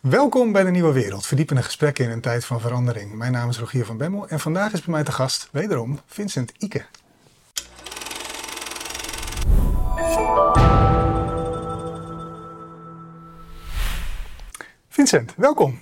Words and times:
Welkom 0.00 0.52
bij 0.52 0.64
de 0.64 0.70
Nieuwe 0.70 0.92
Wereld, 0.92 1.26
verdiepende 1.26 1.62
gesprekken 1.62 2.04
in 2.04 2.10
een 2.10 2.20
tijd 2.20 2.44
van 2.44 2.60
verandering. 2.60 3.14
Mijn 3.14 3.32
naam 3.32 3.48
is 3.48 3.58
Rogier 3.58 3.84
van 3.84 3.96
Bemmel 3.96 4.28
en 4.28 4.40
vandaag 4.40 4.72
is 4.72 4.80
bij 4.80 4.94
mij 4.94 5.04
te 5.04 5.12
gast, 5.12 5.48
wederom, 5.52 6.00
Vincent 6.06 6.52
Ike. 6.58 6.84
Vincent, 14.88 15.34
welkom. 15.36 15.80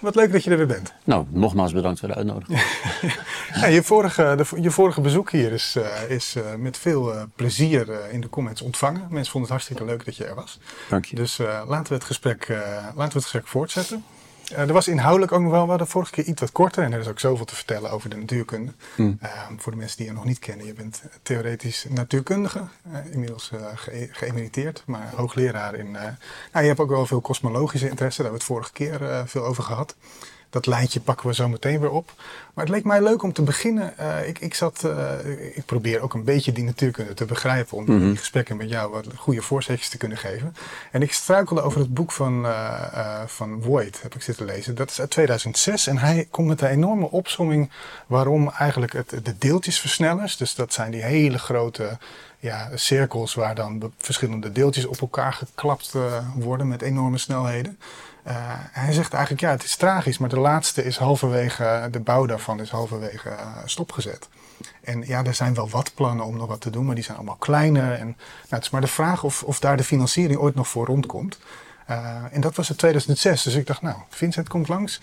Wat 0.00 0.14
leuk 0.14 0.32
dat 0.32 0.44
je 0.44 0.50
er 0.50 0.56
weer 0.56 0.66
bent. 0.66 0.92
Nou, 1.04 1.26
nogmaals 1.30 1.72
bedankt 1.72 1.98
voor 1.98 2.08
de 2.08 2.14
uitnodiging. 2.14 2.62
ja, 3.60 3.66
je, 3.66 3.82
vorige, 3.82 4.34
de, 4.36 4.62
je 4.62 4.70
vorige 4.70 5.00
bezoek 5.00 5.30
hier 5.30 5.52
is, 5.52 5.74
uh, 5.78 6.10
is 6.10 6.36
uh, 6.36 6.54
met 6.54 6.78
veel 6.78 7.14
uh, 7.14 7.22
plezier 7.36 8.10
in 8.10 8.20
de 8.20 8.28
comments 8.28 8.62
ontvangen. 8.62 9.06
Mensen 9.10 9.32
vonden 9.32 9.40
het 9.40 9.50
hartstikke 9.50 9.84
leuk 9.84 10.04
dat 10.04 10.16
je 10.16 10.24
er 10.24 10.34
was. 10.34 10.58
Dank 10.88 11.04
je. 11.04 11.16
Dus 11.16 11.38
laten, 11.66 11.88
we 11.88 11.94
het 11.94 12.04
gesprek, 12.04 12.48
laten 12.48 12.94
we 12.96 13.02
het 13.02 13.12
gesprek 13.12 13.46
voortzetten. 13.46 14.04
Er 14.56 14.72
was 14.72 14.88
inhoudelijk 14.88 15.32
ook 15.32 15.40
nog 15.40 15.50
wel, 15.50 15.62
we 15.62 15.68
hadden 15.68 15.86
vorige 15.86 16.12
keer 16.12 16.24
iets 16.24 16.40
wat 16.40 16.52
korter 16.52 16.84
en 16.84 16.92
er 16.92 17.00
is 17.00 17.08
ook 17.08 17.20
zoveel 17.20 17.44
te 17.44 17.54
vertellen 17.54 17.90
over 17.90 18.10
de 18.10 18.16
natuurkunde. 18.16 18.72
Hmm. 18.94 19.18
voor 19.56 19.72
de 19.72 19.78
mensen 19.78 19.96
die 19.96 20.06
je 20.06 20.12
nog 20.12 20.24
niet 20.24 20.38
kennen, 20.38 20.66
je 20.66 20.72
bent 20.72 21.02
theoretisch 21.22 21.86
natuurkundige, 21.88 22.64
inmiddels 23.10 23.50
ge 23.74 24.08
geëmeriteerd, 24.12 24.82
maar 24.86 25.12
hoogleraar 25.16 25.74
in. 25.74 25.90
nou, 25.90 26.14
je 26.52 26.66
hebt 26.66 26.80
ook 26.80 26.88
wel 26.90 27.06
veel 27.06 27.20
kosmologische 27.20 27.88
interesse, 27.88 28.22
daar 28.22 28.30
hebben 28.30 28.46
we 28.46 28.54
het 28.54 28.72
vorige 28.72 29.00
keer 29.00 29.28
veel 29.28 29.44
over 29.44 29.62
gehad 29.62 29.96
dat 30.50 30.66
lijntje 30.66 31.00
pakken 31.00 31.26
we 31.26 31.34
zo 31.34 31.48
meteen 31.48 31.80
weer 31.80 31.90
op. 31.90 32.12
Maar 32.54 32.64
het 32.64 32.74
leek 32.74 32.84
mij 32.84 33.02
leuk 33.02 33.22
om 33.22 33.32
te 33.32 33.42
beginnen. 33.42 33.94
Uh, 34.00 34.28
ik, 34.28 34.38
ik, 34.38 34.54
zat, 34.54 34.82
uh, 34.84 35.56
ik 35.56 35.64
probeer 35.64 36.00
ook 36.00 36.14
een 36.14 36.24
beetje 36.24 36.52
die 36.52 36.64
natuurkunde 36.64 37.14
te 37.14 37.24
begrijpen. 37.24 37.76
Om 37.76 37.84
mm 37.84 37.98
-hmm. 37.98 38.08
in 38.08 38.16
gesprekken 38.16 38.56
met 38.56 38.68
jou 38.68 38.90
wat 38.90 39.06
goede 39.16 39.42
voorzetjes 39.42 39.88
te 39.88 39.96
kunnen 39.96 40.18
geven. 40.18 40.54
En 40.90 41.02
ik 41.02 41.12
struikelde 41.12 41.62
over 41.62 41.80
het 41.80 41.94
boek 41.94 42.12
van, 42.12 42.44
uh, 42.44 43.22
van 43.26 43.62
Voigt, 43.62 44.02
heb 44.02 44.14
ik 44.14 44.22
zitten 44.22 44.46
lezen. 44.46 44.74
Dat 44.74 44.90
is 44.90 45.00
uit 45.00 45.10
2006. 45.10 45.86
En 45.86 45.98
hij 45.98 46.26
komt 46.30 46.48
met 46.48 46.60
een 46.60 46.68
enorme 46.68 47.10
opsomming 47.10 47.70
waarom 48.06 48.50
eigenlijk 48.50 48.92
het, 48.92 49.10
de 49.22 49.38
deeltjesversnellers. 49.38 50.36
Dus 50.36 50.54
dat 50.54 50.72
zijn 50.72 50.90
die 50.90 51.02
hele 51.02 51.38
grote 51.38 51.98
ja, 52.38 52.70
cirkels 52.74 53.34
waar 53.34 53.54
dan 53.54 53.92
verschillende 53.98 54.52
deeltjes 54.52 54.86
op 54.86 55.00
elkaar 55.00 55.32
geklapt 55.32 55.94
worden 56.34 56.68
met 56.68 56.82
enorme 56.82 57.18
snelheden. 57.18 57.78
Uh, 58.26 58.34
hij 58.54 58.92
zegt 58.92 59.12
eigenlijk, 59.12 59.42
ja, 59.42 59.50
het 59.50 59.64
is 59.64 59.76
tragisch, 59.76 60.18
maar 60.18 60.28
de 60.28 60.40
laatste 60.40 60.84
is 60.84 60.96
halverwege, 60.96 61.88
de 61.90 62.00
bouw 62.00 62.26
daarvan 62.26 62.60
is 62.60 62.70
halverwege 62.70 63.28
uh, 63.28 63.56
stopgezet. 63.64 64.28
En 64.80 65.06
ja, 65.06 65.24
er 65.24 65.34
zijn 65.34 65.54
wel 65.54 65.68
wat 65.68 65.94
plannen 65.94 66.26
om 66.26 66.36
nog 66.36 66.48
wat 66.48 66.60
te 66.60 66.70
doen, 66.70 66.86
maar 66.86 66.94
die 66.94 67.04
zijn 67.04 67.16
allemaal 67.16 67.36
kleiner. 67.36 67.92
En, 67.92 68.06
nou, 68.06 68.16
het 68.48 68.62
is 68.62 68.70
maar 68.70 68.80
de 68.80 68.86
vraag 68.86 69.24
of, 69.24 69.42
of 69.42 69.60
daar 69.60 69.76
de 69.76 69.84
financiering 69.84 70.40
ooit 70.40 70.54
nog 70.54 70.68
voor 70.68 70.86
rondkomt. 70.86 71.38
Uh, 71.90 72.24
en 72.30 72.40
dat 72.40 72.54
was 72.54 72.70
in 72.70 72.76
2006. 72.76 73.42
Dus 73.42 73.54
ik 73.54 73.66
dacht, 73.66 73.82
nou, 73.82 73.96
Vincent 74.08 74.48
komt 74.48 74.68
langs. 74.68 75.00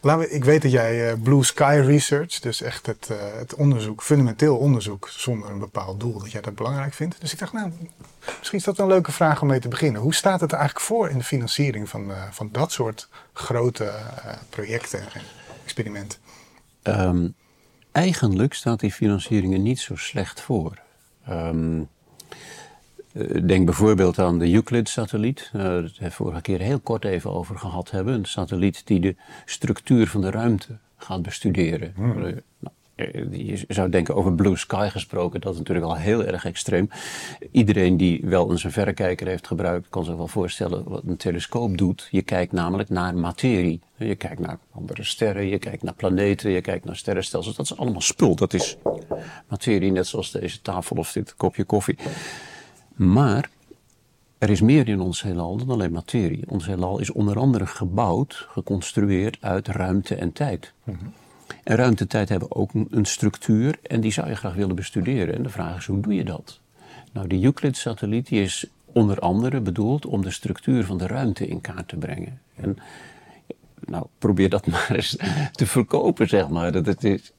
Laten 0.00 0.20
we, 0.20 0.30
ik 0.30 0.44
weet 0.44 0.62
dat 0.62 0.70
jij 0.70 1.12
uh, 1.12 1.22
Blue 1.22 1.44
Sky 1.44 1.82
Research, 1.84 2.40
dus 2.40 2.62
echt 2.62 2.86
het, 2.86 3.08
uh, 3.10 3.16
het 3.38 3.54
onderzoek, 3.54 4.02
fundamenteel 4.02 4.56
onderzoek 4.56 5.08
zonder 5.08 5.50
een 5.50 5.58
bepaald 5.58 6.00
doel, 6.00 6.18
dat 6.18 6.32
jij 6.32 6.40
dat 6.40 6.54
belangrijk 6.54 6.94
vindt. 6.94 7.20
Dus 7.20 7.32
ik 7.32 7.38
dacht, 7.38 7.52
nou, 7.52 7.72
misschien 8.38 8.58
is 8.58 8.64
dat 8.64 8.78
een 8.78 8.86
leuke 8.86 9.12
vraag 9.12 9.42
om 9.42 9.48
mee 9.48 9.60
te 9.60 9.68
beginnen. 9.68 10.00
Hoe 10.00 10.14
staat 10.14 10.40
het 10.40 10.52
eigenlijk 10.52 10.84
voor 10.84 11.08
in 11.08 11.18
de 11.18 11.24
financiering 11.24 11.88
van, 11.88 12.12
van 12.30 12.48
dat 12.52 12.72
soort 12.72 13.08
grote 13.32 13.92
projecten 14.50 15.00
en 15.00 15.22
experimenten? 15.64 16.18
Um, 16.82 17.34
eigenlijk 17.92 18.54
staat 18.54 18.80
die 18.80 18.92
financiering 18.92 19.52
er 19.52 19.58
niet 19.58 19.80
zo 19.80 19.96
slecht 19.96 20.40
voor. 20.40 20.78
Um, 21.28 21.80
eh, 21.80 21.86
denk 23.46 23.64
bijvoorbeeld 23.64 24.18
aan 24.18 24.38
de 24.38 24.52
Euclid-satelliet. 24.52 25.50
Uh, 25.54 25.62
daar 25.62 25.90
we 25.98 26.10
vorige 26.10 26.40
keer 26.40 26.60
heel 26.60 26.80
kort 26.80 27.04
even 27.04 27.32
over 27.32 27.58
gehad 27.58 27.90
hebben. 27.90 28.14
Een 28.14 28.24
satelliet 28.24 28.86
die 28.86 29.00
de 29.00 29.16
structuur 29.44 30.06
van 30.06 30.20
de 30.20 30.30
ruimte 30.30 30.78
gaat 30.96 31.22
bestuderen. 31.22 31.92
Hmm. 31.94 32.24
Uh, 32.24 32.36
nou, 32.58 32.74
je 33.30 33.64
zou 33.68 33.90
denken 33.90 34.14
over 34.14 34.34
Blue 34.34 34.56
Sky 34.56 34.88
gesproken, 34.90 35.40
dat 35.40 35.52
is 35.52 35.58
natuurlijk 35.58 35.86
al 35.86 35.96
heel 35.96 36.24
erg 36.24 36.44
extreem. 36.44 36.90
Iedereen 37.50 37.96
die 37.96 38.20
wel 38.24 38.50
eens 38.50 38.64
een 38.64 38.72
verrekijker 38.72 39.26
heeft 39.26 39.46
gebruikt, 39.46 39.88
kan 39.88 40.04
zich 40.04 40.16
wel 40.16 40.28
voorstellen 40.28 40.84
wat 40.88 41.02
een 41.06 41.16
telescoop 41.16 41.78
doet. 41.78 42.08
Je 42.10 42.22
kijkt 42.22 42.52
namelijk 42.52 42.88
naar 42.88 43.14
materie. 43.14 43.80
Je 43.96 44.14
kijkt 44.14 44.40
naar 44.40 44.58
andere 44.70 45.04
sterren, 45.04 45.46
je 45.46 45.58
kijkt 45.58 45.82
naar 45.82 45.94
planeten, 45.94 46.50
je 46.50 46.60
kijkt 46.60 46.84
naar 46.84 46.96
sterrenstelsels. 46.96 47.56
Dat 47.56 47.64
is 47.64 47.76
allemaal 47.76 48.00
spul. 48.00 48.34
Dat 48.34 48.54
is 48.54 48.76
materie, 49.48 49.92
net 49.92 50.06
zoals 50.06 50.30
deze 50.30 50.62
tafel 50.62 50.96
of 50.96 51.12
dit 51.12 51.34
kopje 51.36 51.64
koffie. 51.64 51.98
Maar 52.98 53.50
er 54.38 54.50
is 54.50 54.60
meer 54.60 54.88
in 54.88 55.00
ons 55.00 55.22
heelal 55.22 55.56
dan 55.56 55.70
alleen 55.70 55.92
materie. 55.92 56.44
Ons 56.48 56.66
heelal 56.66 56.98
is 56.98 57.10
onder 57.10 57.38
andere 57.38 57.66
gebouwd, 57.66 58.46
geconstrueerd 58.50 59.36
uit 59.40 59.68
ruimte 59.68 60.14
en 60.14 60.32
tijd. 60.32 60.72
En 61.64 61.76
ruimte 61.76 62.02
en 62.02 62.08
tijd 62.08 62.28
hebben 62.28 62.54
ook 62.54 62.70
een 62.90 63.04
structuur 63.04 63.78
en 63.82 64.00
die 64.00 64.12
zou 64.12 64.28
je 64.28 64.36
graag 64.36 64.54
willen 64.54 64.76
bestuderen. 64.76 65.34
En 65.34 65.42
de 65.42 65.48
vraag 65.48 65.76
is, 65.76 65.86
hoe 65.86 66.00
doe 66.00 66.14
je 66.14 66.24
dat? 66.24 66.60
Nou, 67.12 67.26
de 67.26 67.42
Euclid-satelliet 67.42 68.32
is 68.32 68.66
onder 68.84 69.18
andere 69.18 69.60
bedoeld 69.60 70.06
om 70.06 70.22
de 70.22 70.30
structuur 70.30 70.84
van 70.84 70.98
de 70.98 71.06
ruimte 71.06 71.46
in 71.46 71.60
kaart 71.60 71.88
te 71.88 71.96
brengen. 71.96 72.40
En 72.54 72.76
nou, 73.80 74.06
probeer 74.18 74.48
dat 74.48 74.66
maar 74.72 74.90
eens 74.90 75.16
te 75.52 75.66
verkopen, 75.66 76.28
zeg 76.28 76.48
maar. 76.48 76.72
Dat 76.72 76.86
het 76.86 77.04
is. 77.04 77.32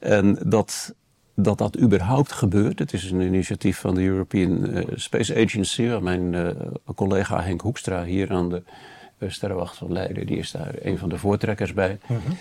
En 0.00 0.38
dat, 0.46 0.94
dat 1.34 1.58
dat 1.58 1.78
überhaupt 1.78 2.32
gebeurt. 2.32 2.78
Het 2.78 2.92
is 2.92 3.10
een 3.10 3.20
initiatief 3.20 3.78
van 3.78 3.94
de 3.94 4.02
European 4.02 4.76
uh, 4.76 4.84
Space 4.94 5.34
Agency, 5.44 5.88
waar 5.88 6.02
mijn 6.02 6.32
uh, 6.32 6.48
collega 6.94 7.42
Henk 7.42 7.60
Hoekstra 7.60 8.04
hier 8.04 8.32
aan 8.32 8.48
de 8.48 8.62
uh, 9.18 9.30
Sterrenwacht 9.30 9.76
van 9.76 9.92
Leiden, 9.92 10.26
die 10.26 10.36
is 10.36 10.50
daar 10.50 10.74
een 10.82 10.98
van 10.98 11.08
de 11.08 11.18
voortrekkers 11.18 11.72
bij. 11.72 11.98
Mm 12.06 12.16
-hmm. 12.16 12.36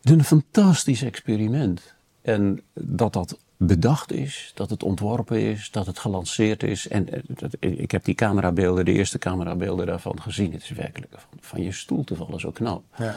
Het 0.00 0.10
is 0.10 0.10
een 0.10 0.24
fantastisch 0.24 1.02
experiment. 1.02 1.94
En 2.22 2.60
dat 2.72 3.12
dat 3.12 3.38
bedacht 3.56 4.12
is, 4.12 4.52
dat 4.54 4.70
het 4.70 4.82
ontworpen 4.82 5.40
is, 5.40 5.70
dat 5.70 5.86
het 5.86 5.98
gelanceerd 5.98 6.62
is. 6.62 6.88
En 6.88 7.08
dat, 7.26 7.56
ik 7.60 7.90
heb 7.90 8.04
die 8.04 8.14
camerabeelden, 8.14 8.84
de 8.84 8.92
eerste 8.92 9.18
camerabeelden 9.18 9.86
daarvan 9.86 10.22
gezien. 10.22 10.52
Het 10.52 10.62
is 10.62 10.70
werkelijk 10.70 11.12
van, 11.12 11.38
van 11.40 11.62
je 11.62 11.72
stoel 11.72 12.04
te 12.04 12.14
vallen, 12.14 12.40
zo 12.40 12.50
knap. 12.50 12.82
Ja. 12.96 13.14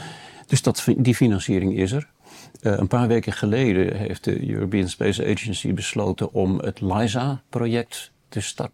Dus 0.48 0.62
dat, 0.62 0.88
die 0.98 1.16
financiering 1.16 1.78
is 1.78 1.92
er. 1.92 2.10
Uh, 2.62 2.78
een 2.78 2.88
paar 2.88 3.08
weken 3.08 3.34
geleden 3.34 3.96
heeft 3.96 4.24
de 4.24 4.50
European 4.50 4.88
Space 4.88 5.28
Agency 5.28 5.74
besloten 5.74 6.34
om 6.34 6.60
het 6.60 6.82
LISA-project 6.82 8.12
te 8.30 8.42
start, 8.42 8.72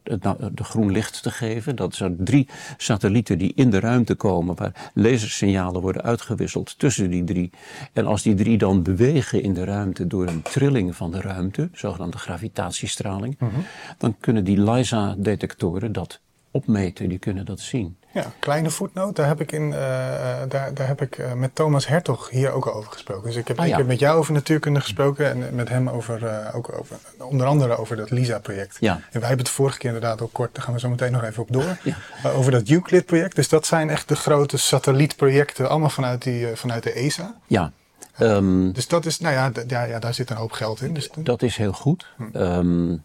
de 0.57 0.63
groen 0.63 0.91
licht 0.91 1.23
te 1.23 1.31
geven. 1.31 1.75
Dat 1.75 1.95
zijn 1.95 2.15
drie 2.19 2.47
satellieten 2.77 3.37
die 3.37 3.51
in 3.55 3.69
de 3.69 3.79
ruimte 3.79 4.15
komen, 4.15 4.55
waar 4.55 4.91
lasersignalen 4.93 5.81
worden 5.81 6.01
uitgewisseld 6.01 6.79
tussen 6.79 7.09
die 7.09 7.23
drie. 7.23 7.49
En 7.93 8.05
als 8.05 8.21
die 8.21 8.35
drie 8.35 8.57
dan 8.57 8.83
bewegen 8.83 9.43
in 9.43 9.53
de 9.53 9.63
ruimte 9.63 10.07
door 10.07 10.27
een 10.27 10.41
trilling 10.41 10.95
van 10.95 11.11
de 11.11 11.21
ruimte, 11.21 11.69
zogenaamde 11.73 12.17
gravitatiestraling, 12.17 13.35
-hmm. 13.39 13.49
dan 13.97 14.15
kunnen 14.19 14.43
die 14.43 14.61
LISA-detectoren 14.61 15.91
dat 15.91 16.19
opmeten, 16.55 17.09
die 17.09 17.19
kunnen 17.19 17.45
dat 17.45 17.59
zien. 17.59 17.97
Ja, 18.11 18.31
kleine 18.39 18.69
voetnoot. 18.69 19.15
Daar 19.15 19.27
heb 19.27 19.41
ik, 19.41 19.51
in, 19.51 19.67
uh, 19.67 19.77
daar, 20.47 20.73
daar 20.73 20.87
heb 20.87 21.01
ik 21.01 21.17
uh, 21.17 21.33
met 21.33 21.55
Thomas 21.55 21.87
Hertog 21.87 22.29
hier 22.29 22.51
ook 22.51 22.65
al 22.65 22.73
over 22.73 22.91
gesproken. 22.91 23.23
Dus 23.23 23.35
ik 23.35 23.47
heb, 23.47 23.59
ah, 23.59 23.65
ja. 23.65 23.71
ik 23.71 23.77
heb 23.77 23.87
met 23.87 23.99
jou 23.99 24.17
over 24.17 24.33
natuurkunde 24.33 24.79
gesproken 24.81 25.29
en 25.29 25.55
met 25.55 25.69
hem 25.69 25.89
over, 25.89 26.23
uh, 26.23 26.55
ook 26.55 26.77
over 26.79 26.97
onder 27.17 27.47
andere 27.47 27.77
over 27.77 27.95
dat 27.95 28.09
LISA-project. 28.09 28.77
Ja. 28.79 28.93
En 28.93 29.19
wij 29.19 29.27
hebben 29.27 29.45
het 29.45 29.55
vorige 29.55 29.77
keer 29.77 29.93
inderdaad 29.93 30.21
ook 30.21 30.33
kort, 30.33 30.55
daar 30.55 30.63
gaan 30.63 30.73
we 30.73 30.79
zo 30.79 30.89
meteen 30.89 31.11
nog 31.11 31.23
even 31.23 31.41
op 31.41 31.51
door, 31.51 31.77
ja. 31.83 31.95
over 32.29 32.51
dat 32.51 32.69
Euclid-project. 32.69 33.35
Dus 33.35 33.49
dat 33.49 33.65
zijn 33.65 33.89
echt 33.89 34.07
de 34.07 34.15
grote 34.15 34.57
satellietprojecten, 34.57 35.69
allemaal 35.69 35.89
vanuit, 35.89 36.23
die, 36.23 36.47
vanuit 36.55 36.83
de 36.83 36.91
ESA. 36.91 37.35
Ja. 37.47 37.71
Um, 38.19 38.73
dus 38.73 38.87
dat 38.87 39.05
is, 39.05 39.19
nou 39.19 39.33
ja, 39.33 39.51
ja, 39.67 39.83
ja, 39.83 39.99
daar 39.99 40.13
zit 40.13 40.29
een 40.29 40.35
hoop 40.35 40.51
geld 40.51 40.81
in. 40.81 40.93
Dus 40.93 41.09
dat 41.17 41.41
is 41.41 41.57
heel 41.57 41.73
goed. 41.73 42.07
Hm. 42.17 42.37
Um, 42.37 43.03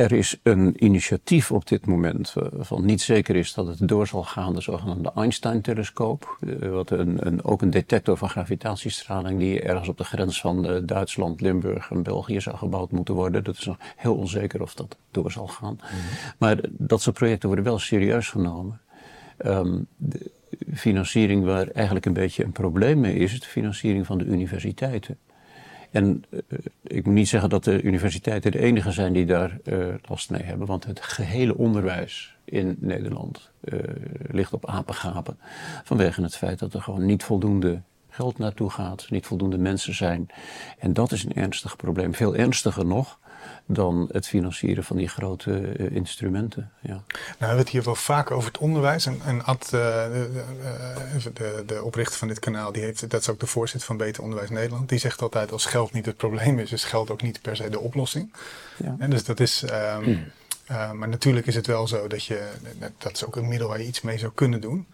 er 0.00 0.12
is 0.12 0.38
een 0.42 0.84
initiatief 0.84 1.52
op 1.52 1.68
dit 1.68 1.86
moment 1.86 2.32
waarvan 2.32 2.84
niet 2.84 3.00
zeker 3.00 3.36
is 3.36 3.54
dat 3.54 3.66
het 3.66 3.88
door 3.88 4.06
zal 4.06 4.22
gaan, 4.22 4.54
de 4.54 4.60
zogenaamde 4.60 5.12
Einstein-telescoop. 5.14 6.38
Wat 6.60 6.90
een, 6.90 7.26
een, 7.26 7.44
ook 7.44 7.62
een 7.62 7.70
detector 7.70 8.16
van 8.16 8.28
gravitatiestraling 8.28 9.38
die 9.38 9.60
ergens 9.60 9.88
op 9.88 9.98
de 9.98 10.04
grens 10.04 10.40
van 10.40 10.70
uh, 10.70 10.76
Duitsland, 10.82 11.40
Limburg 11.40 11.90
en 11.90 12.02
België 12.02 12.40
zou 12.40 12.56
gebouwd 12.56 12.90
moeten 12.90 13.14
worden. 13.14 13.44
Dat 13.44 13.56
is 13.56 13.64
nog 13.64 13.76
heel 13.96 14.14
onzeker 14.14 14.62
of 14.62 14.74
dat 14.74 14.96
door 15.10 15.32
zal 15.32 15.46
gaan. 15.46 15.78
Mm 15.82 15.88
-hmm. 15.88 16.00
Maar 16.38 16.60
dat 16.68 17.02
soort 17.02 17.16
projecten 17.16 17.48
worden 17.48 17.64
wel 17.64 17.78
serieus 17.78 18.28
genomen. 18.28 18.80
Um, 19.46 19.86
de 19.96 20.30
financiering 20.74 21.44
waar 21.44 21.68
eigenlijk 21.68 22.06
een 22.06 22.12
beetje 22.12 22.44
een 22.44 22.52
probleem 22.52 23.00
mee 23.00 23.14
is, 23.14 23.32
is 23.32 23.40
de 23.40 23.46
financiering 23.46 24.06
van 24.06 24.18
de 24.18 24.24
universiteiten. 24.24 25.18
En 25.90 26.24
uh, 26.30 26.40
ik 26.82 27.04
moet 27.04 27.14
niet 27.14 27.28
zeggen 27.28 27.50
dat 27.50 27.64
de 27.64 27.82
universiteiten 27.82 28.50
de 28.50 28.58
enige 28.58 28.92
zijn 28.92 29.12
die 29.12 29.26
daar 29.26 29.58
uh, 29.64 29.94
last 30.02 30.30
mee 30.30 30.42
hebben, 30.42 30.66
want 30.66 30.84
het 30.84 31.00
gehele 31.00 31.56
onderwijs 31.56 32.36
in 32.44 32.76
Nederland 32.80 33.50
uh, 33.64 33.80
ligt 34.30 34.52
op 34.52 34.66
apengapen. 34.66 35.38
Vanwege 35.84 36.22
het 36.22 36.36
feit 36.36 36.58
dat 36.58 36.74
er 36.74 36.82
gewoon 36.82 37.06
niet 37.06 37.22
voldoende 37.22 37.80
geld 38.08 38.38
naartoe 38.38 38.70
gaat, 38.70 39.06
niet 39.10 39.26
voldoende 39.26 39.58
mensen 39.58 39.94
zijn. 39.94 40.26
En 40.78 40.92
dat 40.92 41.12
is 41.12 41.24
een 41.24 41.34
ernstig 41.34 41.76
probleem. 41.76 42.14
Veel 42.14 42.36
ernstiger 42.36 42.86
nog 42.86 43.18
dan 43.72 44.08
het 44.12 44.26
financieren 44.26 44.84
van 44.84 44.96
die 44.96 45.08
grote 45.08 45.76
uh, 45.78 45.96
instrumenten. 45.96 46.70
Ja. 46.80 46.92
Nou, 46.92 47.04
we 47.38 47.44
hebben 47.44 47.58
het 47.58 47.68
hier 47.68 47.82
wel 47.82 47.94
vaak 47.94 48.30
over 48.30 48.48
het 48.48 48.58
onderwijs. 48.58 49.06
En, 49.06 49.20
en 49.24 49.44
Ad, 49.44 49.64
uh, 49.64 49.70
de, 49.70 51.30
de, 51.32 51.62
de, 51.66 51.82
oprichter 51.82 52.18
van 52.18 52.28
dit 52.28 52.38
kanaal, 52.38 52.72
die 52.72 52.82
heeft, 52.82 53.10
dat 53.10 53.20
is 53.20 53.28
ook 53.28 53.40
de 53.40 53.46
voorzitter 53.46 53.86
van 53.86 53.96
Beter 53.96 54.22
Onderwijs 54.22 54.50
Nederland. 54.50 54.88
Die 54.88 54.98
zegt 54.98 55.22
altijd, 55.22 55.52
als 55.52 55.66
geld 55.66 55.92
niet 55.92 56.06
het 56.06 56.16
probleem 56.16 56.58
is, 56.58 56.72
is 56.72 56.84
geld 56.84 57.10
ook 57.10 57.22
niet 57.22 57.42
per 57.42 57.56
se 57.56 57.68
de 57.68 57.80
oplossing. 57.80 58.32
Ja. 58.76 58.96
En 58.98 59.10
dus 59.10 59.24
dat 59.24 59.40
is... 59.40 59.64
Um, 59.96 60.32
uh, 60.70 60.92
maar 60.92 61.08
natuurlijk 61.08 61.46
is 61.46 61.54
het 61.54 61.66
wel 61.66 61.88
zo 61.88 62.06
dat 62.06 62.24
je, 62.24 62.48
dat 62.98 63.12
is 63.12 63.24
ook 63.24 63.36
een 63.36 63.48
middel 63.48 63.68
waar 63.68 63.80
je 63.80 63.86
iets 63.86 64.00
mee 64.00 64.18
zou 64.18 64.32
kunnen 64.34 64.60
doen. 64.60 64.86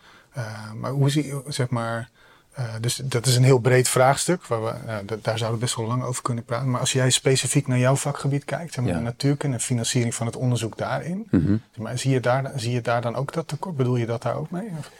maar 0.74 0.90
hoe 0.90 1.10
zie 1.10 1.26
je, 1.26 1.42
zeg 1.46 1.68
maar, 1.68 2.10
uh, 2.58 2.64
dus 2.80 2.96
dat 2.96 3.26
is 3.26 3.36
een 3.36 3.44
heel 3.44 3.58
breed 3.58 3.88
vraagstuk. 3.88 4.46
Waar 4.46 4.64
we, 4.64 4.72
uh, 4.86 5.18
daar 5.22 5.38
zouden 5.38 5.58
we 5.58 5.64
best 5.64 5.76
wel 5.76 5.86
lang 5.86 6.02
over 6.02 6.22
kunnen 6.22 6.44
praten. 6.44 6.70
Maar 6.70 6.80
als 6.80 6.92
jij 6.92 7.10
specifiek 7.10 7.66
naar 7.66 7.78
jouw 7.78 7.96
vakgebied 7.96 8.44
kijkt, 8.44 8.74
zeg 8.74 8.84
maar, 8.84 8.94
ja. 8.94 9.00
natuurkunde 9.00 9.56
en 9.56 9.62
financiering 9.62 10.14
van 10.14 10.26
het 10.26 10.36
onderzoek 10.36 10.76
daarin. 10.76 11.26
Mm 11.30 11.44
-hmm. 11.44 11.62
maar, 11.76 11.98
zie, 11.98 12.10
je 12.10 12.20
daar, 12.20 12.52
zie 12.56 12.72
je 12.72 12.80
daar 12.80 13.02
dan 13.02 13.14
ook 13.14 13.32
dat 13.32 13.48
tekort? 13.48 13.76
Bedoel 13.76 13.96
je 13.96 14.06
dat 14.06 14.22
daar 14.22 14.36
ook 14.36 14.50
mee? 14.50 14.68
Of? 14.78 14.90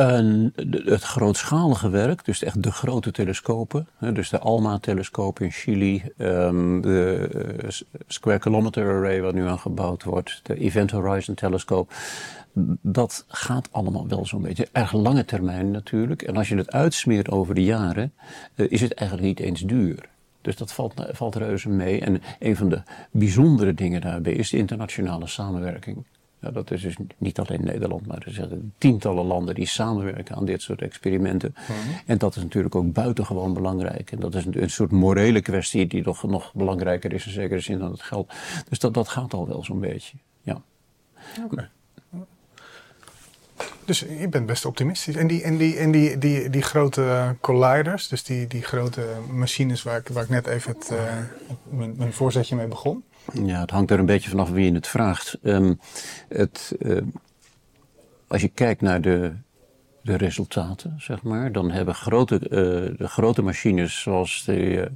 Uh, 0.00 0.46
het 0.84 1.02
grootschalige 1.02 1.90
werk, 1.90 2.24
dus 2.24 2.42
echt 2.42 2.62
de 2.62 2.72
grote 2.72 3.10
telescopen, 3.10 3.88
dus 4.12 4.30
de 4.30 4.38
ALMA-telescoop 4.38 5.40
in 5.40 5.50
Chili, 5.50 6.02
um, 6.18 6.80
de 6.80 7.28
uh, 7.64 7.70
Square 8.06 8.38
Kilometer 8.38 8.88
Array 8.88 9.20
wat 9.20 9.34
nu 9.34 9.46
aangebouwd 9.46 10.04
wordt, 10.04 10.40
de 10.42 10.58
Event 10.58 10.90
Horizon 10.90 11.34
Telescope, 11.34 11.94
dat 12.80 13.24
gaat 13.28 13.68
allemaal 13.70 14.08
wel 14.08 14.26
zo'n 14.26 14.42
beetje. 14.42 14.68
Erg 14.72 14.92
lange 14.92 15.24
termijn 15.24 15.70
natuurlijk. 15.70 16.22
En 16.22 16.36
als 16.36 16.48
je 16.48 16.56
het 16.56 16.72
uitsmeert 16.72 17.30
over 17.30 17.54
de 17.54 17.64
jaren, 17.64 18.12
uh, 18.54 18.70
is 18.70 18.80
het 18.80 18.94
eigenlijk 18.94 19.28
niet 19.28 19.40
eens 19.40 19.60
duur. 19.60 20.08
Dus 20.40 20.56
dat 20.56 20.72
valt, 20.72 20.94
valt 21.10 21.36
reuze 21.36 21.68
mee. 21.68 22.00
En 22.00 22.22
een 22.38 22.56
van 22.56 22.68
de 22.68 22.82
bijzondere 23.10 23.74
dingen 23.74 24.00
daarbij 24.00 24.32
is 24.32 24.50
de 24.50 24.56
internationale 24.56 25.26
samenwerking. 25.26 26.04
Ja, 26.40 26.50
dat 26.50 26.70
is 26.70 26.82
dus 26.82 26.96
niet 27.16 27.38
alleen 27.38 27.64
Nederland, 27.64 28.06
maar 28.06 28.22
er 28.26 28.32
zijn 28.32 28.72
tientallen 28.78 29.24
landen 29.24 29.54
die 29.54 29.66
samenwerken 29.66 30.36
aan 30.36 30.44
dit 30.44 30.62
soort 30.62 30.82
experimenten. 30.82 31.54
Mhm. 31.54 31.72
En 32.06 32.18
dat 32.18 32.36
is 32.36 32.42
natuurlijk 32.42 32.74
ook 32.74 32.92
buitengewoon 32.92 33.54
belangrijk. 33.54 34.12
En 34.12 34.20
dat 34.20 34.34
is 34.34 34.44
een, 34.44 34.62
een, 34.62 34.70
soort 34.70 34.90
morele 34.90 35.40
kwestie 35.40 35.86
die 35.86 36.04
nog, 36.04 36.22
nog 36.22 36.54
belangrijker 36.54 37.12
is 37.12 37.26
in 37.26 37.32
zekere 37.32 37.60
zin 37.60 37.78
dan 37.78 37.90
het 37.90 38.02
geld. 38.02 38.32
Dus 38.68 38.78
dat, 38.78 38.94
dat 38.94 39.08
gaat 39.08 39.34
al 39.34 39.48
wel 39.48 39.64
zo'n 39.64 39.80
beetje. 39.80 40.16
Ja. 40.42 40.62
Oké. 41.44 41.70
Dus 43.84 43.98
je 43.98 44.28
bent 44.28 44.46
best 44.46 44.64
optimistisch. 44.64 45.16
En 45.16 45.26
die, 45.26 45.42
en 45.42 45.56
die, 45.56 45.76
en 45.76 45.90
die, 45.90 46.18
die, 46.18 46.50
die 46.50 46.62
grote 46.62 47.36
colliders, 47.40 48.08
dus 48.08 48.24
die, 48.24 48.46
die 48.46 48.62
grote 48.62 49.06
machines 49.30 49.82
waar 49.82 49.98
ik, 49.98 50.08
waar 50.08 50.22
ik 50.22 50.28
net 50.28 50.46
even 50.46 50.72
het, 50.72 50.90
uh, 50.92 50.98
mijn, 51.68 51.94
mijn 51.96 52.12
voorzetje 52.12 52.56
mee 52.56 52.66
begon. 52.66 53.04
Ja, 53.32 53.60
het 53.60 53.70
hangt 53.70 53.90
er 53.90 53.98
een 53.98 54.06
beetje 54.06 54.30
vanaf 54.30 54.50
wie 54.50 54.64
je 54.64 54.72
het 54.74 54.86
vraagt. 54.86 55.38
Um, 55.42 55.80
het, 56.28 56.76
uh, 56.78 57.02
als 58.26 58.40
je 58.40 58.48
kijkt 58.48 58.80
naar 58.80 59.00
de, 59.00 59.32
de 60.02 60.16
resultaten, 60.16 60.94
zeg 60.98 61.22
maar, 61.22 61.52
dan 61.52 61.70
hebben 61.70 61.94
grote, 61.94 62.34
uh, 62.34 62.98
de 62.98 63.08
grote 63.08 63.42
machines 63.42 64.00
zoals 64.00 64.44
de, 64.44 64.90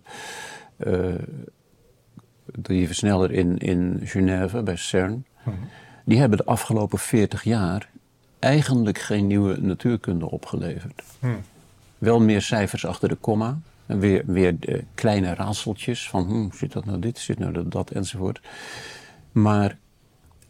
die 2.45 2.87
versneller 2.87 3.33
in, 3.33 3.59
in 3.59 4.01
Genève 4.05 4.63
bij 4.63 4.77
CERN, 4.77 5.13
mm 5.13 5.25
-hmm. 5.43 5.69
die 6.05 6.19
hebben 6.19 6.39
de 6.39 6.45
afgelopen 6.45 6.99
40 6.99 7.45
jaar 7.45 7.91
eigenlijk 8.43 8.99
geen 8.99 9.27
nieuwe 9.27 9.57
natuurkunde 9.61 10.31
opgeleverd. 10.31 11.03
Hmm. 11.19 11.41
Wel 11.99 12.21
meer 12.21 12.43
cijfers 12.43 12.87
achter 12.87 13.09
de 13.09 13.15
komma. 13.15 13.59
Weer, 13.87 14.23
weer 14.27 14.59
de 14.59 14.85
kleine 14.95 15.35
raadseltjes 15.35 16.09
van 16.09 16.25
hm, 16.25 16.57
zit 16.57 16.73
dat 16.73 16.85
nou 16.85 16.99
dit, 16.99 17.19
zit 17.19 17.39
nou 17.39 17.53
dat, 17.53 17.71
dat 17.71 17.91
enzovoort. 17.91 18.41
Maar 19.33 19.79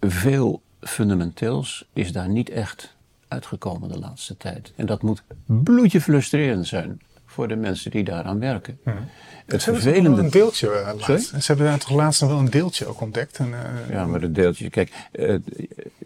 veel 0.00 0.62
fundamenteels 0.80 1.88
is 1.92 2.12
daar 2.12 2.28
niet 2.28 2.50
echt 2.50 2.96
uitgekomen 3.28 3.88
de 3.88 3.98
laatste 3.98 4.36
tijd. 4.36 4.72
En 4.76 4.86
dat 4.86 5.02
moet 5.02 5.22
bloedje 5.46 6.00
frustrerend 6.00 6.66
zijn 6.66 7.00
voor 7.26 7.48
de 7.48 7.56
mensen 7.56 7.90
die 7.90 8.04
daaraan 8.04 8.38
werken. 8.38 8.78
Hmm. 8.84 8.94
Het 9.46 9.62
ze 9.62 9.72
vervelende... 9.72 10.22
een 10.22 10.30
deeltje 10.30 10.66
uh, 10.66 11.08
laatst. 11.08 11.28
Ze 11.28 11.46
hebben 11.46 11.66
daar 11.66 11.78
toch 11.78 11.90
laatst 11.90 12.20
nog 12.20 12.30
wel 12.30 12.38
een 12.38 12.50
deeltje 12.50 12.86
ook 12.86 13.00
ontdekt. 13.00 13.38
En, 13.38 13.48
uh, 13.48 13.90
ja, 13.90 14.06
maar 14.06 14.20
de 14.20 14.32
deeltjes... 14.32 14.70
Kijk, 14.70 14.92
uh, 15.12 15.38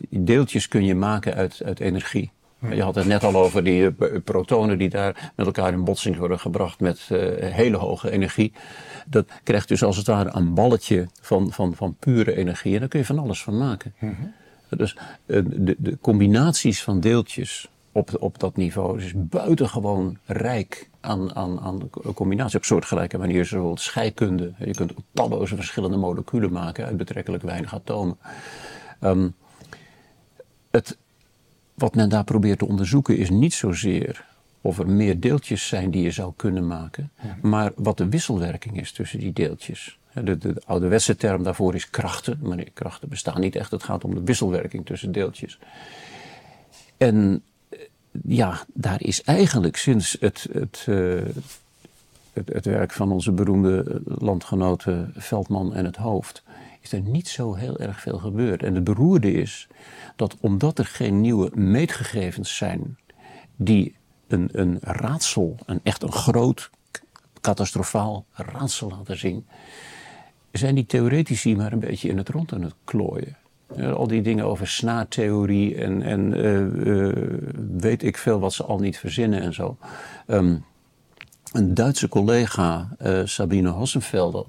deeltjes 0.08 0.69
kun 0.69 0.84
je 0.84 0.94
maken 0.94 1.34
uit, 1.34 1.62
uit 1.64 1.81
energie. 1.81 2.32
Je 2.70 2.82
had 2.82 2.94
het 2.94 3.06
net 3.06 3.24
al 3.24 3.36
over 3.36 3.64
die 3.64 3.90
protonen 4.20 4.78
die 4.78 4.88
daar 4.88 5.32
met 5.34 5.46
elkaar 5.46 5.72
in 5.72 5.84
botsing 5.84 6.16
worden 6.16 6.38
gebracht 6.38 6.80
met 6.80 7.00
hele 7.40 7.76
hoge 7.76 8.10
energie. 8.10 8.52
Dat 9.06 9.26
krijgt 9.42 9.68
dus 9.68 9.82
als 9.82 9.96
het 9.96 10.06
ware 10.06 10.30
een 10.32 10.54
balletje 10.54 11.08
van, 11.20 11.52
van, 11.52 11.74
van 11.74 11.96
pure 11.98 12.36
energie. 12.36 12.74
En 12.74 12.80
daar 12.80 12.88
kun 12.88 12.98
je 12.98 13.06
van 13.06 13.18
alles 13.18 13.42
van 13.42 13.58
maken. 13.58 13.94
Hmm. 13.98 14.32
Dus 14.68 14.96
de, 15.26 15.74
de 15.78 15.98
combinaties 16.00 16.82
van 16.82 17.00
deeltjes 17.00 17.68
op, 17.92 18.10
op 18.18 18.38
dat 18.38 18.56
niveau 18.56 19.00
is 19.00 19.12
buitengewoon 19.14 20.19
rijk 20.24 20.90
aan, 21.00 21.34
aan, 21.34 21.60
aan 21.60 21.90
combinatie 22.14 22.58
op 22.58 22.64
soortgelijke 22.64 23.19
manier. 23.19 23.44
Zoals 23.44 23.84
scheikunde. 23.84 24.52
Je 24.58 24.74
kunt 24.74 24.92
talloze 25.12 25.56
verschillende 25.56 25.96
moleculen 25.96 26.52
maken 26.52 26.84
uit 26.84 26.96
betrekkelijk 26.96 27.42
weinig 27.42 27.74
atomen. 27.74 28.19
Um, 29.00 29.34
het, 30.70 30.98
wat 31.76 31.94
men 31.94 32.08
daar 32.08 32.25
probeert 32.25 32.58
te 32.58 32.67
onderzoeken 32.67 33.17
is 33.17 33.31
niet 33.31 33.55
zozeer 33.55 34.25
of 34.61 34.78
er 34.78 34.88
meer 34.88 35.20
deeltjes 35.20 35.69
zijn 35.69 35.90
die 35.90 36.02
je 36.02 36.11
zou 36.11 36.32
kunnen 36.37 36.67
maken, 36.67 37.11
maar 37.43 37.73
wat 37.76 37.99
de 37.99 38.08
wisselwerking 38.08 38.81
is 38.81 38.93
tussen 38.93 39.19
die 39.19 39.32
deeltjes. 39.32 39.99
De, 40.12 40.23
de, 40.23 40.38
de 40.38 40.62
ouderwetse 40.67 41.17
term 41.17 41.43
daarvoor 41.43 41.75
is 41.75 41.90
krachten, 41.90 42.38
maar 42.43 42.56
nee, 42.56 42.70
krachten 42.75 43.08
bestaan 43.08 43.40
niet 43.40 43.56
echt. 43.56 43.70
Het 43.70 43.82
gaat 43.82 44.05
om 44.05 44.14
de 44.14 44.23
wisselwerking 44.23 44.87
tussen 44.87 45.12
deeltjes. 45.12 45.58
En 46.96 47.43
ja, 48.25 48.64
daar 48.72 49.02
is 49.02 49.22
eigenlijk 49.22 49.76
sinds 49.76 50.17
het, 50.20 50.49
het, 50.52 50.87
uh, 50.88 51.22
het, 52.32 52.49
het, 52.52 52.64
werk 52.64 52.93
van 52.93 53.12
onze 53.12 53.32
beroemde 53.32 54.02
landgenoten 54.05 55.12
Veldman 55.17 55.75
en 55.75 55.84
het 55.84 55.96
Hoofd, 55.96 56.43
is 56.86 56.92
er 56.92 57.10
niet 57.10 57.28
zo 57.28 57.54
heel 57.54 57.78
erg 57.78 58.00
veel 58.00 58.18
gebeurd. 58.18 58.62
En 58.62 58.74
het 58.74 58.84
beroerde 58.84 59.32
is 59.32 59.68
dat 60.16 60.36
omdat 60.40 60.78
er 60.78 60.84
geen 60.84 61.20
nieuwe 61.20 61.50
meetgegevens 61.54 62.56
zijn 62.56 62.98
die 63.56 63.96
een, 64.28 64.48
een 64.52 64.78
raadsel, 64.80 65.56
een 65.66 65.80
echt 65.82 66.02
een 66.02 66.12
groot, 66.12 66.70
catastrofaal 67.40 68.24
raadsel 68.32 68.88
laten 68.88 69.18
zien, 69.18 69.46
zijn 70.52 70.74
die 70.74 70.86
theoretici 70.86 71.56
maar 71.56 71.72
een 71.72 71.78
beetje 71.78 72.08
in 72.08 72.16
het 72.16 72.28
rond 72.28 72.52
aan 72.52 72.62
het 72.62 72.74
klooien. 72.84 73.36
Al 73.76 74.06
die 74.06 74.22
dingen 74.22 74.44
over 74.44 74.68
snaartheorie 74.68 75.76
en, 75.76 76.02
en 76.02 76.36
uh, 76.36 77.12
weet 77.78 78.02
ik 78.02 78.16
veel 78.16 78.38
wat 78.38 78.52
ze 78.52 78.64
al 78.64 78.78
niet 78.78 78.98
verzinnen 78.98 79.40
en 79.40 79.54
zo. 79.54 79.76
Um, 80.26 80.64
een 81.52 81.74
Duitse 81.74 82.08
collega, 82.08 82.88
Sabine 83.24 83.69
Hossenfelder, 83.69 84.44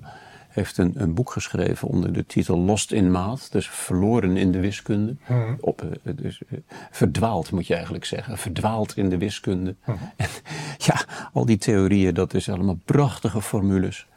heeft 0.57 0.77
een, 0.77 0.93
een, 0.95 1.13
boek 1.13 1.31
geschreven 1.31 1.87
onder 1.87 2.13
de 2.13 2.25
titel 2.25 2.57
Lost 2.57 2.91
in 2.91 3.11
Math, 3.11 3.51
dus 3.51 3.69
verloren 3.69 4.37
in 4.37 4.51
de 4.51 4.59
wiskunde. 4.59 5.15
Mm. 5.27 5.57
Op, 5.59 5.99
dus, 6.15 6.41
verdwaald 6.91 7.51
moet 7.51 7.67
je 7.67 7.73
eigenlijk 7.73 8.05
zeggen, 8.05 8.37
verdwaald 8.37 8.97
in 8.97 9.09
de 9.09 9.17
wiskunde. 9.17 9.75
Mm. 9.85 9.97
En, 10.15 10.27
ja, 10.77 11.05
al 11.33 11.45
die 11.45 11.57
theorieën, 11.57 12.13
dat 12.13 12.33
is 12.33 12.49
allemaal 12.49 12.79
prachtige 12.85 13.41
formules 13.41 14.07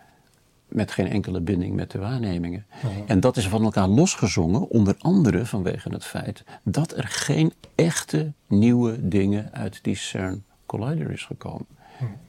met 0.68 0.90
geen 0.90 1.08
enkele 1.08 1.40
binding 1.40 1.74
met 1.74 1.90
de 1.90 1.98
waarnemingen. 1.98 2.66
Mhm. 2.82 2.92
En 3.06 3.20
dat 3.20 3.36
is 3.36 3.48
van 3.48 3.62
elkaar 3.62 3.88
losgezongen, 3.88 4.68
onder 4.68 4.94
andere 4.98 5.46
vanwege 5.46 5.88
het 5.92 6.04
feit 6.04 6.44
dat 6.62 6.96
er 6.96 7.06
geen 7.06 7.52
echte 7.74 8.32
nieuwe 8.46 9.08
dingen 9.08 9.52
uit 9.52 9.78
die 9.82 9.96
CERN 9.96 10.44
Collider 10.66 11.10
is 11.10 11.24
gekomen. 11.24 11.66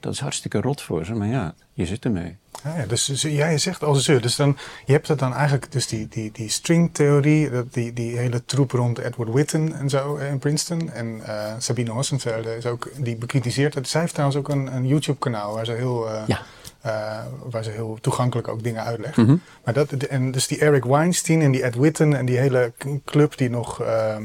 Dat 0.00 0.12
is 0.12 0.20
hartstikke 0.20 0.60
rot 0.60 0.82
voor 0.82 1.04
ze, 1.04 1.14
maar 1.14 1.28
ja, 1.28 1.54
je 1.72 1.86
zit 1.86 2.04
ermee. 2.04 2.36
Ja, 2.64 2.86
dus, 2.86 3.04
dus 3.04 3.22
jij 3.22 3.58
zegt 3.58 3.82
als 3.82 4.04
ze. 4.04 4.20
Dus 4.20 4.36
dan, 4.36 4.56
je 4.84 4.92
hebt 4.92 5.08
het 5.08 5.18
dan 5.18 5.34
eigenlijk, 5.34 5.72
dus 5.72 5.86
die, 5.86 6.08
die, 6.08 6.32
die 6.32 6.48
stringtheorie, 6.48 7.50
die, 7.70 7.92
die 7.92 8.16
hele 8.16 8.44
troep 8.44 8.70
rond 8.70 8.98
Edward 8.98 9.32
Witten 9.32 9.74
en 9.74 9.88
zo 9.88 10.16
in 10.16 10.38
Princeton. 10.38 10.90
En 10.90 11.06
uh, 11.06 11.52
Sabine 11.58 11.90
Hossenfelder 11.90 12.56
is 12.56 12.66
ook, 12.66 12.90
die 12.96 13.16
bekritiseert 13.16 13.74
het. 13.74 13.88
Zij 13.88 14.00
heeft 14.00 14.12
trouwens 14.12 14.38
ook 14.38 14.48
een, 14.48 14.74
een 14.74 14.86
YouTube-kanaal 14.86 15.54
waar 15.54 15.64
ze 15.64 15.72
heel. 15.72 16.08
Uh, 16.08 16.22
ja 16.26 16.40
uh, 16.86 17.18
waar 17.50 17.64
ze 17.64 17.70
heel 17.70 17.98
toegankelijk 18.00 18.48
ook 18.48 18.62
dingen 18.62 18.84
uitleggen. 18.84 19.22
Mm 19.22 19.28
-hmm. 19.28 19.40
Maar 19.64 19.74
dat, 19.74 19.92
en 19.92 20.30
dus 20.30 20.46
die 20.46 20.58
Eric 20.58 20.84
Weinstein 20.84 21.42
en 21.42 21.50
die 21.50 21.62
Ed 21.62 21.74
Witten 21.74 22.16
en 22.16 22.26
die 22.26 22.38
hele 22.38 22.72
club 23.04 23.36
die 23.36 23.50
nog. 23.50 23.82
Uh, 23.82 24.16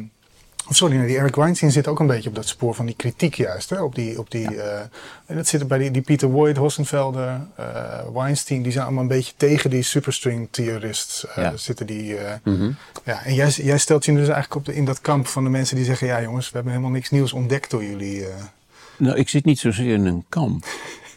sorry, 0.70 1.06
die 1.06 1.18
Eric 1.18 1.36
Weinstein 1.36 1.72
zit 1.72 1.88
ook 1.88 2.00
een 2.00 2.08
beetje 2.08 2.30
op 2.30 2.36
dat 2.36 2.48
spoor 2.48 2.76
van 2.76 2.86
die 2.86 2.96
kritiek 2.96 3.36
juist. 3.36 3.70
Hè? 3.70 3.82
Op 3.82 3.96
die, 3.96 4.20
op 4.20 4.32
die, 4.32 4.42
ja. 4.42 4.50
uh, 4.50 4.80
en 5.26 5.36
dat 5.36 5.48
zit 5.48 5.68
bij 5.68 5.78
die, 5.78 5.92
die 5.92 6.02
Peter 6.02 6.30
Woyd, 6.30 6.58
Hossenfelder, 6.58 7.42
Weinstein, 8.14 8.62
die 8.62 8.72
zijn 8.72 8.84
allemaal 8.86 9.02
een 9.02 9.10
beetje 9.10 9.34
tegen 9.38 9.70
die 9.70 9.82
superstring 9.82 10.48
theorists. 10.52 11.26
Ja. 11.36 11.58
Zitten 11.58 11.86
die, 11.86 12.16
mm 12.44 12.56
-hmm. 12.56 12.76
ja, 13.04 13.24
en 13.24 13.34
jij, 13.34 13.50
jij 13.50 13.78
stelt 13.78 14.06
je 14.06 14.12
dus 14.12 14.28
eigenlijk 14.28 14.56
op 14.56 14.66
de, 14.66 14.76
in 14.76 14.86
dat 14.86 15.02
kamp 15.02 15.28
van 15.28 15.44
de 15.44 15.50
mensen 15.50 15.76
die 15.76 15.86
zeggen: 15.86 16.08
ja, 16.08 16.22
jongens, 16.22 16.46
we 16.46 16.54
hebben 16.54 16.72
helemaal 16.72 16.94
niks 16.94 17.10
nieuws 17.10 17.34
ontdekt 17.34 17.72
door 17.72 17.84
jullie. 17.84 18.26
Nou, 18.98 19.18
ik 19.18 19.30
zit 19.30 19.46
niet 19.46 19.60
zozeer 19.60 19.94
in 19.94 20.06
een 20.06 20.26
kamp, 20.30 20.66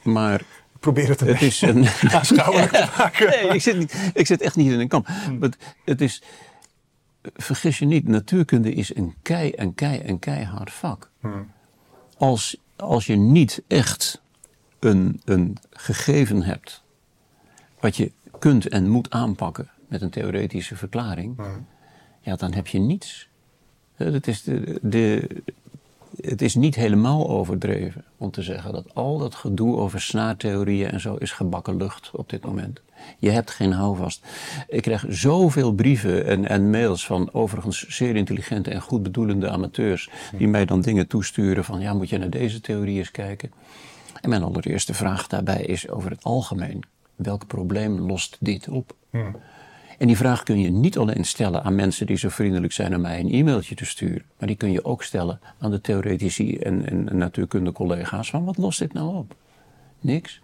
maar 0.02 0.42
probeer 0.80 1.08
het, 1.08 1.20
het 1.20 1.42
is 1.42 1.62
een 1.62 1.86
aanschouwelijk 2.10 2.72
te 2.72 2.88
maken. 2.98 3.28
Nee, 3.28 3.48
ik 3.48 3.62
zit, 3.62 3.78
niet, 3.78 3.94
ik 4.14 4.26
zit 4.26 4.40
echt 4.40 4.56
niet 4.56 4.72
in 4.72 4.80
een 4.80 4.88
kamp. 4.88 5.08
Maar 5.38 5.50
het 5.84 6.00
is, 6.00 6.22
vergis 7.22 7.78
je 7.78 7.84
niet, 7.84 8.08
natuurkunde 8.08 8.72
is 8.72 8.96
een 8.96 9.14
kei 9.22 9.50
en 9.50 9.74
kei 9.74 9.98
en 9.98 10.18
keihard 10.18 10.72
vak. 10.72 11.10
Als, 12.16 12.56
als 12.76 13.06
je 13.06 13.16
niet 13.16 13.62
echt 13.66 14.22
een, 14.78 15.20
een 15.24 15.56
gegeven 15.70 16.42
hebt 16.42 16.82
wat 17.80 17.96
je 17.96 18.12
kunt 18.38 18.68
en 18.68 18.88
moet 18.88 19.10
aanpakken 19.10 19.70
met 19.88 20.02
een 20.02 20.10
theoretische 20.10 20.76
verklaring, 20.76 21.40
ja, 22.20 22.36
dan 22.36 22.52
heb 22.52 22.66
je 22.66 22.78
niets. 22.78 23.28
Het 23.94 24.26
is, 24.26 24.42
de, 24.42 24.78
de, 24.82 25.28
het 26.20 26.42
is 26.42 26.54
niet 26.54 26.74
helemaal 26.74 27.28
overdreven 27.28 28.04
om 28.16 28.30
te 28.30 28.42
zeggen 28.42 28.72
dat 28.72 28.94
al 28.94 29.18
dat 29.18 29.34
gedoe 29.34 29.76
over 29.76 30.00
snaartheorieën 30.00 30.90
en 30.90 31.00
zo 31.00 31.14
is 31.14 31.32
gebakken 31.32 31.76
lucht 31.76 32.10
op 32.12 32.30
dit 32.30 32.44
moment. 32.44 32.80
Je 33.18 33.30
hebt 33.30 33.50
geen 33.50 33.72
houvast. 33.72 34.26
Ik 34.68 34.82
krijg 34.82 35.04
zoveel 35.08 35.72
brieven 35.72 36.26
en, 36.26 36.48
en 36.48 36.70
mails 36.70 37.06
van 37.06 37.32
overigens 37.32 37.88
zeer 37.88 38.16
intelligente 38.16 38.70
en 38.70 38.80
goed 38.80 39.02
bedoelende 39.02 39.50
amateurs 39.50 40.10
die 40.36 40.48
mij 40.48 40.64
dan 40.64 40.80
dingen 40.80 41.06
toesturen 41.06 41.64
van 41.64 41.80
ja, 41.80 41.94
moet 41.94 42.08
je 42.08 42.18
naar 42.18 42.30
deze 42.30 42.60
theorie 42.60 42.98
eens 42.98 43.10
kijken. 43.10 43.52
En 44.20 44.28
mijn 44.28 44.42
allereerste 44.42 44.94
vraag 44.94 45.26
daarbij 45.26 45.62
is 45.62 45.88
over 45.88 46.10
het 46.10 46.22
algemeen. 46.22 46.84
Welk 47.16 47.46
probleem 47.46 47.98
lost 47.98 48.36
dit 48.40 48.68
op? 48.68 48.94
Hmm. 49.10 49.36
En 50.00 50.06
die 50.06 50.16
vraag 50.16 50.42
kun 50.42 50.60
je 50.60 50.70
niet 50.70 50.98
alleen 50.98 51.24
stellen 51.24 51.62
aan 51.62 51.74
mensen 51.74 52.06
die 52.06 52.16
zo 52.16 52.28
vriendelijk 52.28 52.72
zijn 52.72 52.94
om 52.94 53.00
mij 53.00 53.20
een 53.20 53.32
e-mailtje 53.32 53.74
te 53.74 53.84
sturen. 53.84 54.22
Maar 54.38 54.48
die 54.48 54.56
kun 54.56 54.72
je 54.72 54.84
ook 54.84 55.02
stellen 55.02 55.40
aan 55.58 55.70
de 55.70 55.80
theoretici 55.80 56.56
en, 56.56 56.88
en 56.88 57.16
natuurkunde 57.16 57.72
collega's. 57.72 58.30
Van 58.30 58.44
wat 58.44 58.56
lost 58.56 58.78
dit 58.78 58.92
nou 58.92 59.16
op? 59.16 59.34
Niks. 60.00 60.40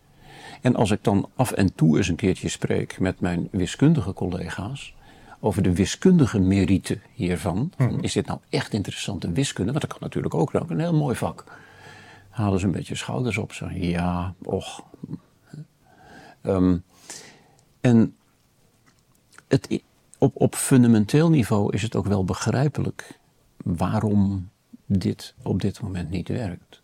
En 0.63 0.77
als 0.77 0.91
ik 0.91 1.05
dan 1.05 1.29
af 1.35 1.53
en 1.53 1.75
toe 1.75 1.97
eens 1.97 2.09
een 2.09 2.17
keertje 2.17 2.49
spreek 2.49 3.01
met 3.01 3.21
mijn 3.21 3.49
wiskundige 3.51 4.13
collega's 4.13 4.95
over 5.41 5.63
de 5.63 5.75
wiskundige 5.75 6.39
merite 6.39 6.99
hiervan. 7.13 7.73
Hmm. 7.77 7.99
Is 8.01 8.13
dit 8.13 8.27
nou 8.27 8.39
echt 8.49 8.73
interessante 8.73 9.33
wiskunde? 9.33 9.71
Want 9.71 9.85
dat 9.85 9.93
kan 9.93 10.03
natuurlijk 10.03 10.35
ook 10.35 10.53
nog 10.53 10.71
een 10.71 10.81
heel 10.81 10.95
mooi 10.95 11.17
vak. 11.17 11.45
Halen 12.31 12.61
ze 12.61 12.67
een 12.67 12.73
beetje 12.73 12.95
schouders 12.95 13.39
op. 13.39 13.53
Zo, 13.53 13.69
ja, 13.71 14.35
och. 14.43 14.85
Um, 16.43 16.83
en 17.81 18.15
op, 20.19 20.33
op 20.35 20.55
fundamenteel 20.55 21.31
niveau 21.31 21.75
is 21.75 21.83
het 21.83 21.97
ook 21.97 22.07
wel 22.07 22.25
begrijpelijk 22.25 23.19
waarom 23.57 24.49
dit 24.87 25.35
op 25.43 25.61
dit 25.61 25.81
moment 25.81 26.11
niet 26.11 26.29
werkt. 26.29 26.83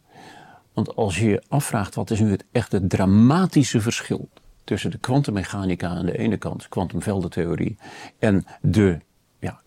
Want 0.72 0.96
als 0.96 1.18
je 1.18 1.28
je 1.28 1.42
afvraagt 1.48 1.94
wat 1.94 2.10
is 2.10 2.20
nu 2.20 2.30
het 2.30 2.44
echte 2.52 2.86
dramatische 2.86 3.80
verschil 3.80 4.28
tussen 4.64 4.90
de 4.90 4.98
kwantummechanica 4.98 5.88
aan 5.88 6.06
de 6.06 6.18
ene 6.18 6.36
kant, 6.36 6.68
kwantumveldentheorie, 6.68 7.76
en 8.18 8.44
de 8.60 8.98
ja, 9.38 9.60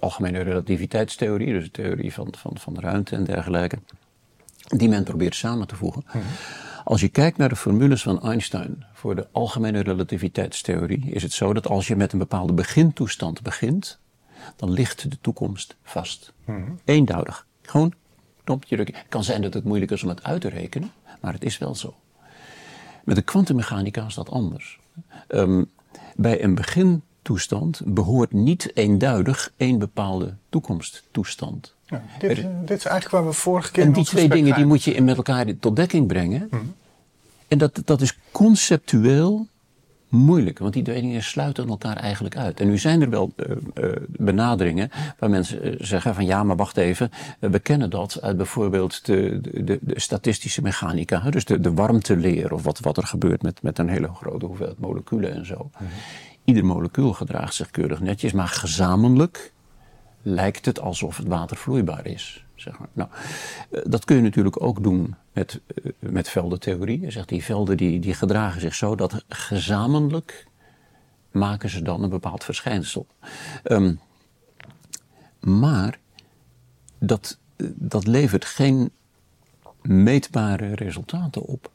algemene 0.00 0.40
relativiteitstheorie, 0.40 1.52
dus 1.52 1.64
de 1.64 1.70
theorie 1.70 2.12
van, 2.12 2.34
van, 2.36 2.58
van 2.58 2.78
ruimte 2.78 3.16
en 3.16 3.24
dergelijke, 3.24 3.78
die 4.68 4.88
men 4.88 5.04
probeert 5.04 5.34
samen 5.34 5.66
te 5.66 5.76
voegen. 5.76 6.02
Mhm. 6.06 6.18
Als 6.88 7.00
je 7.00 7.08
kijkt 7.08 7.36
naar 7.36 7.48
de 7.48 7.56
formules 7.56 8.02
van 8.02 8.22
Einstein 8.22 8.84
voor 8.92 9.14
de 9.14 9.28
algemene 9.32 9.80
relativiteitstheorie, 9.80 11.10
is 11.10 11.22
het 11.22 11.32
zo 11.32 11.52
dat 11.52 11.66
als 11.66 11.86
je 11.86 11.96
met 11.96 12.12
een 12.12 12.18
bepaalde 12.18 12.52
begintoestand 12.52 13.42
begint, 13.42 13.98
dan 14.56 14.70
ligt 14.70 15.10
de 15.10 15.18
toekomst 15.20 15.76
vast. 15.82 16.32
Mm 16.44 16.78
Eenduidig. 16.84 17.46
Gewoon 17.62 17.92
knopje 18.44 18.74
drukken. 18.74 18.94
Het 18.94 19.08
kan 19.08 19.24
zijn 19.24 19.42
dat 19.42 19.54
het 19.54 19.64
moeilijk 19.64 19.90
is 19.90 20.02
om 20.02 20.08
het 20.08 20.22
uit 20.22 20.40
te 20.40 20.48
rekenen, 20.48 20.90
maar 21.20 21.32
het 21.32 21.44
is 21.44 21.58
wel 21.58 21.74
zo. 21.74 21.94
Met 23.04 23.16
de 23.16 23.22
kwantummechanica 23.22 24.06
is 24.06 24.14
dat 24.14 24.30
anders. 24.30 24.78
Um, 25.28 25.70
bij 26.16 26.42
een 26.42 26.54
begintoestand 26.54 27.80
behoort 27.84 28.32
niet 28.32 28.76
eenduidig 28.76 29.52
één 29.56 29.78
bepaalde 29.78 30.36
toekomsttoestand. 30.48 31.74
Ja, 31.88 32.02
dit, 32.18 32.36
dit, 32.64 32.78
is 32.78 32.84
eigenlijk 32.84 33.10
waar 33.10 33.26
we 33.26 33.32
vorige 33.32 33.70
keer. 33.70 33.84
En 33.84 33.92
die 33.92 34.04
twee 34.04 34.28
dingen 34.28 34.54
die 34.54 34.66
moet 34.66 34.82
je 34.82 35.02
met 35.02 35.16
elkaar 35.16 35.46
tot 35.60 35.76
dekking 35.76 36.06
brengen. 36.06 36.48
Mhm. 36.50 36.62
En 37.48 37.58
dat, 37.58 37.82
dat 37.84 38.00
is 38.00 38.18
conceptueel 38.32 39.46
moeilijk, 40.08 40.58
want 40.58 40.72
die 40.72 40.82
twee 40.82 41.00
dingen 41.00 41.22
sluiten 41.22 41.68
elkaar 41.68 41.96
eigenlijk 41.96 42.36
uit. 42.36 42.60
En 42.60 42.68
nu 42.68 42.78
zijn 42.78 43.02
er 43.02 43.10
wel 43.10 43.32
uh, 43.36 43.56
uh, 43.74 43.92
benaderingen 44.06 44.90
waar 45.18 45.30
mensen 45.30 45.66
uh, 45.66 45.74
zeggen 45.78 46.14
van 46.14 46.26
ja, 46.26 46.42
maar 46.42 46.56
wacht 46.56 46.76
even, 46.76 47.10
we 47.40 47.58
kennen 47.58 47.90
dat 47.90 48.18
uit 48.22 48.36
bijvoorbeeld 48.36 49.06
de, 49.06 49.40
de, 49.40 49.78
de 49.80 50.00
statistische 50.00 50.62
mechanica, 50.62 51.30
dus 51.30 51.44
de, 51.44 51.60
de 51.60 51.72
warmteleer 51.72 52.52
of 52.52 52.62
wat, 52.62 52.78
wat 52.78 52.96
er 52.96 53.06
gebeurt 53.06 53.42
met, 53.42 53.62
met 53.62 53.78
een 53.78 53.88
hele 53.88 54.08
grote 54.08 54.46
hoeveelheid 54.46 54.78
moleculen 54.78 55.34
en 55.34 55.46
zo. 55.46 55.70
Mhm. 55.72 55.84
Ieder 56.44 56.64
molecuul 56.64 57.12
gedraagt 57.12 57.54
zich 57.54 57.70
keurig 57.70 58.00
netjes, 58.00 58.32
maar 58.32 58.48
gezamenlijk 58.48 59.52
lijkt 60.22 60.66
het 60.66 60.80
alsof 60.80 61.16
het 61.16 61.26
water 61.26 61.56
vloeibaar 61.56 62.06
is. 62.06 62.44
Zeg 62.54 62.78
maar. 62.78 62.88
nou, 62.92 63.08
eh, 63.70 63.80
dat 63.84 64.04
kun 64.04 64.16
je 64.16 64.22
natuurlijk 64.22 64.62
ook 64.62 64.82
doen 64.82 65.14
met, 65.32 65.60
eh, 65.74 65.92
met 65.98 66.28
veldentheorie. 66.28 67.00
Je 67.00 67.10
zegt 67.10 67.28
die 67.28 67.44
velden 67.44 67.76
die, 67.76 68.00
die 68.00 68.14
gedragen 68.14 68.60
zich 68.60 68.74
zo 68.74 68.94
dat 68.94 69.24
gezamenlijk 69.28 70.46
maken 71.30 71.70
ze 71.70 71.82
dan 71.82 72.02
een 72.02 72.10
bepaald 72.10 72.44
verschijnsel. 72.44 73.06
Um, 73.64 74.00
maar 75.40 75.98
dat, 76.98 77.38
dat 77.74 78.06
levert 78.06 78.44
geen 78.44 78.90
meetbare 79.82 80.74
resultaten 80.74 81.42
op. 81.42 81.70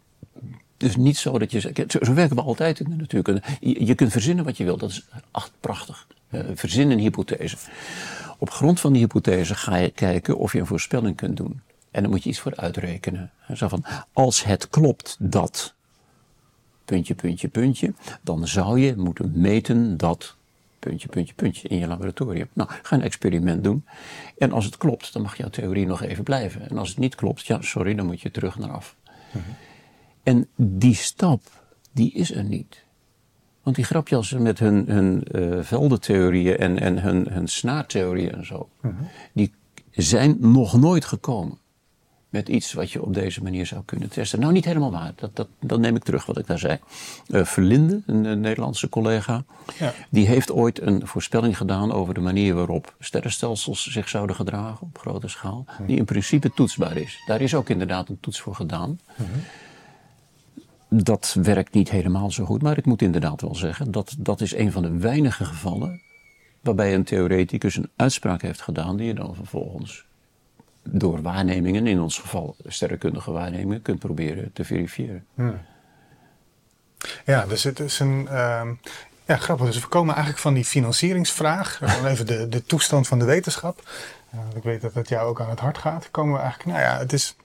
Dus 0.77 0.95
niet 0.95 1.17
zo 1.17 1.39
dat 1.39 1.51
je. 1.51 1.59
Zo, 1.87 2.13
werken 2.13 2.35
we 2.35 2.41
altijd 2.41 2.79
in 2.79 2.89
de 2.89 2.95
natuurkunde. 2.95 3.41
Je, 3.59 3.95
kunt 3.95 4.11
verzinnen 4.11 4.45
wat 4.45 4.57
je 4.57 4.63
wilt. 4.63 4.79
Dat 4.79 4.89
is 4.89 5.05
echt 5.31 5.51
prachtig. 5.59 6.07
Uh, 6.29 6.41
verzin 6.53 6.91
een 6.91 6.99
hypothese. 6.99 7.57
Op 8.43 8.49
grond 8.49 8.79
van 8.79 8.93
die 8.93 9.01
hypothese 9.01 9.55
ga 9.55 9.75
je 9.75 9.89
kijken 9.89 10.37
of 10.37 10.53
je 10.53 10.59
een 10.59 10.65
voorspelling 10.65 11.15
kunt 11.15 11.37
doen. 11.37 11.61
En 11.91 12.01
dan 12.01 12.11
moet 12.11 12.23
je 12.23 12.29
iets 12.29 12.39
voor 12.39 12.55
uitrekenen. 12.55 13.31
Zo 13.53 13.67
van, 13.67 13.85
als 14.13 14.43
het 14.43 14.69
klopt 14.69 15.17
dat, 15.19 15.73
puntje, 16.85 17.15
puntje, 17.15 17.47
puntje, 17.47 17.93
dan 18.21 18.47
zou 18.47 18.79
je 18.79 18.95
moeten 18.97 19.31
meten 19.35 19.97
dat, 19.97 20.35
puntje, 20.79 21.07
puntje, 21.07 21.33
puntje, 21.33 21.67
in 21.67 21.77
je 21.77 21.87
laboratorium. 21.87 22.47
Nou, 22.53 22.69
ga 22.81 22.95
een 22.95 23.01
experiment 23.01 23.63
doen. 23.63 23.85
En 24.37 24.51
als 24.51 24.65
het 24.65 24.77
klopt, 24.77 25.13
dan 25.13 25.21
mag 25.21 25.37
jouw 25.37 25.49
theorie 25.49 25.85
nog 25.85 26.01
even 26.01 26.23
blijven. 26.23 26.69
En 26.69 26.77
als 26.77 26.89
het 26.89 26.97
niet 26.97 27.15
klopt, 27.15 27.45
ja, 27.45 27.61
sorry, 27.61 27.95
dan 27.95 28.05
moet 28.05 28.21
je 28.21 28.31
terug 28.31 28.57
naar 28.57 28.71
af. 28.71 28.95
Mhm. 29.31 29.43
En 30.23 30.47
die 30.55 30.95
stap, 30.95 31.41
die 31.91 32.11
is 32.13 32.31
er 32.31 32.43
niet. 32.43 32.82
Want 33.63 33.75
die 33.75 33.85
grapjassen 33.85 34.41
met 34.41 34.59
hun, 34.59 34.85
hun 34.87 35.23
uh, 35.31 35.59
veldentheorieën 35.61 36.57
en, 36.57 36.79
en 36.79 37.01
hun, 37.01 37.27
hun 37.29 37.47
snaartheorieën 37.47 38.31
en 38.31 38.45
zo, 38.45 38.69
mhm. 38.81 38.93
die 39.33 39.53
zijn 39.91 40.37
nog 40.39 40.77
nooit 40.77 41.05
gekomen 41.05 41.57
met 42.29 42.49
iets 42.49 42.73
wat 42.73 42.91
je 42.91 43.01
op 43.01 43.13
deze 43.13 43.43
manier 43.43 43.65
zou 43.65 43.81
kunnen 43.85 44.09
testen. 44.09 44.39
Nou, 44.39 44.53
niet 44.53 44.65
helemaal 44.65 44.91
waar. 44.91 45.13
Dat, 45.15 45.35
dat, 45.35 45.47
dat 45.59 45.79
neem 45.79 45.95
ik 45.95 46.03
terug 46.03 46.25
wat 46.25 46.37
ik 46.37 46.47
daar 46.47 46.59
zei. 46.59 46.79
Uh, 47.27 47.45
Verlinde, 47.45 48.01
een, 48.05 48.39
Nederlandse 48.39 48.89
collega, 48.89 49.43
ja. 49.79 49.93
die 50.09 50.27
heeft 50.27 50.51
ooit 50.51 50.81
een 50.81 51.07
voorspelling 51.07 51.57
gedaan 51.57 51.91
over 51.91 52.13
de 52.13 52.19
manier 52.19 52.53
waarop 52.53 52.95
sterrenstelsels 52.99 53.87
zich 53.87 54.09
zouden 54.09 54.35
gedragen 54.35 54.87
op 54.87 54.97
grote 54.97 55.27
schaal, 55.27 55.65
mhm. 55.67 55.85
die 55.85 55.97
in 55.97 56.05
principe 56.05 56.51
toetsbaar 56.53 56.97
is. 56.97 57.21
Daar 57.25 57.41
is 57.41 57.55
ook 57.55 57.69
inderdaad 57.69 58.09
een 58.09 58.19
toets 58.19 58.39
voor 58.39 58.55
gedaan. 58.55 58.99
Mhm 59.15 59.39
dat 61.01 61.35
werkt 61.41 61.73
niet 61.73 61.89
helemaal 61.89 62.31
zo 62.31 62.45
goed, 62.45 62.61
maar 62.61 62.77
ik 62.77 62.85
moet 62.85 63.01
inderdaad 63.01 63.41
wel 63.41 63.55
zeggen 63.55 63.91
dat 63.91 64.15
dat 64.17 64.41
is 64.41 64.55
een 64.55 64.71
van 64.71 64.81
de 64.81 64.97
weinige 64.97 65.45
gevallen 65.45 66.01
waarbij 66.61 66.93
een 66.93 67.03
theoreticus 67.03 67.75
een 67.75 67.89
uitspraak 67.95 68.41
heeft 68.41 68.61
gedaan 68.61 68.97
die 68.97 69.07
je 69.07 69.13
dan 69.13 69.35
vervolgens 69.35 70.05
door 70.83 71.21
waarnemingen, 71.21 71.87
in 71.87 71.99
ons 71.99 72.17
geval 72.19 72.55
sterrenkundige 72.65 73.31
waarnemingen, 73.31 73.81
kunt 73.81 73.99
proberen 73.99 74.53
te 74.53 74.63
verifiëren. 74.63 75.25
Ja, 77.25 77.45
dus 77.45 77.63
het 77.63 77.79
is 77.79 77.99
een. 77.99 78.27
Uh, 78.31 78.61
ja, 79.25 79.35
grappig. 79.37 79.65
Dus 79.65 79.79
we 79.79 79.87
komen 79.87 80.13
eigenlijk 80.13 80.43
van 80.43 80.53
die 80.53 80.65
financieringsvraag, 80.65 81.81
even 82.05 82.25
de, 82.25 82.49
de 82.49 82.63
toestand 82.63 83.07
van 83.07 83.19
de 83.19 83.25
wetenschap. 83.25 83.81
Uh, 84.33 84.39
ik 84.55 84.63
weet 84.63 84.81
dat 84.81 84.93
het 84.93 85.09
jou 85.09 85.29
ook 85.29 85.41
aan 85.41 85.49
het 85.49 85.59
hart 85.59 85.77
gaat. 85.77 86.11
Komen 86.11 86.33
we 86.33 86.39
eigenlijk, 86.39 86.77
nou 86.77 86.89
ja, 86.89 86.97
het 86.97 87.13
is 87.13 87.35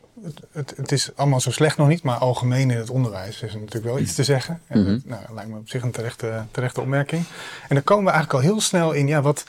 het, 0.52 0.76
het, 0.76 0.92
is 0.92 1.10
allemaal 1.14 1.40
zo 1.40 1.50
slecht 1.50 1.76
nog 1.76 1.88
niet, 1.88 2.02
maar 2.02 2.16
algemeen 2.16 2.70
in 2.70 2.76
het 2.76 2.90
onderwijs 2.90 3.42
is 3.42 3.52
er 3.52 3.58
natuurlijk 3.58 3.84
wel 3.84 3.98
iets 3.98 4.14
te 4.14 4.24
zeggen. 4.24 4.60
En, 4.66 4.80
mm 4.80 5.02
nou, 5.04 5.20
dat 5.26 5.34
lijkt 5.34 5.50
me 5.50 5.58
op 5.58 5.68
zich 5.68 5.82
een 5.82 5.90
terechte, 5.90 6.44
terechte 6.50 6.80
opmerking. 6.80 7.24
En 7.68 7.74
dan 7.74 7.84
komen 7.84 8.04
we 8.04 8.10
eigenlijk 8.10 8.44
al 8.44 8.50
heel 8.50 8.60
snel 8.60 8.92
in, 8.92 9.06
ja, 9.06 9.22
wat, 9.22 9.44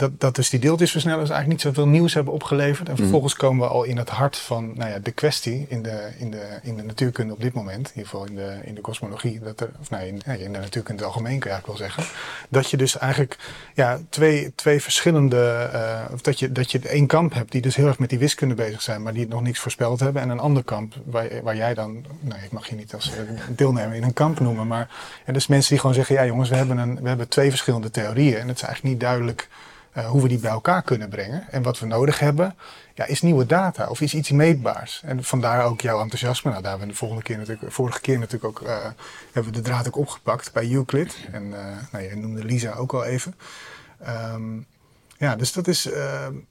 dat, 0.00 0.20
dat 0.20 0.34
dus 0.34 0.50
die 0.50 0.60
deeltjesversnellers 0.60 1.30
eigenlijk 1.30 1.48
niet 1.48 1.74
zoveel 1.74 1.88
nieuws 1.88 2.14
hebben 2.14 2.32
opgeleverd. 2.32 2.88
En 2.88 2.96
vervolgens 2.96 3.34
komen 3.34 3.66
we 3.66 3.72
al 3.72 3.84
in 3.84 3.96
het 3.96 4.08
hart 4.08 4.36
van 4.36 4.72
nou 4.74 4.90
ja, 4.90 4.98
de 4.98 5.10
kwestie 5.10 5.66
in 5.68 5.82
de, 5.82 6.08
in, 6.18 6.30
de, 6.30 6.58
in 6.62 6.76
de 6.76 6.82
natuurkunde 6.82 7.32
op 7.32 7.40
dit 7.40 7.52
moment. 7.52 7.88
In 7.88 7.96
ieder 7.96 8.10
geval 8.10 8.26
in 8.26 8.34
de, 8.34 8.58
in 8.64 8.74
de 8.74 8.80
kosmologie. 8.80 9.40
Dat 9.40 9.60
er, 9.60 9.70
of 9.80 9.90
nee, 9.90 10.08
in, 10.08 10.40
in 10.40 10.52
de 10.52 10.58
natuurkunde 10.58 11.04
algemeen 11.04 11.38
kan 11.38 11.50
je 11.50 11.56
eigenlijk 11.56 11.78
wel 11.78 11.88
zeggen. 11.88 12.04
Dat 12.48 12.70
je 12.70 12.76
dus 12.76 12.98
eigenlijk 12.98 13.38
ja, 13.74 13.98
twee, 14.08 14.52
twee 14.54 14.82
verschillende... 14.82 15.70
Uh, 15.74 16.12
of 16.12 16.20
dat 16.20 16.38
je, 16.38 16.52
dat 16.52 16.70
je 16.70 16.78
één 16.78 17.06
kamp 17.06 17.34
hebt 17.34 17.52
die 17.52 17.60
dus 17.60 17.76
heel 17.76 17.86
erg 17.86 17.98
met 17.98 18.08
die 18.08 18.18
wiskunde 18.18 18.54
bezig 18.54 18.82
zijn. 18.82 19.02
Maar 19.02 19.12
die 19.12 19.28
nog 19.28 19.42
niks 19.42 19.58
voorspeld 19.58 20.00
hebben. 20.00 20.22
En 20.22 20.28
een 20.28 20.40
ander 20.40 20.64
kamp 20.64 20.94
waar, 21.04 21.28
waar 21.42 21.56
jij 21.56 21.74
dan... 21.74 22.04
Nou, 22.20 22.42
ik 22.42 22.52
mag 22.52 22.68
je 22.68 22.74
niet 22.74 22.94
als 22.94 23.12
deelnemer 23.48 23.96
in 23.96 24.02
een 24.02 24.12
kamp 24.12 24.40
noemen. 24.40 24.66
Maar 24.66 24.88
en 25.24 25.32
dus 25.32 25.46
mensen 25.46 25.70
die 25.70 25.78
gewoon 25.78 25.94
zeggen... 25.94 26.14
Ja 26.14 26.24
jongens, 26.26 26.48
we 26.48 26.56
hebben, 26.56 26.78
een, 26.78 27.00
we 27.02 27.08
hebben 27.08 27.28
twee 27.28 27.50
verschillende 27.50 27.90
theorieën. 27.90 28.38
En 28.38 28.48
het 28.48 28.56
is 28.56 28.62
eigenlijk 28.62 28.94
niet 28.94 29.00
duidelijk 29.00 29.48
uh, 29.96 30.06
hoe 30.06 30.22
we 30.22 30.28
die 30.28 30.38
bij 30.38 30.50
elkaar 30.50 30.82
kunnen 30.82 31.08
brengen. 31.08 31.46
En 31.50 31.62
wat 31.62 31.78
we 31.78 31.86
nodig 31.86 32.18
hebben, 32.18 32.56
ja, 32.94 33.06
is 33.06 33.22
nieuwe 33.22 33.46
data 33.46 33.88
of 33.88 34.00
is 34.00 34.14
iets 34.14 34.30
meetbaars. 34.30 35.02
En 35.04 35.24
vandaar 35.24 35.64
ook 35.64 35.80
jouw 35.80 36.00
enthousiasme. 36.00 36.50
Nou, 36.50 36.62
daar 36.62 36.70
hebben 36.70 36.88
we 36.88 36.94
de 36.94 36.98
volgende 36.98 37.22
keer 37.22 37.38
natuurlijk, 37.38 37.72
vorige 37.72 38.00
keer 38.00 38.18
natuurlijk 38.18 38.44
ook, 38.44 38.68
uh, 38.68 38.76
hebben 39.32 39.52
we 39.52 39.58
de 39.58 39.64
draad 39.64 39.86
ook 39.86 39.96
opgepakt 39.96 40.52
bij 40.52 40.70
Euclid. 40.70 41.16
En 41.32 41.44
uh, 41.44 41.56
nou, 41.92 42.04
je 42.04 42.16
noemde 42.16 42.44
Lisa 42.44 42.72
ook 42.72 42.92
al 42.92 43.04
even. 43.04 43.34
Um, 44.32 44.66
ja, 45.18 45.36
dus 45.36 45.52
dat 45.52 45.66
is, 45.66 45.88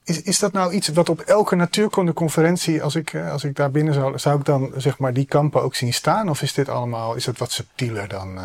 is, 0.04 0.22
is 0.22 0.38
dat 0.38 0.52
nou 0.52 0.72
iets 0.72 0.88
wat 0.88 1.08
op 1.08 1.20
elke 1.20 1.54
natuurkundeconferentie, 1.54 2.82
als 2.82 2.94
ik, 2.94 3.14
als 3.14 3.44
ik 3.44 3.56
daar 3.56 3.70
binnen 3.70 3.94
zou, 3.94 4.18
zou 4.18 4.38
ik 4.38 4.44
dan 4.44 4.72
zeg 4.76 4.98
maar 4.98 5.12
die 5.12 5.26
kampen 5.26 5.62
ook 5.62 5.74
zien 5.74 5.92
staan? 5.92 6.28
Of 6.28 6.42
is 6.42 6.54
dit 6.54 6.68
allemaal, 6.68 7.14
is 7.14 7.26
het 7.26 7.38
wat 7.38 7.52
subtieler 7.52 8.08
dan? 8.08 8.38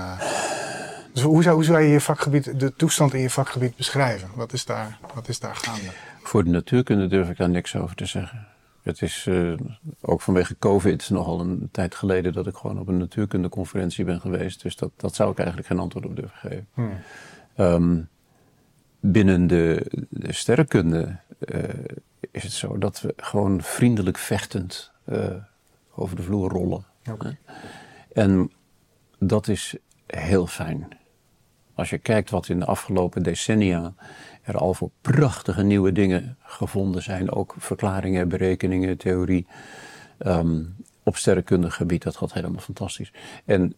Dus 1.16 1.24
hoe 1.24 1.44
zou, 1.44 1.56
hoe 1.56 1.64
zou 1.64 1.82
je 1.82 1.90
je 1.90 2.02
vakgebied, 2.02 2.60
de 2.60 2.76
toestand 2.76 3.14
in 3.14 3.20
je 3.20 3.30
vakgebied 3.30 3.76
beschrijven? 3.76 4.30
Wat 4.36 4.54
is 4.54 4.66
daar, 4.66 5.00
wat 5.14 5.28
is 5.28 5.40
daar 5.40 5.56
gaande? 5.56 5.90
Voor 6.24 6.44
de 6.44 6.50
natuurkunde 6.50 7.08
durf 7.08 7.30
ik 7.30 7.38
daar 7.38 7.50
niks 7.50 7.76
over 7.76 7.96
te 7.96 8.06
zeggen. 8.06 8.48
Het 8.82 9.02
is 9.02 9.26
uh, 9.26 9.58
ook 10.02 10.22
vanwege 10.22 10.56
COVID 10.60 11.10
nogal 11.10 11.40
een 11.40 11.70
tijd 11.72 11.96
geleden 11.96 12.34
dat 12.34 12.48
ik 12.48 12.56
gewoon 12.56 12.80
op 12.80 12.88
een 12.88 12.98
natuurkundeconferentie 12.98 14.06
ben 14.06 14.22
geweest. 14.22 14.62
Dus 14.62 14.76
dat, 14.76 14.92
dat 14.96 15.16
zou 15.16 15.32
ik 15.32 15.38
eigenlijk 15.38 15.68
geen 15.68 15.80
antwoord 15.80 16.06
op 16.06 16.16
durven 16.16 16.38
geven. 16.38 16.68
Hmm. 16.74 16.92
Um, 17.58 18.10
binnen 19.00 19.48
de, 19.48 19.86
de 20.10 20.34
sterrenkunde 20.34 21.20
uh, 21.40 21.64
is 22.32 22.44
het 22.44 22.52
zo 22.52 22.78
dat 22.78 23.02
we 23.02 23.14
gewoon 23.18 23.62
vriendelijk 23.62 24.18
vechtend 24.18 24.92
uh, 25.06 25.26
over 25.96 26.16
de 26.16 26.22
vloer 26.22 26.50
rollen. 26.50 26.86
Okay. 27.12 27.38
En 28.14 28.52
dat 29.20 29.48
is 29.48 29.76
heel 30.06 30.48
fijn. 30.48 30.88
Als 31.76 31.90
je 31.90 31.98
kijkt 31.98 32.30
wat 32.30 32.50
in 32.50 32.60
de 32.60 32.66
afgelopen 32.66 33.24
decennia 33.24 33.94
er 34.42 34.58
al 34.58 34.74
voor 34.74 34.90
prachtige 35.02 35.64
nieuwe 35.64 35.92
dingen 35.92 36.38
gevonden 36.44 37.04
zijn, 37.04 37.32
ook 37.32 37.56
verklaringen, 37.58 38.28
berekeningen, 38.28 38.98
theorie, 38.98 39.48
um, 40.20 40.76
op 41.04 41.16
sterrenkundig 41.16 41.76
gebied, 41.76 42.04
dat 42.04 42.18
gaat 42.18 42.34
helemaal 42.34 42.62
fantastisch. 42.62 43.12
En 43.46 43.74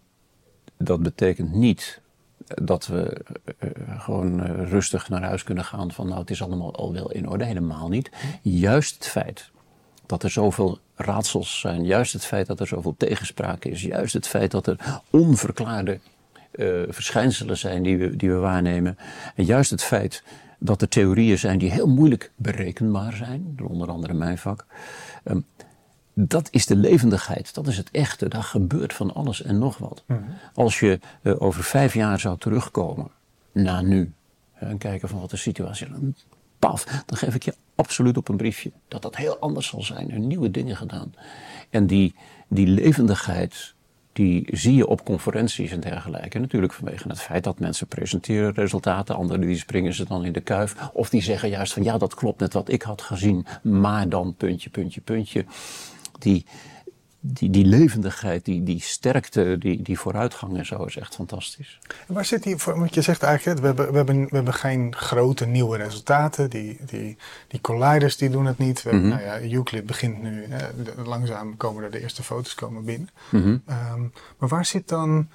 dat 0.78 1.04
betekent 1.04 1.54
niet 1.54 2.02
dat 2.48 2.88
we 2.88 3.26
uh, 3.60 3.70
gewoon 4.02 4.44
uh, 4.44 4.70
rustig 4.70 5.10
naar 5.10 5.24
huis 5.24 5.44
kunnen 5.44 5.66
gaan 5.66 5.92
van 5.92 6.08
nou 6.08 6.20
het 6.20 6.30
is 6.30 6.42
allemaal 6.42 6.76
al 6.76 6.94
wel 6.94 7.12
in 7.12 7.30
orde, 7.30 7.46
helemaal 7.46 7.88
niet. 7.88 8.12
Juist 8.42 8.94
het 8.96 9.08
feit 9.08 9.52
dat 10.06 10.24
er 10.24 10.30
zoveel 10.30 10.80
raadsels 10.96 11.60
zijn, 11.60 11.86
juist 11.86 12.14
het 12.14 12.26
feit 12.26 12.48
dat 12.48 12.60
er 12.60 12.68
zoveel 12.68 12.96
tegenspraak 12.98 13.66
is, 13.66 13.82
juist 13.82 14.14
het 14.14 14.28
feit 14.28 14.52
dat 14.52 14.68
er 14.68 15.02
onverklaarde 15.10 16.00
uh, 16.58 16.84
verschijnselen 16.88 17.58
zijn 17.58 17.84
die 17.84 17.98
we, 17.98 18.16
die 18.16 18.30
we 18.30 18.36
waarnemen. 18.36 18.98
En 19.36 19.46
juist 19.46 19.72
het 19.72 19.84
feit 19.84 20.24
dat 20.60 20.82
er 20.82 20.88
theorieën 20.88 21.38
zijn 21.38 21.58
die 21.58 21.72
heel 21.72 21.88
moeilijk 21.88 22.32
berekenbaar 22.36 23.14
zijn, 23.14 23.58
onder 23.64 23.90
andere 23.90 24.14
mijn 24.14 24.38
vak. 24.38 24.66
Um, 25.24 25.46
dat 26.14 26.48
is 26.52 26.66
de 26.66 26.76
levendigheid, 26.76 27.54
dat 27.54 27.68
is 27.68 27.78
het 27.78 27.92
echte. 27.92 28.28
Daar 28.28 28.44
gebeurt 28.44 28.94
van 28.94 29.14
alles 29.14 29.42
en 29.42 29.58
nog 29.58 29.78
wat. 29.78 30.04
Mm 30.08 30.16
-hmm. 30.16 30.26
Als 30.54 30.80
je 30.80 31.00
uh, 31.22 31.42
over 31.42 31.64
vijf 31.64 31.94
jaar 31.94 32.20
zou 32.20 32.38
terugkomen, 32.38 33.12
na 33.52 33.82
nu, 33.82 34.14
en 34.54 34.78
kijken 34.78 35.10
van 35.10 35.20
wat 35.20 35.30
de 35.30 35.38
situatie 35.38 35.88
is, 35.88 36.26
paf, 36.60 36.84
dan 37.06 37.18
geef 37.18 37.36
ik 37.36 37.44
je 37.44 37.54
absoluut 37.76 38.18
op 38.18 38.28
een 38.30 38.38
briefje 38.38 38.72
dat 38.88 39.02
dat 39.02 39.16
heel 39.16 39.38
anders 39.38 39.68
zal 39.68 39.84
zijn. 39.84 40.12
Er 40.12 40.20
nieuwe 40.20 40.52
dingen 40.52 40.78
gedaan. 40.78 41.14
En 41.70 41.88
die, 41.88 42.16
die 42.48 42.68
levendigheid, 42.68 43.74
die 44.18 44.48
zie 44.52 44.76
je 44.76 44.88
op 44.88 45.06
conferenties 45.06 45.72
en 45.72 45.80
dergelijke. 45.80 46.40
Natuurlijk 46.40 46.74
vanwege 46.74 47.08
het 47.08 47.22
feit 47.22 47.44
dat 47.44 47.60
mensen 47.60 47.88
presenteren 47.88 48.54
resultaten, 48.54 49.16
anderen 49.16 49.42
die 49.42 49.58
springen 49.58 49.94
ze 49.94 50.06
dan 50.06 50.26
in 50.26 50.32
de 50.32 50.42
kuif. 50.42 50.76
Of 50.94 51.10
die 51.10 51.22
zeggen 51.22 51.50
juist 51.50 51.74
van 51.74 51.84
ja, 51.84 51.98
dat 51.98 52.16
klopt 52.16 52.40
net 52.40 52.54
wat 52.54 52.70
ik 52.70 52.82
had 52.82 53.02
gezien, 53.02 53.46
maar 53.62 54.10
dan 54.10 54.36
puntje, 54.38 54.70
puntje, 54.70 55.02
puntje. 55.02 55.46
Die, 56.20 56.46
die, 57.34 57.50
die 57.50 57.66
levendigheid, 57.66 58.46
die, 58.46 58.64
die 58.64 58.82
sterkte, 58.82 59.58
die, 59.58 59.82
die 59.82 60.00
vooruitgang 60.00 60.58
en 60.58 60.66
zo 60.66 60.84
is 60.84 60.98
echt 60.98 61.16
fantastisch. 61.16 61.80
En 62.08 62.14
waar 62.14 62.26
zit 62.26 62.44
die, 62.44 62.56
want 62.66 62.94
je 62.94 63.02
zegt 63.02 63.24
eigenlijk, 63.24 63.60
we 63.60 63.66
hebben, 63.66 63.92
we 63.92 63.98
hebben, 63.98 64.24
we 64.24 64.36
hebben 64.36 64.54
geen 64.54 64.96
grote 64.96 65.46
nieuwe 65.46 65.78
resultaten. 65.78 66.50
Die, 66.50 66.80
die, 66.86 67.18
die 67.48 67.62
colliders 67.62 68.18
die 68.18 68.30
doen 68.30 68.46
het 68.46 68.58
niet. 68.58 68.84
We, 68.84 68.94
mm 68.94 69.00
-hmm. 69.00 69.10
nou 69.10 69.22
ja, 69.22 69.42
Euclid 69.42 69.86
begint 69.86 70.22
nu, 70.22 70.48
langzaam 71.04 71.58
komen 71.58 71.84
er 71.84 71.92
de 71.92 72.02
eerste 72.02 72.24
foto's 72.24 72.56
komen 72.56 72.86
binnen. 72.86 73.10
Mm 73.30 73.42
-hmm. 73.42 73.62
um, 73.94 74.14
maar 74.38 74.50
waar 74.50 74.66
zit 74.66 74.88
dan... 74.88 75.28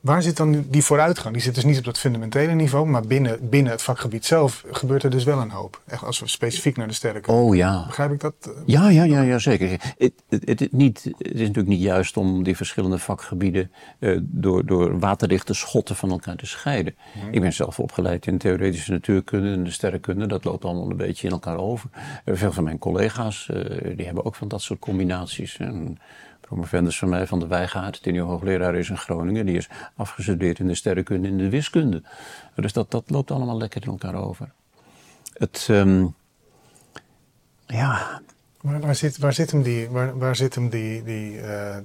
Waar 0.00 0.22
zit 0.22 0.36
dan 0.36 0.64
die 0.68 0.84
vooruitgang? 0.84 1.34
Die 1.34 1.42
zit 1.42 1.54
dus 1.54 1.64
niet 1.64 1.78
op 1.78 1.84
dat 1.84 1.98
fundamentele 1.98 2.52
niveau, 2.52 2.86
maar 2.86 3.06
binnen, 3.06 3.48
binnen 3.48 3.72
het 3.72 3.82
vakgebied 3.82 4.24
zelf 4.24 4.64
gebeurt 4.70 5.02
er 5.02 5.10
dus 5.10 5.24
wel 5.24 5.40
een 5.40 5.50
hoop. 5.50 5.80
Echt 5.86 6.04
als 6.04 6.20
we 6.20 6.28
specifiek 6.28 6.76
naar 6.76 6.88
de 6.88 6.92
sterren 6.92 7.22
kijken. 7.22 7.42
Oh 7.42 7.56
ja. 7.56 7.84
Begrijp 7.86 8.12
ik 8.12 8.20
dat? 8.20 8.34
Ja, 8.66 8.88
ja, 8.88 9.04
ja, 9.04 9.20
ja 9.20 9.38
zeker. 9.38 9.94
Het, 9.98 10.12
het, 10.28 10.48
het, 10.60 10.72
niet, 10.72 11.04
het 11.04 11.34
is 11.34 11.40
natuurlijk 11.40 11.68
niet 11.68 11.82
juist 11.82 12.16
om 12.16 12.42
die 12.42 12.56
verschillende 12.56 12.98
vakgebieden 12.98 13.70
uh, 13.98 14.18
door, 14.22 14.66
door 14.66 14.98
waterdichte 14.98 15.54
schotten 15.54 15.96
van 15.96 16.10
elkaar 16.10 16.36
te 16.36 16.46
scheiden. 16.46 16.94
Hmm. 17.12 17.32
Ik 17.32 17.40
ben 17.40 17.52
zelf 17.52 17.78
opgeleid 17.78 18.26
in 18.26 18.38
theoretische 18.38 18.90
natuurkunde 18.90 19.52
en 19.52 19.64
de 19.64 19.70
sterrenkunde. 19.70 20.26
Dat 20.26 20.44
loopt 20.44 20.64
allemaal 20.64 20.90
een 20.90 20.96
beetje 20.96 21.26
in 21.26 21.32
elkaar 21.32 21.58
over. 21.58 21.90
Uh, 22.24 22.36
veel 22.36 22.52
van 22.52 22.64
mijn 22.64 22.78
collega's 22.78 23.48
uh, 23.50 23.96
die 23.96 24.06
hebben 24.06 24.24
ook 24.24 24.34
van 24.34 24.48
dat 24.48 24.62
soort 24.62 24.80
combinaties. 24.80 25.56
En, 25.56 25.98
promovendus 26.50 26.98
van 26.98 27.08
mij 27.08 27.26
van 27.26 27.38
de 27.38 27.46
Wijgaard, 27.46 28.02
die 28.02 28.12
nu 28.12 28.20
hoogleraar 28.20 28.74
is 28.74 28.90
in 28.90 28.96
Groningen, 28.96 29.46
die 29.46 29.56
is 29.56 29.68
afgestudeerd 29.96 30.58
in 30.58 30.66
de 30.66 30.74
sterrenkunde 30.74 31.28
en 31.28 31.36
de 31.36 31.48
wiskunde. 31.48 32.02
Dus 32.54 32.72
dat, 32.72 32.90
dat 32.90 33.04
loopt 33.06 33.30
allemaal 33.30 33.56
lekker 33.56 33.82
in 33.82 33.88
elkaar 33.88 34.14
over. 34.14 34.52
Het, 35.32 35.66
um, 35.70 36.14
ja. 37.66 38.20
Maar 38.60 38.80
waar 38.80 38.94
zit, 38.94 39.18
waar 39.18 39.32
zit 39.32 39.50
hem 39.50 39.62
die, 39.62 39.88
waar, 39.88 40.18
waar 40.18 40.36
zit 40.36 40.54
hem 40.54 40.68
die, 40.68 41.02
die 41.02 41.32
uh, 41.34 41.76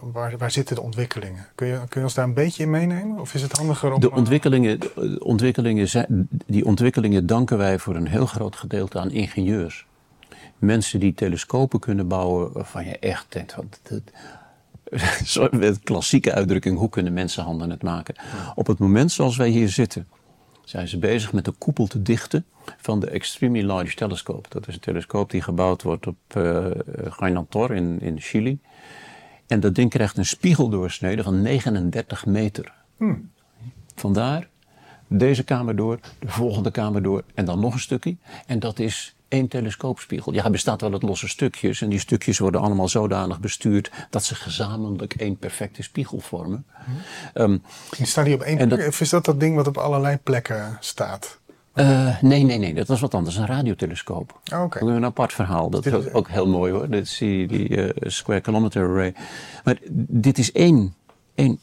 waar, 0.00 0.38
waar 0.38 0.50
zitten 0.50 0.74
de 0.74 0.82
ontwikkelingen? 0.82 1.46
Kun 1.54 1.66
je, 1.66 1.78
kun 1.88 2.00
je 2.00 2.06
ons 2.06 2.14
daar 2.14 2.24
een 2.24 2.34
beetje 2.34 2.62
in 2.62 2.70
meenemen? 2.70 3.18
Of 3.18 3.34
is 3.34 3.42
het 3.42 3.56
handiger 3.56 3.92
om... 3.92 4.00
De 4.00 4.10
ontwikkelingen, 4.10 4.80
de 4.80 5.20
ontwikkelingen 5.24 5.88
zijn, 5.88 6.28
die 6.46 6.64
ontwikkelingen 6.64 7.26
danken 7.26 7.58
wij 7.58 7.78
voor 7.78 7.94
een 7.94 8.08
heel 8.08 8.26
groot 8.26 8.56
gedeelte 8.56 8.98
aan 8.98 9.10
ingenieurs 9.10 9.86
mensen 10.60 11.00
die 11.00 11.14
telescopen 11.14 11.80
kunnen 11.80 12.08
bouwen 12.08 12.52
waarvan 12.52 12.84
je 12.84 12.98
echt 12.98 13.26
denkt, 13.28 13.54
wat, 13.54 13.80
met 15.50 15.80
klassieke 15.80 16.32
uitdrukking, 16.32 16.78
hoe 16.78 16.88
kunnen 16.88 17.12
mensenhanden 17.12 17.70
het 17.70 17.82
maken? 17.82 18.14
Op 18.54 18.66
het 18.66 18.78
moment 18.78 19.12
zoals 19.12 19.36
wij 19.36 19.48
hier 19.48 19.68
zitten, 19.68 20.08
zijn 20.64 20.88
ze 20.88 20.98
bezig 20.98 21.32
met 21.32 21.44
de 21.44 21.50
koepel 21.50 21.86
te 21.86 22.02
dichten 22.02 22.46
van 22.76 23.00
de 23.00 23.10
Extremely 23.10 23.64
Large 23.64 23.94
Telescope. 23.96 24.48
Dat 24.48 24.68
is 24.68 24.74
een 24.74 24.80
telescoop 24.80 25.30
die 25.30 25.42
gebouwd 25.42 25.82
wordt 25.82 26.06
op 26.06 26.16
uh, 26.36 26.66
Gainantor 27.04 27.74
in, 27.74 28.00
in 28.00 28.20
Chili. 28.20 28.58
En 29.46 29.60
dat 29.60 29.74
ding 29.74 29.90
krijgt 29.90 30.16
een 30.16 30.26
spiegeldoorsnede 30.26 31.22
van 31.22 31.42
39 31.42 32.26
meter. 32.26 32.72
Hmm. 32.96 33.30
Vandaar 33.94 34.48
deze 35.06 35.44
kamer 35.44 35.76
door, 35.76 35.98
de 36.18 36.28
volgende 36.28 36.70
kamer 36.70 37.02
door 37.02 37.22
en 37.34 37.44
dan 37.44 37.60
nog 37.60 37.72
een 37.72 37.80
stukje. 37.80 38.16
En 38.46 38.58
dat 38.58 38.78
is 38.78 39.14
één 39.30 39.48
telescoopspiegel. 39.48 40.32
Ja, 40.32 40.44
er 40.44 40.50
bestaat 40.50 40.80
wel 40.80 40.92
uit 40.92 41.02
losse 41.02 41.28
stukjes. 41.28 41.82
En 41.82 41.88
die 41.88 41.98
stukjes 41.98 42.38
worden 42.38 42.60
allemaal 42.60 42.88
zodanig 42.88 43.40
bestuurd 43.40 43.90
dat 44.10 44.24
ze 44.24 44.34
gezamenlijk 44.34 45.14
één 45.14 45.36
perfecte 45.36 45.82
spiegel 45.82 46.20
vormen. 46.20 46.64
Hmm. 46.84 47.42
Um, 47.42 47.62
staat 48.02 48.24
die 48.24 48.34
op 48.34 48.40
één 48.40 48.68
plek? 48.68 48.88
Of 48.88 49.00
is 49.00 49.08
dat 49.08 49.24
dat 49.24 49.40
ding 49.40 49.56
wat 49.56 49.66
op 49.66 49.76
allerlei 49.76 50.16
plekken 50.16 50.76
staat? 50.80 51.38
Uh, 51.74 52.22
nee, 52.22 52.44
nee, 52.44 52.58
nee. 52.58 52.74
Dat 52.74 52.86
was 52.86 53.00
wat 53.00 53.14
anders. 53.14 53.36
Een 53.36 53.46
radiotelescoop. 53.46 54.40
Oh, 54.52 54.62
okay. 54.62 54.88
Een 54.88 55.04
apart 55.04 55.32
verhaal. 55.32 55.70
Dat 55.70 55.86
is 55.86 55.92
ook, 55.92 56.08
ook 56.12 56.28
heel 56.28 56.48
mooi 56.48 56.72
hoor. 56.72 56.88
Dit 56.90 57.04
is 57.04 57.18
die, 57.18 57.46
die 57.46 57.68
uh, 57.68 57.90
Square 57.96 58.40
Kilometer 58.40 58.88
Array. 58.88 59.14
Maar 59.64 59.78
dit 60.08 60.38
is 60.38 60.52
één, 60.52 60.94
één... 61.34 61.60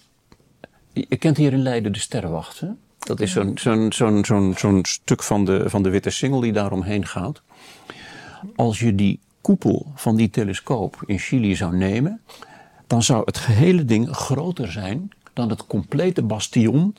Je 0.94 1.18
kent 1.18 1.38
hier 1.38 1.54
in 1.54 1.62
Leiden 1.62 1.92
de 1.92 2.00
Sterrenwacht, 2.00 2.60
hè? 2.60 2.68
Dat 3.08 3.20
is 3.20 3.32
zo'n 3.32 3.58
zo'n 3.58 3.94
zo'n 3.94 4.26
zo'n 4.26 4.54
zo'n 4.58 4.86
stuk 4.86 5.24
van 5.24 5.46
de, 5.46 5.70
van 5.70 5.84
de 5.84 5.90
witte 5.90 6.10
singel 6.10 6.40
die 6.40 6.52
daaromheen 6.52 7.06
gaat. 7.06 7.42
Als 8.56 8.80
je 8.80 8.96
die 8.96 9.20
koepel 9.42 9.92
van 9.96 10.16
die 10.16 10.30
telescoop 10.30 11.04
in 11.06 11.20
Chili 11.20 11.56
zou 11.56 11.76
nemen, 11.76 12.22
dan 12.88 13.04
zou 13.04 13.22
het 13.26 13.38
gehele 13.38 13.86
ding 13.86 14.10
groter 14.10 14.72
zijn 14.72 15.10
dan 15.34 15.50
het 15.50 15.68
complete 15.68 16.24
bastion 16.24 16.96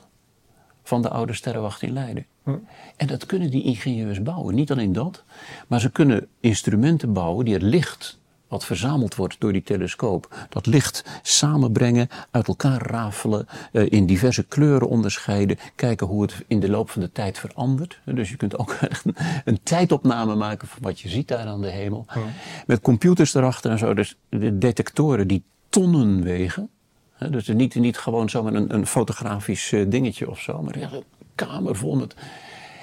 van 0.83 1.01
de 1.01 1.09
oude 1.09 1.33
sterrenwacht 1.33 1.81
in 1.81 1.93
Leiden. 1.93 2.25
Hm. 2.43 2.55
En 2.95 3.07
dat 3.07 3.25
kunnen 3.25 3.51
die 3.51 3.63
ingenieurs 3.63 4.23
bouwen. 4.23 4.55
Niet 4.55 4.71
alleen 4.71 4.93
dat, 4.93 5.23
maar 5.67 5.79
ze 5.79 5.91
kunnen 5.91 6.27
instrumenten 6.39 7.13
bouwen 7.13 7.45
die 7.45 7.53
het 7.53 7.63
licht 7.63 8.18
wat 8.49 8.65
verzameld 8.65 9.15
wordt 9.15 9.35
door 9.39 9.53
die 9.53 9.63
telescoop, 9.63 10.47
dat 10.49 10.65
licht 10.65 11.05
samenbrengen, 11.21 12.09
uit 12.31 12.47
elkaar 12.47 12.81
rafelen, 12.81 13.47
eh, 13.71 13.91
in 13.91 14.05
diverse 14.05 14.43
kleuren 14.43 14.87
onderscheiden, 14.87 15.57
kijken 15.75 16.07
hoe 16.07 16.21
het 16.21 16.43
in 16.47 16.59
de 16.59 16.69
loop 16.69 16.89
van 16.89 17.01
de 17.01 17.11
tijd 17.11 17.37
verandert. 17.37 17.99
Dus 18.05 18.29
je 18.29 18.35
kunt 18.35 18.57
ook 18.57 18.75
een, 19.03 19.15
een 19.45 19.59
tijdopname 19.63 20.35
maken 20.35 20.67
van 20.67 20.81
wat 20.81 20.99
je 20.99 21.09
ziet 21.09 21.27
daar 21.27 21.45
aan 21.45 21.61
de 21.61 21.69
hemel. 21.69 22.05
Met 22.65 22.81
computers 22.81 23.33
erachter 23.33 23.71
en 23.71 23.77
zo, 23.77 23.93
dus 23.93 24.17
de 24.29 24.57
detectoren 24.57 25.27
die 25.27 25.43
tonnen 25.69 26.23
wegen. 26.23 26.69
Dus 27.29 27.47
niet, 27.47 27.75
niet 27.75 27.97
gewoon 27.97 28.29
zomaar 28.29 28.53
een, 28.53 28.73
een 28.73 28.87
fotografisch 28.87 29.71
eh, 29.71 29.85
dingetje 29.87 30.29
of 30.29 30.39
zo, 30.39 30.61
maar 30.61 30.75
een 30.75 31.03
kamer 31.35 31.75
vol 31.75 31.95
met 31.95 32.15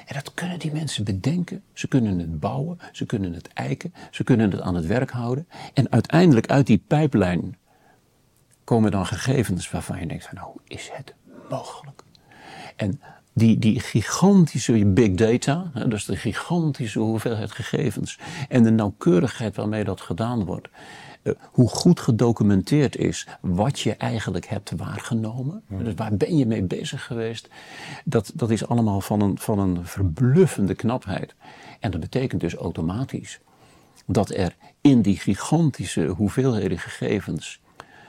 en 0.06 0.14
dat 0.14 0.34
kunnen 0.34 0.58
die 0.58 0.72
mensen 0.72 1.04
bedenken. 1.04 1.62
Ze 1.72 1.88
kunnen 1.88 2.18
het 2.18 2.40
bouwen, 2.40 2.78
ze 2.92 3.06
kunnen 3.06 3.32
het 3.32 3.48
eiken, 3.52 3.94
ze 4.10 4.24
kunnen 4.24 4.50
het 4.50 4.60
aan 4.60 4.74
het 4.74 4.86
werk 4.86 5.10
houden. 5.10 5.48
En 5.74 5.92
uiteindelijk 5.92 6.46
uit 6.46 6.66
die 6.66 6.82
pijplijn 6.86 7.56
komen 8.64 8.90
dan 8.90 9.06
gegevens 9.06 9.70
waarvan 9.70 10.00
je 10.00 10.06
denkt 10.06 10.32
nou, 10.32 10.46
hoe 10.46 10.60
is 10.66 10.90
het 10.92 11.14
mogelijk? 11.50 12.02
En 12.76 13.00
die, 13.32 13.58
die 13.58 13.80
gigantische 13.80 14.86
big 14.86 15.14
data, 15.14 15.70
dus 15.86 16.04
de 16.04 16.16
gigantische 16.16 16.98
hoeveelheid 16.98 17.52
gegevens 17.52 18.18
en 18.48 18.62
de 18.62 18.70
nauwkeurigheid 18.70 19.56
waarmee 19.56 19.84
dat 19.84 20.00
gedaan 20.00 20.44
wordt, 20.44 20.68
hoe 21.50 21.68
goed 21.68 22.00
gedocumenteerd 22.00 22.96
is 22.96 23.26
wat 23.40 23.80
je 23.80 23.94
eigenlijk 23.94 24.46
hebt 24.46 24.70
waargenomen. 24.76 25.62
Dus 25.68 25.94
waar 25.94 26.16
ben 26.16 26.36
je 26.36 26.46
mee 26.46 26.62
bezig 26.62 27.04
geweest? 27.04 27.48
Dat, 28.04 28.32
dat 28.34 28.50
is 28.50 28.68
allemaal 28.68 29.00
van 29.00 29.20
een, 29.20 29.38
van 29.38 29.58
een 29.58 29.86
verbluffende 29.86 30.74
knapheid. 30.74 31.34
En 31.80 31.90
dat 31.90 32.00
betekent 32.00 32.40
dus 32.40 32.54
automatisch 32.54 33.40
dat 34.06 34.30
er 34.30 34.56
in 34.80 35.02
die 35.02 35.16
gigantische 35.16 36.06
hoeveelheden 36.06 36.78
gegevens, 36.78 37.60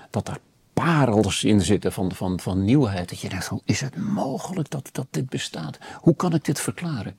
dat 0.10 0.26
daar 0.26 0.40
parels 0.74 1.44
in 1.44 1.62
zitten 1.62 1.94
van, 1.94 2.12
van, 2.12 2.40
van 2.40 2.64
nieuwheid. 2.64 3.10
Dat 3.10 3.20
je 3.20 3.30
denkt 3.30 3.46
van, 3.46 3.62
is 3.66 3.82
het 3.82 3.98
mogelijk 3.98 4.70
dat, 4.70 4.90
dat 4.92 5.08
dit 5.10 5.30
bestaat? 5.30 5.78
Hoe 6.02 6.16
kan 6.16 6.34
ik 6.34 6.46
dit 6.46 6.60
verklaren? 6.60 7.18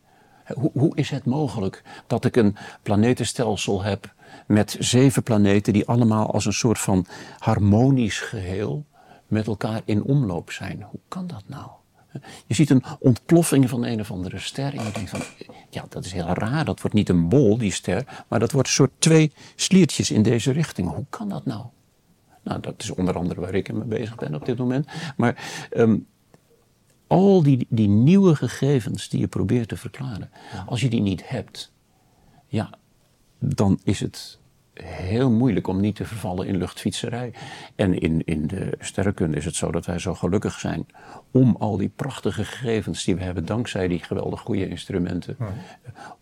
Hoe, 0.54 0.70
hoe 0.72 0.96
is 0.96 1.11
het 1.11 1.24
mogelijk 1.24 1.82
dat 2.06 2.24
ik 2.24 2.37
een 2.37 2.56
planetenstelsel 2.82 3.82
heb 3.82 4.14
met 4.47 4.77
zeven 4.79 5.23
planeten 5.23 5.73
die 5.73 5.87
allemaal 5.87 6.33
als 6.33 6.45
een 6.45 6.53
soort 6.53 6.79
van 6.79 7.07
harmonisch 7.38 8.21
geheel 8.21 8.85
met 9.27 9.47
elkaar 9.47 9.81
in 9.85 10.03
omloop 10.03 10.51
zijn. 10.51 10.83
Hoe 10.91 11.01
kan 11.09 11.27
dat 11.27 11.43
nou? 11.47 11.69
Je 12.47 12.55
ziet 12.55 12.71
een 12.71 12.85
ontploffing 12.99 13.69
van 13.69 13.85
een 13.85 14.01
of 14.01 14.11
andere 14.11 14.38
ster 14.38 14.75
en 14.75 14.85
je 14.85 14.93
denkt 14.93 15.11
van, 15.11 15.21
ja, 15.71 15.85
dat 15.88 16.05
is 16.05 16.12
heel 16.12 16.27
raar. 16.27 16.64
Dat 16.64 16.81
wordt 16.81 16.97
niet 16.97 17.09
een 17.09 17.29
bol, 17.29 17.59
die 17.59 17.73
ster, 17.73 18.25
maar 18.29 18.38
dat 18.38 18.53
wordt 18.53 18.69
een 18.69 18.75
soort 18.75 18.93
twee 18.99 19.33
sliertjes 19.55 20.11
in 20.11 20.23
deze 20.23 20.53
richting. 20.53 20.95
Hoe 20.95 21.07
kan 21.11 21.29
dat 21.29 21.45
nou? 21.45 21.64
Nou, 22.43 22.61
dat 22.61 22.83
is 22.83 22.91
onder 22.91 23.17
andere 23.17 23.41
waar 23.41 23.55
ik 23.55 23.73
mee 23.73 23.85
bezig 23.85 24.14
ben 24.14 24.35
op 24.35 24.45
dit 24.45 24.59
moment. 24.59 24.87
Maar 25.17 25.67
um, 25.77 26.07
al 27.07 27.43
die, 27.43 27.67
die 27.69 27.88
nieuwe 27.88 28.37
gegevens 28.37 29.09
die 29.09 29.21
je 29.21 29.29
probeert 29.29 29.69
te 29.69 29.77
verklaren, 29.77 30.31
als 30.67 30.81
je 30.81 30.88
die 30.88 31.01
niet 31.01 31.29
hebt, 31.29 31.73
ja, 32.47 32.71
dan 33.38 33.81
is 33.85 34.01
het 34.01 34.38
heel 34.83 35.31
moeilijk 35.31 35.66
om 35.66 35.81
niet 35.81 35.96
te 35.96 36.05
vervallen 36.05 36.46
in 36.46 36.57
luchtfietserij. 36.57 37.33
En 37.74 37.98
in, 38.01 38.22
in 38.24 38.46
de 38.46 38.72
sterrenkunde 38.81 39.37
is 39.37 39.44
het 39.44 39.55
zo 39.55 39.70
dat 39.70 39.87
wij 39.87 39.98
zo 39.98 40.14
gelukkig 40.14 40.59
zijn 40.59 40.87
om 41.31 41.57
al 41.59 41.77
die 41.77 41.90
prachtige 41.96 42.44
gegevens 42.44 43.05
die 43.05 43.16
we 43.16 43.22
hebben 43.22 43.44
dankzij 43.44 43.88
die 43.88 43.98
geweldig 43.98 44.40
goede 44.40 44.68
instrumenten, 44.68 45.37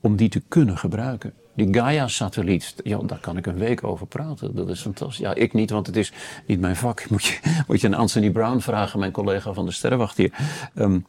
om 0.00 0.16
die 0.16 0.28
te 0.28 0.42
kunnen 0.48 0.78
gebruiken. 0.78 1.32
Die 1.54 1.74
Gaia-satelliet, 1.74 2.74
ja, 2.84 2.98
daar 2.98 3.18
kan 3.18 3.36
ik 3.36 3.46
een 3.46 3.58
week 3.58 3.84
over 3.84 4.06
praten. 4.06 4.54
Dat 4.54 4.68
is 4.68 4.80
fantastisch. 4.80 5.18
Ja, 5.18 5.34
ik 5.34 5.52
niet, 5.52 5.70
want 5.70 5.86
het 5.86 5.96
is 5.96 6.12
niet 6.46 6.60
mijn 6.60 6.76
vak. 6.76 7.06
Moet 7.10 7.24
je, 7.24 7.38
moet 7.66 7.80
je 7.80 7.86
aan 7.86 7.94
Anthony 7.94 8.30
Brown 8.30 8.58
vragen, 8.58 8.98
mijn 8.98 9.12
collega 9.12 9.52
van 9.52 9.64
de 9.66 9.72
Sterrenwacht 9.72 10.16
hier. 10.16 10.32
Um, 10.74 11.06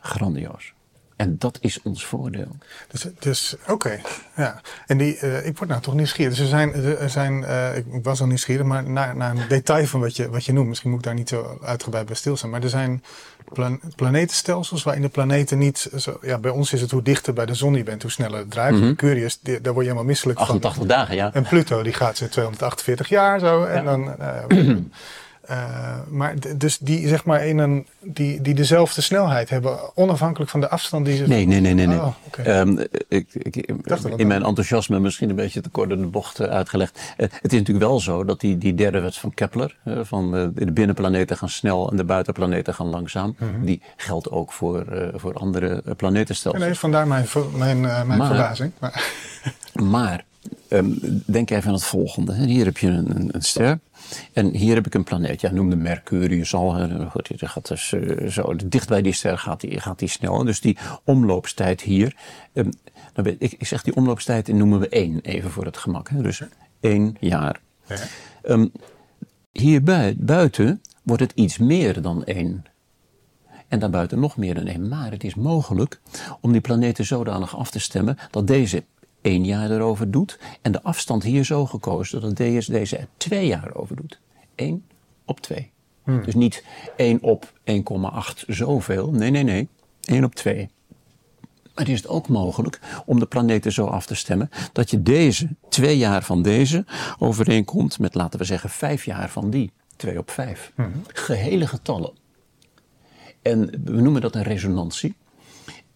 grandioos. 0.00 0.72
En 1.18 1.38
dat 1.38 1.58
is 1.60 1.82
ons 1.82 2.06
voordeel. 2.06 2.56
Dus, 2.88 3.06
dus 3.18 3.56
oké, 3.66 4.00
ja. 4.36 4.60
En 4.86 4.98
die, 4.98 5.20
uh, 5.20 5.46
ik 5.46 5.58
word 5.58 5.70
nou 5.70 5.82
toch 5.82 5.94
nieuwsgierig. 5.94 6.34
Dus 6.34 6.42
er 6.42 6.48
zijn, 6.48 6.74
er 6.98 7.10
zijn 7.10 7.42
uh, 7.42 7.76
ik 7.76 7.84
was 8.02 8.20
al 8.20 8.26
nieuwsgierig, 8.26 8.66
maar 8.66 8.90
naar, 8.90 9.16
naar 9.16 9.30
een 9.30 9.48
detail 9.48 9.86
van 9.86 10.00
wat 10.00 10.16
je, 10.16 10.30
wat 10.30 10.44
je 10.44 10.52
noemt. 10.52 10.68
Misschien 10.68 10.90
moet 10.90 10.98
ik 10.98 11.04
daar 11.04 11.14
niet 11.14 11.28
zo 11.28 11.58
uitgebreid 11.62 12.06
bij 12.06 12.14
stilstaan. 12.14 12.50
Maar 12.50 12.62
er 12.62 12.68
zijn 12.68 13.02
plan, 13.52 13.80
planetenstelsels 13.96 14.82
waarin 14.82 15.02
de 15.02 15.08
planeten 15.08 15.58
niet... 15.58 15.90
Zo, 15.96 16.18
ja, 16.22 16.38
bij 16.38 16.50
ons 16.50 16.72
is 16.72 16.80
het 16.80 16.90
hoe 16.90 17.02
dichter 17.02 17.32
bij 17.32 17.46
de 17.46 17.54
zon 17.54 17.74
je 17.74 17.82
bent, 17.82 18.02
hoe 18.02 18.10
sneller 18.10 18.38
het 18.38 18.50
draait. 18.50 18.74
Mm 18.74 18.80
-hmm. 18.80 18.96
Curious, 18.96 19.38
die, 19.40 19.60
daar 19.60 19.72
word 19.72 19.84
je 19.84 19.90
helemaal 19.90 20.10
misselijk 20.10 20.38
88 20.38 20.74
van. 20.74 20.82
88 20.82 20.96
dagen, 20.96 21.16
ja. 21.16 21.34
En 21.34 21.48
Pluto, 21.48 21.82
die 21.82 21.92
gaat 21.92 22.16
ze 22.16 22.28
248 22.28 23.08
jaar 23.08 23.40
zo. 23.40 23.64
En 23.64 23.84
ja. 23.84 23.90
dan... 23.90 24.06
Uh, 24.18 24.74
Uh, 25.50 25.94
maar 26.08 26.34
dus 26.56 26.78
die, 26.78 27.08
zeg 27.08 27.24
maar, 27.24 27.46
in 27.46 27.58
een, 27.58 27.86
die, 28.00 28.40
die 28.40 28.54
dezelfde 28.54 29.00
snelheid 29.00 29.50
hebben, 29.50 29.96
onafhankelijk 29.96 30.50
van 30.50 30.60
de 30.60 30.68
afstand 30.68 31.04
die 31.04 31.16
ze. 31.16 31.26
Nee, 31.26 31.46
nee, 31.46 31.60
nee, 31.60 31.74
nee. 31.74 31.86
nee. 31.86 31.98
Oh, 31.98 32.14
okay. 32.26 32.60
um, 32.60 32.78
ik, 33.08 33.26
ik, 33.32 33.56
in 34.16 34.26
mijn 34.26 34.42
enthousiasme 34.42 34.98
misschien 34.98 35.30
een 35.30 35.36
beetje 35.36 35.60
te 35.60 35.68
kort 35.68 35.90
in 35.90 36.00
de 36.00 36.06
bocht 36.06 36.40
uitgelegd. 36.40 36.98
Uh, 36.98 37.04
het 37.16 37.52
is 37.52 37.58
natuurlijk 37.58 37.86
wel 37.86 38.00
zo 38.00 38.24
dat 38.24 38.40
die, 38.40 38.58
die 38.58 38.74
derde 38.74 39.00
wet 39.00 39.16
van 39.16 39.34
Kepler, 39.34 39.76
uh, 39.84 39.98
van 40.02 40.30
de 40.54 40.72
binnenplaneten 40.72 41.36
gaan 41.36 41.48
snel 41.48 41.90
en 41.90 41.96
de 41.96 42.04
buitenplaneten 42.04 42.74
gaan 42.74 42.88
langzaam, 42.88 43.34
-hmm. 43.38 43.64
die 43.64 43.82
geldt 43.96 44.30
ook 44.30 44.52
voor, 44.52 44.84
voor 45.14 45.34
andere 45.34 45.82
planetenstelsels. 45.96 46.64
Nee, 46.64 46.74
vandaar 46.74 47.06
mijn, 47.06 47.26
mijn, 47.56 47.80
mijn 47.80 48.06
maar, 48.06 48.26
verbazing. 48.26 48.72
Maar, 48.78 49.12
maar 49.72 50.24
um, 50.68 50.98
denk 51.26 51.50
even 51.50 51.68
aan 51.68 51.74
het 51.74 51.84
volgende. 51.84 52.34
Hier 52.34 52.64
heb 52.64 52.78
je 52.78 52.88
een, 52.88 53.16
een, 53.16 53.28
een 53.32 53.42
ster. 53.42 53.78
En 54.32 54.54
hier 54.54 54.74
heb 54.74 54.86
ik 54.86 54.94
een 54.94 55.04
planeet, 55.04 55.40
ja, 55.40 55.50
noemde 55.50 55.76
Mercurius 55.76 56.54
al. 56.54 56.88
Goed, 57.10 57.30
gaat 57.36 57.68
dus, 57.68 57.92
uh, 57.92 58.28
zo, 58.28 58.56
dicht 58.66 58.88
bij 58.88 59.02
die 59.02 59.12
ster 59.12 59.38
gaat 59.38 59.60
die, 59.60 59.80
gaat 59.80 59.98
die 59.98 60.08
snel. 60.08 60.44
Dus 60.44 60.60
die 60.60 60.78
omloopstijd 61.04 61.80
hier. 61.80 62.16
Um, 62.52 62.70
nou, 63.14 63.36
ik, 63.38 63.52
ik 63.52 63.66
zeg 63.66 63.82
die 63.82 63.96
omloopstijd 63.96 64.48
noemen 64.48 64.80
we 64.80 64.88
één, 64.88 65.20
even 65.20 65.50
voor 65.50 65.64
het 65.64 65.76
gemak. 65.76 66.08
Hè. 66.08 66.22
Dus 66.22 66.42
één 66.80 67.16
jaar. 67.20 67.60
Ja. 67.86 67.96
Um, 68.42 68.72
hier 69.52 69.82
buiten 70.16 70.82
wordt 71.02 71.22
het 71.22 71.32
iets 71.34 71.58
meer 71.58 72.02
dan 72.02 72.24
één. 72.24 72.64
En 73.68 73.78
daarbuiten 73.78 74.20
nog 74.20 74.36
meer 74.36 74.54
dan 74.54 74.66
één. 74.66 74.88
Maar 74.88 75.10
het 75.10 75.24
is 75.24 75.34
mogelijk 75.34 76.00
om 76.40 76.52
die 76.52 76.60
planeten 76.60 77.04
zodanig 77.04 77.56
af 77.56 77.70
te 77.70 77.78
stemmen 77.78 78.18
dat 78.30 78.46
deze 78.46 78.84
één 79.20 79.44
jaar 79.44 79.70
erover 79.70 80.10
doet. 80.10 80.38
En 80.62 80.72
de 80.72 80.82
afstand 80.82 81.22
hier 81.22 81.44
zo 81.44 81.66
gekozen 81.66 82.20
dat 82.20 82.36
DS 82.36 82.66
deze 82.66 82.96
er 82.96 83.08
twee 83.16 83.46
jaar 83.46 83.74
over 83.74 83.96
doet. 83.96 84.20
1 84.54 84.84
op 85.24 85.40
2. 85.40 85.70
Hmm. 86.02 86.24
Dus 86.24 86.34
niet 86.34 86.64
1 86.96 87.22
op 87.22 87.52
1,8 87.64 87.74
zoveel. 88.46 89.10
Nee, 89.10 89.30
nee, 89.30 89.42
nee. 89.42 89.68
1 90.04 90.24
op 90.24 90.34
2. 90.34 90.68
Maar 91.74 91.88
is 91.88 91.96
het 91.96 92.08
ook 92.08 92.28
mogelijk 92.28 92.80
om 93.06 93.18
de 93.18 93.26
planeten 93.26 93.72
zo 93.72 93.86
af 93.86 94.06
te 94.06 94.14
stemmen 94.14 94.50
dat 94.72 94.90
je 94.90 95.02
deze 95.02 95.48
twee 95.68 95.98
jaar 95.98 96.22
van 96.22 96.42
deze 96.42 96.84
overeenkomt 97.18 97.98
met, 97.98 98.14
laten 98.14 98.38
we 98.38 98.44
zeggen, 98.44 98.70
vijf 98.70 99.04
jaar 99.04 99.30
van 99.30 99.50
die. 99.50 99.72
2 99.96 100.18
op 100.18 100.30
5. 100.30 100.72
Hmm. 100.74 100.92
Gehele 101.06 101.66
getallen. 101.66 102.12
En 103.42 103.70
we 103.84 104.00
noemen 104.00 104.20
dat 104.20 104.34
een 104.34 104.42
resonantie. 104.42 105.16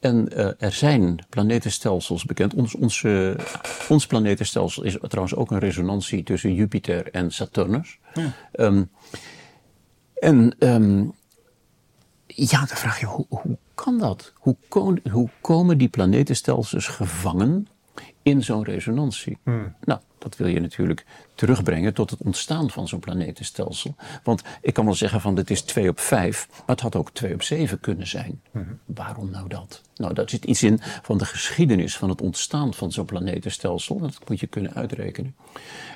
En 0.03 0.29
uh, 0.33 0.51
er 0.59 0.73
zijn 0.73 1.19
planetenstelsels 1.29 2.25
bekend. 2.25 2.55
Ons, 2.55 2.75
ons, 2.75 3.03
uh, 3.03 3.35
ons 3.89 4.07
planetenstelsel 4.07 4.83
is 4.83 4.97
trouwens 5.01 5.35
ook 5.35 5.51
een 5.51 5.59
resonantie 5.59 6.23
tussen 6.23 6.55
Jupiter 6.55 7.11
en 7.11 7.31
Saturnus. 7.31 7.99
Ja. 8.15 8.33
Um, 8.53 8.91
en 10.15 10.55
um, 10.59 11.13
ja, 12.27 12.59
dan 12.59 12.77
vraag 12.77 13.01
je, 13.01 13.07
hoe, 13.07 13.27
hoe 13.29 13.59
kan 13.75 13.99
dat? 13.99 14.33
Hoe, 14.35 14.57
kon, 14.69 15.01
hoe, 15.11 15.29
komen 15.41 15.79
die 15.79 15.89
planetenstelsels 15.89 16.87
gevangen 16.87 17.69
in 18.23 18.43
zo'n 18.43 18.65
resonantie? 18.65 19.39
Hmm. 19.43 19.75
Nou, 19.85 20.01
dat 20.23 20.37
wil 20.37 20.47
je 20.47 20.61
natuurlijk 20.61 21.05
terugbrengen 21.35 21.95
tot 21.95 22.11
het 22.11 22.21
ontstaan 22.23 22.71
van 22.71 22.89
zo'n 22.89 23.01
planetenstelsel. 23.01 23.95
Want 24.23 24.43
ik 24.61 24.75
kan 24.75 24.85
wel 24.85 24.95
zeggen 24.95 25.21
van 25.21 25.35
dit 25.35 25.51
is 25.51 25.63
2 25.63 25.89
op 25.89 26.01
5, 26.01 26.49
maar 26.51 26.63
het 26.67 26.81
had 26.81 26.97
ook 26.97 27.11
2 27.11 27.35
op 27.35 27.43
7 27.43 27.81
kunnen 27.81 28.07
zijn. 28.07 28.41
Mm 28.51 28.63
-hmm. 28.63 28.79
Waarom 28.85 29.31
nou 29.31 29.49
dat? 29.49 29.83
Nou, 29.97 30.15
dat 30.15 30.31
zit 30.31 30.45
iets 30.45 30.63
in 30.63 30.81
van 30.81 31.19
de 31.19 31.25
geschiedenis 31.25 31.97
van 31.97 32.09
het 32.09 32.21
ontstaan 32.21 32.75
van 32.75 32.93
zo'n 32.93 33.05
planetenstelsel. 33.05 33.99
Dat 33.99 34.19
moet 34.29 34.41
je 34.41 34.47
kunnen 34.47 34.75
uitrekenen. 34.75 35.35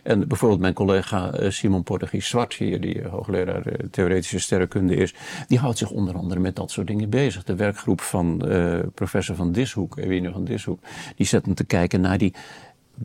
En 0.03 0.29
bijvoorbeeld 0.29 0.61
mijn 0.61 0.75
collega 0.75 1.51
Simon 1.51 1.83
Portugies 1.83 2.29
Zwart, 2.29 2.55
hier, 2.55 2.81
die 2.81 3.03
hoogleraar 3.03 3.63
theoretische 3.91 4.39
sterrenkunde 4.39 4.97
is, 4.97 5.15
die 5.47 5.59
houdt 5.59 5.79
zich 5.79 5.91
onder 5.91 6.15
andere 6.15 6.41
met 6.41 6.57
dat 6.57 6.71
soort 6.71 6.87
dingen 6.87 7.11
bezig. 7.11 7.45
De 7.45 7.55
werkgroep 7.55 8.01
van 8.01 8.43
uh, 8.47 8.79
professor 8.95 9.37
van 9.37 9.53
Dishoek, 9.53 9.99
Ewine 9.99 10.33
van 10.33 10.45
Dishoek, 10.45 10.81
die 11.17 11.27
zet 11.27 11.45
hem 11.45 11.55
te 11.55 11.65
kijken 11.65 12.01
naar 12.01 12.19
die 12.19 12.35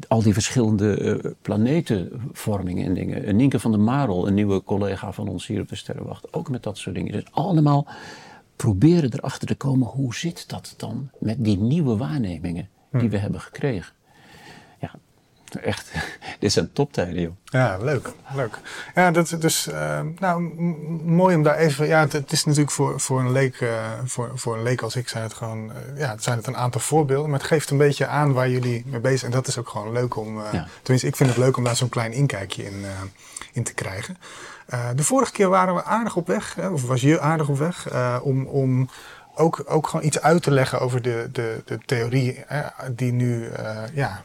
al 0.07 0.21
die 0.21 0.33
verschillende 0.33 0.99
uh, 0.99 1.31
planetenvormingen 1.41 2.85
en 2.85 2.93
dingen. 2.93 3.23
En 3.23 3.35
Nienke 3.35 3.59
van 3.59 3.71
der 3.71 3.79
Marel, 3.79 4.27
een 4.27 4.33
nieuwe 4.33 4.63
collega 4.63 5.11
van 5.11 5.27
ons 5.27 5.47
hier 5.47 5.61
op 5.61 5.69
de 5.69 5.75
Sterrenwacht, 5.75 6.33
ook 6.33 6.49
met 6.49 6.63
dat 6.63 6.77
soort 6.77 6.95
dingen. 6.95 7.11
Dus 7.11 7.25
allemaal 7.31 7.87
proberen 8.55 9.13
erachter 9.13 9.47
te 9.47 9.55
komen 9.55 9.87
hoe 9.87 10.15
zit 10.15 10.49
dat 10.49 10.73
dan 10.77 11.09
met 11.19 11.43
die 11.43 11.57
nieuwe 11.57 11.97
waarnemingen 11.97 12.69
die 12.91 13.09
we 13.09 13.17
hebben 13.17 13.41
gekregen. 13.41 13.93
Echt, 15.55 15.91
dit 16.39 16.51
zijn 16.51 16.73
toptijden, 16.73 17.21
joh. 17.21 17.31
Ja, 17.43 17.77
leuk. 17.77 18.09
leuk. 18.33 18.59
Ja, 18.95 19.11
dat 19.11 19.35
dus, 19.39 19.67
uh, 19.67 19.99
nou, 20.19 20.41
mooi 21.03 21.35
om 21.35 21.43
daar 21.43 21.55
even, 21.55 21.87
ja, 21.87 21.99
het, 21.99 22.13
het, 22.13 22.31
is 22.31 22.45
natuurlijk 22.45 22.71
voor, 22.71 22.99
voor 22.99 23.19
een 23.19 23.31
leek, 23.31 23.59
uh, 23.59 23.69
voor, 24.05 24.31
voor 24.35 24.55
een 24.55 24.63
leek 24.63 24.81
als 24.81 24.95
ik 24.95 25.09
zijn 25.09 25.23
het 25.23 25.33
gewoon, 25.33 25.65
uh, 25.65 25.99
ja, 25.99 26.09
het 26.09 26.23
zijn 26.23 26.37
het 26.37 26.47
een 26.47 26.57
aantal 26.57 26.81
voorbeelden, 26.81 27.29
maar 27.29 27.39
het 27.39 27.47
geeft 27.47 27.69
een 27.69 27.77
beetje 27.77 28.07
aan 28.07 28.33
waar 28.33 28.49
jullie 28.49 28.83
mee 28.85 28.99
bezig 28.99 29.19
zijn. 29.19 29.31
En 29.31 29.37
dat 29.37 29.47
is 29.47 29.57
ook 29.57 29.69
gewoon 29.69 29.91
leuk 29.91 30.15
om, 30.15 30.39
ja. 30.39 30.67
tenminste, 30.81 31.07
ik 31.07 31.15
vind 31.15 31.29
het 31.29 31.37
leuk 31.37 31.57
om 31.57 31.63
daar 31.63 31.75
zo'n 31.75 31.89
klein 31.89 32.11
inkijkje 32.11 32.63
in, 32.63 32.85
in 33.53 33.63
te 33.63 33.73
krijgen. 33.73 34.17
de 34.95 35.03
vorige 35.03 35.31
keer 35.31 35.49
waren 35.49 35.75
we 35.75 35.83
aardig 35.83 36.15
op 36.15 36.27
weg, 36.27 36.55
hè, 36.55 36.67
of 36.67 36.83
was 36.83 37.01
je 37.01 37.19
aardig 37.19 37.49
op 37.49 37.57
weg, 37.57 37.87
om, 38.21 38.45
om 38.45 38.89
ook, 39.35 39.63
ook 39.65 39.87
gewoon 39.87 40.05
iets 40.05 40.21
uit 40.21 40.43
te 40.43 40.51
leggen 40.51 40.79
over 40.79 41.01
de, 41.01 41.29
de, 41.31 41.61
de 41.65 41.79
theorie 41.85 42.43
die, 42.91 43.11
nu, 43.11 43.49
uh, 43.59 43.83
ja, 43.93 44.23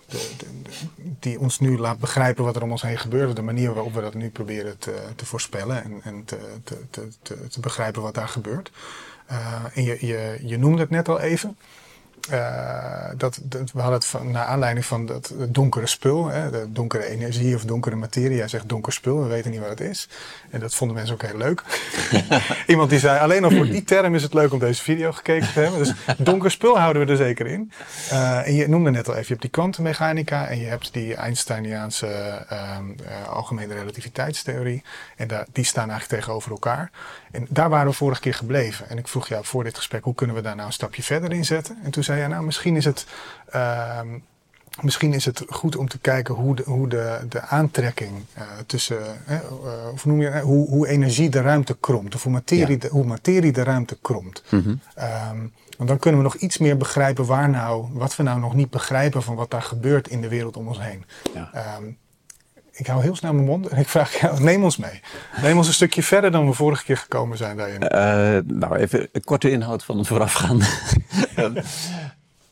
die 0.98 1.40
ons 1.40 1.60
nu 1.60 1.78
laat 1.78 1.98
begrijpen 1.98 2.44
wat 2.44 2.56
er 2.56 2.62
om 2.62 2.70
ons 2.70 2.82
heen 2.82 2.98
gebeurt. 2.98 3.36
De 3.36 3.42
manier 3.42 3.74
waarop 3.74 3.94
we 3.94 4.00
dat 4.00 4.14
nu 4.14 4.30
proberen 4.30 4.78
te, 4.78 4.94
te 5.16 5.26
voorspellen 5.26 5.84
en, 5.84 6.00
en 6.02 6.24
te, 6.24 6.38
te, 6.64 7.08
te, 7.22 7.48
te 7.48 7.60
begrijpen 7.60 8.02
wat 8.02 8.14
daar 8.14 8.28
gebeurt. 8.28 8.70
En 9.74 9.84
je, 9.84 10.06
je, 10.06 10.38
je 10.42 10.58
noemde 10.58 10.80
het 10.80 10.90
net 10.90 11.08
al 11.08 11.20
even. 11.20 11.56
Uh, 12.32 13.10
dat, 13.16 13.38
dat, 13.42 13.72
we 13.72 13.80
hadden 13.80 13.98
het 13.98 14.06
van, 14.06 14.30
naar 14.30 14.44
aanleiding 14.44 14.86
van 14.86 15.06
dat 15.06 15.34
donkere 15.48 15.86
spul, 15.86 16.26
hè, 16.26 16.50
de 16.50 16.66
donkere 16.72 17.06
energie 17.06 17.54
of 17.54 17.64
donkere 17.64 17.96
materie. 17.96 18.36
Jij 18.36 18.48
zegt 18.48 18.68
donker 18.68 18.92
spul, 18.92 19.22
we 19.22 19.28
weten 19.28 19.50
niet 19.50 19.60
wat 19.60 19.68
het 19.68 19.80
is. 19.80 20.08
En 20.50 20.60
dat 20.60 20.74
vonden 20.74 20.96
mensen 20.96 21.14
ook 21.14 21.22
heel 21.22 21.36
leuk. 21.36 21.62
Iemand 22.66 22.90
die 22.90 22.98
zei, 22.98 23.20
alleen 23.20 23.44
al 23.44 23.50
voor 23.50 23.66
die 23.66 23.84
term 23.84 24.14
is 24.14 24.22
het 24.22 24.34
leuk 24.34 24.52
om 24.52 24.58
deze 24.58 24.82
video 24.82 25.12
gekeken 25.12 25.52
te 25.52 25.60
hebben. 25.60 25.78
Dus 25.78 25.92
donker 26.18 26.50
spul 26.50 26.78
houden 26.78 27.06
we 27.06 27.10
er 27.10 27.16
zeker 27.16 27.46
in. 27.46 27.72
Uh, 28.12 28.46
en 28.46 28.54
je 28.54 28.68
noemde 28.68 28.90
net 28.90 29.08
al 29.08 29.14
even, 29.14 29.24
je 29.26 29.28
hebt 29.28 29.40
die 29.40 29.50
kwantummechanica 29.50 30.46
en 30.46 30.58
je 30.58 30.66
hebt 30.66 30.92
die 30.92 31.14
Einsteiniaanse 31.14 32.46
uh, 32.52 33.28
algemene 33.28 33.74
relativiteitstheorie. 33.74 34.82
En 35.16 35.28
daar, 35.28 35.46
die 35.52 35.64
staan 35.64 35.90
eigenlijk 35.90 36.20
tegenover 36.20 36.50
elkaar. 36.50 36.90
En 37.36 37.46
daar 37.48 37.68
waren 37.68 37.86
we 37.86 37.92
vorige 37.92 38.20
keer 38.20 38.34
gebleven. 38.34 38.88
En 38.88 38.98
ik 38.98 39.08
vroeg 39.08 39.28
jou 39.28 39.44
voor 39.44 39.64
dit 39.64 39.76
gesprek, 39.76 40.04
hoe 40.04 40.14
kunnen 40.14 40.36
we 40.36 40.42
daar 40.42 40.54
nou 40.54 40.66
een 40.66 40.72
stapje 40.72 41.02
verder 41.02 41.32
in 41.32 41.44
zetten? 41.44 41.78
En 41.82 41.90
toen 41.90 42.04
zei 42.04 42.20
je, 42.20 42.28
nou 42.28 42.44
misschien 42.44 42.76
is 42.76 42.84
het... 42.84 43.06
Uh, 43.54 44.00
Misschien 44.80 45.14
is 45.14 45.24
het 45.24 45.42
goed 45.48 45.76
om 45.76 45.88
te 45.88 45.98
kijken 45.98 46.34
hoe 46.34 46.56
de, 46.56 46.62
hoe 46.66 46.88
de, 46.88 47.18
de 47.28 47.40
aantrekking 47.40 48.24
uh, 48.38 48.42
tussen, 48.66 48.98
uh, 49.28 49.92
of 49.92 50.04
noem 50.04 50.20
je, 50.20 50.40
hoe, 50.40 50.68
hoe 50.68 50.88
energie 50.88 51.28
de 51.28 51.40
ruimte 51.40 51.76
kromt, 51.80 52.14
of 52.14 52.22
hoe 52.22 52.32
materie, 52.32 52.74
ja. 52.74 52.78
de, 52.78 52.88
hoe 52.88 53.04
materie 53.04 53.52
de 53.52 53.62
ruimte 53.62 53.98
kromt. 54.02 54.42
Mm 54.50 54.62
-hmm. 54.62 54.80
um, 55.30 55.52
want 55.76 55.88
dan 55.88 55.98
kunnen 55.98 56.20
we 56.20 56.26
nog 56.26 56.36
iets 56.36 56.58
meer 56.58 56.76
begrijpen 56.76 57.26
waar 57.26 57.48
nou, 57.48 57.86
wat 57.92 58.16
we 58.16 58.22
nou 58.22 58.40
nog 58.40 58.54
niet 58.54 58.70
begrijpen 58.70 59.22
van 59.22 59.34
wat 59.34 59.50
daar 59.50 59.62
gebeurt 59.62 60.08
in 60.08 60.20
de 60.20 60.28
wereld 60.28 60.56
om 60.56 60.68
ons 60.68 60.80
heen. 60.80 61.04
Ja. 61.34 61.76
Um, 61.78 61.96
ik 62.76 62.86
hou 62.86 63.02
heel 63.02 63.16
snel 63.16 63.32
mijn 63.32 63.46
mond 63.46 63.68
en 63.68 63.78
ik 63.78 63.88
vraag 63.88 64.20
jou, 64.20 64.42
neem 64.42 64.64
ons 64.64 64.76
mee. 64.76 65.00
Neem 65.42 65.56
ons 65.56 65.66
een 65.66 65.72
stukje 65.72 66.02
verder 66.02 66.30
dan 66.30 66.46
we 66.46 66.52
vorige 66.52 66.84
keer 66.84 66.96
gekomen 66.96 67.36
zijn 67.36 67.56
daarin. 67.56 67.82
Uh, 67.82 68.58
nou, 68.58 68.76
even 68.76 69.08
een 69.12 69.24
korte 69.24 69.50
inhoud 69.50 69.84
van 69.84 69.98
het 69.98 70.06
voorafgaande. 70.06 70.64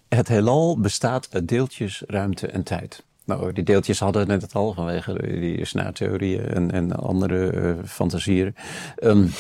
het 0.09 0.29
heelal 0.29 0.81
bestaat 0.81 1.29
uit 1.31 1.49
deeltjes, 1.49 2.03
ruimte 2.07 2.47
en 2.47 2.63
tijd. 2.63 3.05
Nou, 3.25 3.53
die 3.53 3.65
deeltjes 3.65 4.01
hadden 4.01 4.27
net 4.27 4.43
het 4.43 4.55
al 4.55 4.73
vanwege 4.73 5.39
die 5.41 5.65
snaartheorieën 5.65 6.49
en, 6.49 6.71
en 6.71 6.93
andere 6.93 7.53
uh, 7.53 7.75
fantasieën. 7.87 8.55
Um, 9.03 9.33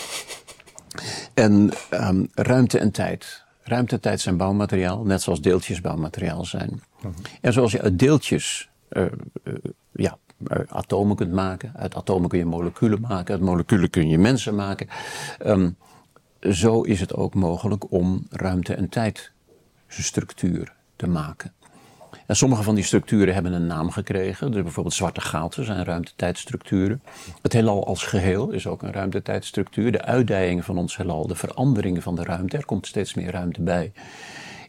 en 1.35 1.71
um, 1.91 2.29
ruimte 2.35 2.79
en 2.79 2.91
tijd. 2.91 3.45
Ruimte 3.63 3.95
en 3.95 4.01
tijd 4.01 4.21
zijn 4.21 4.37
bouwmateriaal, 4.37 5.05
net 5.05 5.23
zoals 5.23 5.41
deeltjes 5.41 5.81
bouwmateriaal 5.81 6.45
zijn. 6.45 6.71
Mm 6.71 6.81
-hmm. 7.01 7.15
En 7.41 7.53
zoals 7.53 7.73
je 7.73 7.83
uit 7.83 7.99
deeltjes 7.99 8.71
uh, 8.91 9.05
ja, 9.93 10.19
atomen 10.69 11.17
kunt 11.17 11.33
maken. 11.33 11.73
Uit 11.77 11.95
atomen 11.95 12.29
kun 12.29 12.39
je 12.39 12.45
moleculen 12.45 13.01
maken. 13.01 13.35
Uit 13.35 13.43
moleculen 13.43 13.91
kun 13.91 14.09
je 14.09 14.19
mensen 14.19 14.55
maken. 14.55 14.89
Um, 15.47 15.77
zo 16.41 16.81
is 16.81 17.01
het 17.01 17.15
ook 17.15 17.35
mogelijk 17.35 17.93
om 17.93 18.27
ruimte 18.31 18.75
en 18.75 18.89
tijd 18.89 19.33
structuur 19.89 20.73
te 20.97 21.07
maken. 21.07 21.53
En 22.27 22.37
sommige 22.37 22.63
van 22.63 22.75
die 22.75 22.85
structuren 22.85 23.35
hebben 23.35 23.53
een 23.53 23.67
naam 23.67 23.91
gekregen. 23.91 24.53
Dus 24.53 24.63
bijvoorbeeld 24.63 24.95
zwarte 24.95 25.21
gaten 25.21 25.65
zijn 25.65 25.85
ruimtetijdstructuren. 25.85 27.03
Het 27.43 27.53
heelal 27.53 27.87
als 27.87 28.03
geheel 28.03 28.51
is 28.51 28.67
ook 28.67 28.83
een 28.83 28.93
ruimtetijdstructuur. 28.93 29.93
De 29.93 30.03
uitdijing 30.03 30.65
van 30.65 30.79
ons 30.79 30.97
heelal, 30.97 31.27
de 31.27 31.35
veranderingen 31.35 32.03
van 32.03 32.15
de 32.15 32.25
ruimte, 32.25 32.57
er 32.57 32.65
komt 32.65 32.87
steeds 32.87 33.15
meer 33.15 33.31
ruimte 33.31 33.63
bij 33.63 33.93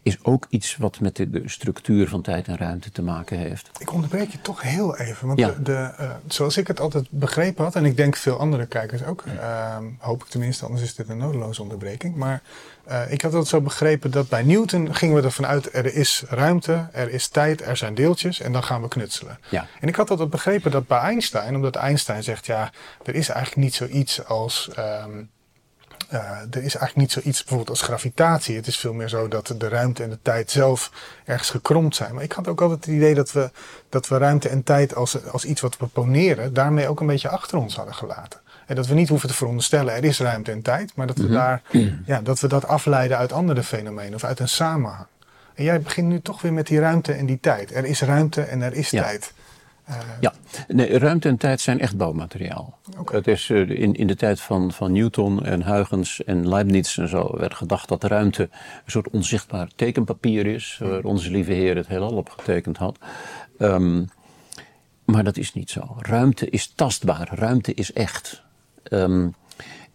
is 0.05 0.23
ook 0.23 0.45
iets 0.49 0.77
wat 0.77 0.99
met 0.99 1.15
de, 1.15 1.29
de, 1.29 1.41
structuur 1.45 2.07
van 2.09 2.21
tijd 2.21 2.47
en 2.47 2.57
ruimte 2.57 2.91
te 2.91 3.01
maken 3.01 3.37
heeft. 3.37 3.69
Ik 3.77 3.93
onderbreek 3.93 4.31
je 4.31 4.41
toch 4.41 4.61
heel 4.61 4.97
even. 4.97 5.27
Want 5.27 5.39
ja. 5.39 5.47
de, 5.47 5.61
de, 5.63 5.93
uh, 5.99 6.11
zoals 6.27 6.57
ik 6.57 6.67
het 6.67 6.79
altijd 6.79 7.07
begrepen 7.09 7.63
had, 7.63 7.75
en 7.75 7.85
ik 7.85 7.97
denk 7.97 8.15
veel 8.15 8.39
andere 8.39 8.65
kijkers 8.65 9.03
ook, 9.03 9.23
uh, 9.25 9.77
hoop 9.97 10.23
ik 10.23 10.29
tenminste, 10.29 10.65
anders 10.65 10.83
is 10.83 10.95
dit 10.95 11.09
een 11.09 11.17
nodeloze 11.17 11.61
onderbreking. 11.61 12.15
Maar 12.15 12.41
uh, 12.89 13.11
ik 13.11 13.21
had 13.21 13.33
het 13.33 13.47
zo 13.47 13.61
begrepen 13.61 14.11
dat 14.11 14.29
bij 14.29 14.43
Newton 14.43 14.95
gingen 14.95 15.15
we 15.15 15.21
ervan 15.21 15.45
uit, 15.45 15.73
er 15.73 15.93
is 15.93 16.23
ruimte, 16.27 16.87
er 16.91 17.09
is 17.09 17.27
tijd, 17.27 17.61
er 17.61 17.77
zijn 17.77 17.95
deeltjes 17.95 18.41
en 18.41 18.51
dan 18.51 18.63
gaan 18.63 18.81
we 18.81 18.87
knutselen. 18.87 19.39
Ja. 19.49 19.67
En 19.79 19.87
ik 19.87 19.95
had 19.95 20.09
altijd 20.09 20.29
begrepen 20.29 20.71
dat 20.71 20.87
bij 20.87 20.99
Einstein, 20.99 21.55
omdat 21.55 21.75
Einstein 21.75 22.23
zegt, 22.23 22.45
ja, 22.45 22.71
er 23.03 23.15
is 23.15 23.29
eigenlijk 23.29 23.61
niet 23.61 23.75
zoiets 23.75 24.25
als... 24.25 24.69
Um, 24.77 25.33
uh, 26.13 26.19
er 26.29 26.63
is 26.63 26.75
eigenlijk 26.75 26.95
niet 26.95 27.11
zoiets 27.11 27.39
bijvoorbeeld 27.39 27.69
als 27.69 27.81
gravitatie. 27.81 28.55
Het 28.55 28.67
is 28.67 28.77
veel 28.77 28.93
meer 28.93 29.09
zo 29.09 29.27
dat 29.27 29.53
de 29.57 29.67
ruimte 29.67 30.03
en 30.03 30.09
de 30.09 30.19
tijd 30.21 30.51
zelf 30.51 30.91
ergens 31.25 31.49
gekromd 31.49 31.95
zijn. 31.95 32.13
Maar 32.13 32.23
ik 32.23 32.31
had 32.31 32.47
ook 32.47 32.61
altijd 32.61 32.85
het 32.85 32.95
idee 32.95 33.13
dat 33.13 33.31
we, 33.31 33.51
dat 33.89 34.07
we 34.07 34.17
ruimte 34.17 34.49
en 34.49 34.63
tijd 34.63 34.95
als, 34.95 35.25
als 35.31 35.45
iets 35.45 35.61
wat 35.61 35.77
we 35.77 35.85
poneren, 35.85 36.53
daarmee 36.53 36.87
ook 36.87 36.99
een 36.99 37.07
beetje 37.07 37.29
achter 37.29 37.57
ons 37.57 37.75
hadden 37.75 37.95
gelaten. 37.95 38.39
En 38.65 38.75
dat 38.75 38.87
we 38.87 38.93
niet 38.93 39.09
hoeven 39.09 39.29
te 39.29 39.35
veronderstellen, 39.35 39.93
er 39.93 40.03
is 40.03 40.19
ruimte 40.19 40.51
en 40.51 40.61
tijd, 40.61 40.95
maar 40.95 41.07
dat 41.07 41.17
we, 41.17 41.23
mm 41.23 41.29
-hmm. 41.29 41.37
daar, 41.37 41.61
ja, 42.05 42.21
dat, 42.21 42.39
we 42.39 42.47
dat 42.47 42.67
afleiden 42.67 43.17
uit 43.17 43.31
andere 43.31 43.63
fenomenen 43.63 44.13
of 44.13 44.23
uit 44.23 44.39
een 44.39 44.49
samenhang. 44.49 45.07
En 45.55 45.63
jij 45.63 45.81
begint 45.81 46.07
nu 46.07 46.21
toch 46.21 46.41
weer 46.41 46.53
met 46.53 46.67
die 46.67 46.79
ruimte 46.79 47.13
en 47.13 47.25
die 47.25 47.39
tijd. 47.39 47.75
Er 47.75 47.85
is 47.85 48.01
ruimte 48.01 48.41
en 48.41 48.61
er 48.61 48.73
is 48.73 48.89
ja. 48.89 49.03
tijd. 49.03 49.33
Uh, 49.89 49.95
ja, 50.19 50.33
nee, 50.67 50.99
ruimte 50.99 51.27
en 51.27 51.37
tijd 51.37 51.61
zijn 51.61 51.79
echt 51.79 51.97
bouwmateriaal. 51.97 52.79
Okay. 52.97 53.17
Het 53.17 53.27
is, 53.27 53.49
uh, 53.49 53.69
in, 53.69 53.93
in 53.93 54.07
de 54.07 54.15
tijd 54.15 54.41
van, 54.41 54.71
van 54.71 54.91
Newton 54.91 55.45
en 55.45 55.63
Huygens 55.63 56.23
en 56.23 56.47
Leibniz 56.47 56.97
en 56.97 57.07
zo 57.07 57.37
werd 57.37 57.53
gedacht 57.53 57.87
dat 57.87 58.01
de 58.01 58.07
ruimte 58.07 58.43
een 58.85 58.91
soort 58.91 59.09
onzichtbaar 59.09 59.69
tekenpapier 59.75 60.45
is, 60.45 60.79
waar 60.79 61.03
onze 61.03 61.31
lieve 61.31 61.51
Heer 61.51 61.75
het 61.75 61.87
heelal 61.87 62.15
op 62.15 62.29
getekend 62.29 62.77
had. 62.77 62.97
Um, 63.59 64.09
maar 65.05 65.23
dat 65.23 65.37
is 65.37 65.53
niet 65.53 65.69
zo. 65.69 65.95
Ruimte 65.99 66.49
is 66.49 66.67
tastbaar, 66.67 67.29
ruimte 67.33 67.73
is 67.73 67.93
echt. 67.93 68.43
Um, 68.89 69.35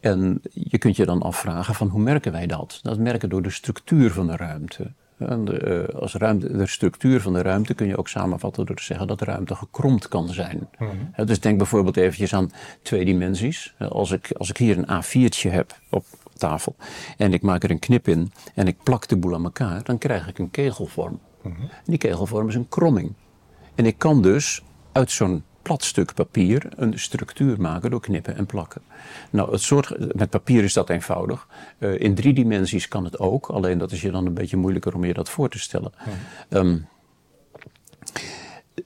en 0.00 0.40
je 0.52 0.78
kunt 0.78 0.96
je 0.96 1.04
dan 1.04 1.22
afvragen 1.22 1.74
van 1.74 1.88
hoe 1.88 2.00
merken 2.00 2.32
wij 2.32 2.46
dat? 2.46 2.80
Dat 2.82 2.98
merken 2.98 3.28
door 3.28 3.42
de 3.42 3.50
structuur 3.50 4.10
van 4.12 4.26
de 4.26 4.36
ruimte. 4.36 4.92
En 5.20 5.44
de, 5.44 5.86
uh, 5.92 6.00
als 6.00 6.14
ruimte, 6.14 6.56
de 6.56 6.66
structuur 6.66 7.20
van 7.20 7.32
de 7.32 7.42
ruimte 7.42 7.74
kun 7.74 7.86
je 7.86 7.96
ook 7.96 8.08
samenvatten 8.08 8.66
door 8.66 8.76
te 8.76 8.82
zeggen 8.82 9.06
dat 9.06 9.18
de 9.18 9.24
ruimte 9.24 9.54
gekromd 9.54 10.08
kan 10.08 10.28
zijn. 10.28 10.68
Uh, 10.80 11.26
dus 11.26 11.40
denk 11.40 11.58
bijvoorbeeld 11.58 11.96
eventjes 11.96 12.34
aan 12.34 12.50
twee 12.82 13.04
dimensies. 13.04 13.74
Uh, 13.78 13.88
als, 13.88 14.10
ik, 14.10 14.32
als 14.32 14.50
ik 14.50 14.56
hier 14.56 14.78
een 14.78 15.02
A4'tje 15.04 15.50
heb 15.50 15.78
op 15.90 16.04
tafel 16.32 16.76
en 17.16 17.32
ik 17.32 17.42
maak 17.42 17.62
er 17.62 17.70
een 17.70 17.78
knip 17.78 18.08
in 18.08 18.32
en 18.54 18.66
ik 18.66 18.76
plak 18.82 19.08
de 19.08 19.16
boel 19.16 19.34
aan 19.34 19.44
elkaar, 19.44 19.82
dan 19.82 19.98
krijg 19.98 20.28
ik 20.28 20.38
een 20.38 20.50
kegelvorm. 20.50 21.20
En 21.42 21.70
die 21.84 21.98
kegelvorm 21.98 22.48
is 22.48 22.54
een 22.54 22.68
kromming. 22.68 23.12
En 23.74 23.86
ik 23.86 23.98
kan 23.98 24.22
dus 24.22 24.62
uit 24.92 25.10
zo'n 25.10 25.44
plat 25.70 25.84
stuk 25.84 26.14
papier 26.14 26.68
een 26.76 26.98
structuur 26.98 27.60
maken 27.60 27.90
door 27.90 28.00
knippen 28.00 28.36
en 28.36 28.46
plakken. 28.46 28.82
Nou, 29.30 29.52
het 29.52 29.60
soort, 29.60 30.14
met 30.14 30.30
papier 30.30 30.64
is 30.64 30.72
dat 30.72 30.90
eenvoudig. 30.90 31.46
Uh, 31.78 32.00
in 32.00 32.14
drie 32.14 32.32
dimensies 32.32 32.88
kan 32.88 33.04
het 33.04 33.18
ook, 33.18 33.46
alleen 33.46 33.78
dat 33.78 33.92
is 33.92 34.00
je 34.00 34.10
dan 34.10 34.26
een 34.26 34.34
beetje 34.34 34.56
moeilijker 34.56 34.94
om 34.94 35.04
je 35.04 35.12
dat 35.12 35.28
voor 35.28 35.48
te 35.48 35.58
stellen. 35.58 35.92
Ja. 36.48 36.58
Um, 36.58 36.88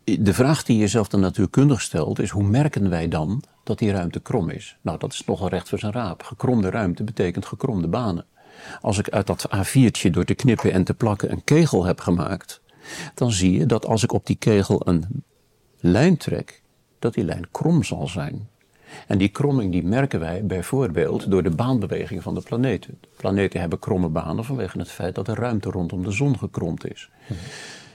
de 0.04 0.34
vraag 0.34 0.62
die 0.62 0.76
je 0.76 0.80
jezelf 0.80 1.08
dan 1.08 1.20
natuurkundig 1.20 1.80
stelt 1.80 2.18
is: 2.18 2.30
hoe 2.30 2.44
merken 2.44 2.90
wij 2.90 3.08
dan 3.08 3.42
dat 3.62 3.78
die 3.78 3.92
ruimte 3.92 4.20
krom 4.20 4.50
is? 4.50 4.76
Nou, 4.80 4.98
dat 4.98 5.12
is 5.12 5.24
nogal 5.24 5.48
recht 5.48 5.68
voor 5.68 5.78
zijn 5.78 5.92
raap. 5.92 6.22
Gekromde 6.22 6.70
ruimte 6.70 7.04
betekent 7.04 7.46
gekromde 7.46 7.88
banen. 7.88 8.26
Als 8.80 8.98
ik 8.98 9.08
uit 9.08 9.26
dat 9.26 9.48
A4'tje 9.56 10.10
door 10.10 10.24
te 10.24 10.34
knippen 10.34 10.72
en 10.72 10.84
te 10.84 10.94
plakken 10.94 11.32
een 11.32 11.44
kegel 11.44 11.84
heb 11.84 12.00
gemaakt, 12.00 12.60
dan 13.14 13.32
zie 13.32 13.58
je 13.58 13.66
dat 13.66 13.86
als 13.86 14.02
ik 14.02 14.12
op 14.12 14.26
die 14.26 14.36
kegel 14.36 14.88
een 14.88 15.24
lijn 15.80 16.16
trek, 16.16 16.62
dat 17.04 17.14
die 17.14 17.24
lijn 17.24 17.46
krom 17.50 17.82
zal 17.82 18.08
zijn. 18.08 18.48
En 19.06 19.18
die 19.18 19.28
kromming 19.28 19.72
die 19.72 19.84
merken 19.84 20.20
wij 20.20 20.46
bijvoorbeeld 20.46 21.30
door 21.30 21.42
de 21.42 21.50
baanbeweging 21.50 22.22
van 22.22 22.34
de 22.34 22.40
planeten. 22.40 22.98
Planeten 23.16 23.60
hebben 23.60 23.78
kromme 23.78 24.08
banen 24.08 24.44
vanwege 24.44 24.78
het 24.78 24.90
feit 24.90 25.14
dat 25.14 25.26
de 25.26 25.34
ruimte 25.34 25.70
rondom 25.70 26.02
de 26.02 26.10
zon 26.10 26.38
gekromd 26.38 26.90
is. 26.90 27.10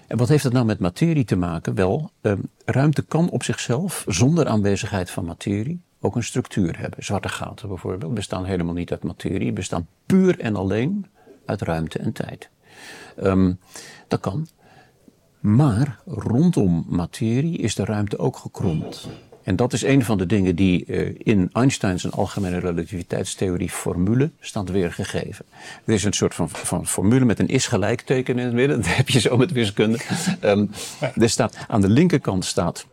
En 0.07 0.17
wat 0.17 0.29
heeft 0.29 0.43
het 0.43 0.53
nou 0.53 0.65
met 0.65 0.79
materie 0.79 1.25
te 1.25 1.35
maken? 1.35 1.75
Wel, 1.75 2.11
uh, 2.21 2.33
ruimte 2.65 3.01
kan 3.01 3.29
op 3.29 3.43
zichzelf, 3.43 4.05
zonder 4.07 4.47
aanwezigheid 4.47 5.11
van 5.11 5.25
materie, 5.25 5.81
ook 5.99 6.15
een 6.15 6.23
structuur 6.23 6.79
hebben. 6.79 7.03
Zwarte 7.03 7.29
gaten 7.29 7.67
bijvoorbeeld 7.67 8.13
bestaan 8.13 8.45
helemaal 8.45 8.73
niet 8.73 8.91
uit 8.91 9.03
materie, 9.03 9.51
bestaan 9.51 9.87
puur 10.05 10.39
en 10.39 10.55
alleen 10.55 11.05
uit 11.45 11.61
ruimte 11.61 11.99
en 11.99 12.11
tijd. 12.11 12.49
Um, 13.23 13.59
dat 14.07 14.19
kan. 14.19 14.47
Maar 15.39 15.99
rondom 16.05 16.85
materie 16.87 17.57
is 17.57 17.75
de 17.75 17.85
ruimte 17.85 18.17
ook 18.17 18.37
gekromd. 18.37 19.07
En 19.43 19.55
dat 19.55 19.73
is 19.73 19.83
een 19.83 20.03
van 20.03 20.17
de 20.17 20.25
dingen 20.25 20.55
die 20.55 20.85
uh, 20.85 21.15
in 21.17 21.49
Einsteins 21.53 22.11
algemene 22.11 22.57
relativiteitstheorie 22.57 23.69
formule 23.69 24.31
staat 24.39 24.69
weergegeven. 24.69 25.45
Er 25.85 25.93
is 25.93 26.03
een 26.03 26.13
soort 26.13 26.35
van, 26.35 26.49
van 26.49 26.87
formule 26.87 27.25
met 27.25 27.39
een 27.39 27.47
is-gelijkteken 27.47 28.39
in 28.39 28.45
het 28.45 28.53
midden. 28.53 28.77
Dat 28.81 28.95
heb 28.95 29.09
je 29.09 29.19
zo 29.19 29.37
met 29.37 29.51
wiskunde. 29.51 29.99
Um, 30.43 30.69
er 31.15 31.29
staat, 31.29 31.57
aan 31.67 31.81
de 31.81 31.89
linkerkant 31.89 32.45
staat, 32.45 32.87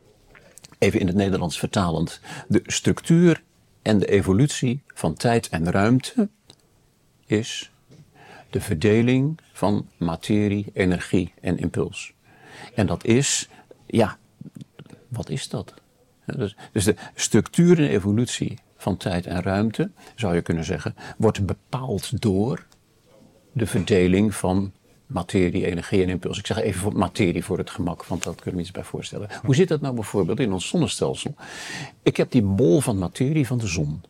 even 0.78 1.00
in 1.00 1.06
het 1.06 1.16
Nederlands 1.16 1.58
vertalend, 1.58 2.20
de 2.48 2.62
structuur 2.66 3.42
en 3.82 3.98
de 3.98 4.06
evolutie 4.06 4.82
van 4.94 5.14
tijd 5.14 5.48
en 5.48 5.70
ruimte 5.70 6.28
is 7.26 7.70
de 8.50 8.60
verdeling 8.60 9.38
van 9.52 9.88
materie, 9.96 10.66
energie 10.72 11.32
en 11.40 11.58
impuls. 11.58 12.14
En 12.74 12.86
dat 12.86 13.04
is, 13.04 13.48
ja, 13.86 14.18
wat 15.08 15.28
is 15.28 15.48
dat? 15.48 15.74
Dus, 16.26 16.56
dus 16.72 16.84
de 16.84 16.94
structuur 17.14 17.78
en 17.78 17.88
evolutie 17.88 18.58
van 18.76 18.96
tijd 18.96 19.26
en 19.26 19.42
ruimte, 19.42 19.90
zou 20.14 20.34
je 20.34 20.42
kunnen 20.42 20.64
zeggen, 20.64 20.94
wordt 21.16 21.46
bepaald 21.46 22.22
door 22.22 22.66
de 23.52 23.66
verdeling 23.66 24.34
van 24.34 24.72
materie, 25.06 25.66
energie 25.66 26.02
en 26.02 26.08
impuls. 26.08 26.38
Ik 26.38 26.46
zeg 26.46 26.58
even 26.58 26.80
voor 26.80 26.96
materie 26.96 27.44
voor 27.44 27.58
het 27.58 27.70
gemak, 27.70 28.04
want 28.04 28.22
dat 28.22 28.34
kunnen 28.34 28.54
we 28.54 28.60
iets 28.60 28.70
bij 28.70 28.84
voorstellen. 28.84 29.28
Hoe 29.42 29.54
zit 29.54 29.68
dat 29.68 29.80
nou 29.80 29.94
bijvoorbeeld 29.94 30.40
in 30.40 30.52
ons 30.52 30.68
zonnestelsel? 30.68 31.34
Ik 32.02 32.16
heb 32.16 32.30
die 32.30 32.42
bol 32.42 32.80
van 32.80 32.98
materie 32.98 33.46
van 33.46 33.58
de 33.58 33.66
zon 33.66 34.02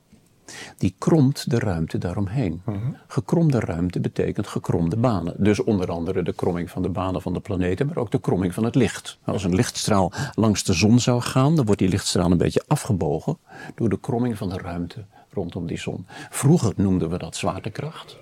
die 0.79 0.95
kromt 0.99 1.51
de 1.51 1.59
ruimte 1.59 1.99
daaromheen. 1.99 2.63
Mm 2.65 2.97
Gekromde 3.07 3.61
ruimte 3.61 4.01
betekent 4.01 4.47
gekromde 4.47 4.97
banen. 4.97 5.35
Dus 5.39 5.63
onder 5.63 5.91
andere 5.91 6.23
de 6.23 6.33
kromming 6.33 6.71
van 6.71 6.83
de 6.83 6.89
banen 6.89 7.23
van 7.23 7.33
de 7.33 7.41
planeten, 7.41 7.87
maar 7.87 7.97
ook 7.97 8.11
de 8.11 8.21
kromming 8.21 8.55
van 8.55 8.65
het 8.65 8.75
licht. 8.75 9.19
Als 9.25 9.45
een 9.45 9.55
lichtstraal 9.55 10.13
langs 10.35 10.65
de 10.65 10.73
zon 10.73 10.99
zou 10.99 11.21
gaan, 11.21 11.57
dan 11.57 11.65
wordt 11.65 11.81
die 11.81 11.89
lichtstraal 11.89 12.31
een 12.31 12.39
beetje 12.39 12.65
afgebogen 12.67 13.39
door 13.75 13.89
de 13.89 14.01
kromming 14.01 14.37
van 14.37 14.49
de 14.49 14.59
ruimte 14.59 15.05
rondom 15.33 15.67
die 15.67 15.79
zon. 15.79 16.07
Vroeger 16.31 16.73
noemden 16.77 17.11
we 17.11 17.19
dat 17.19 17.37
zwaartekracht. 17.37 18.17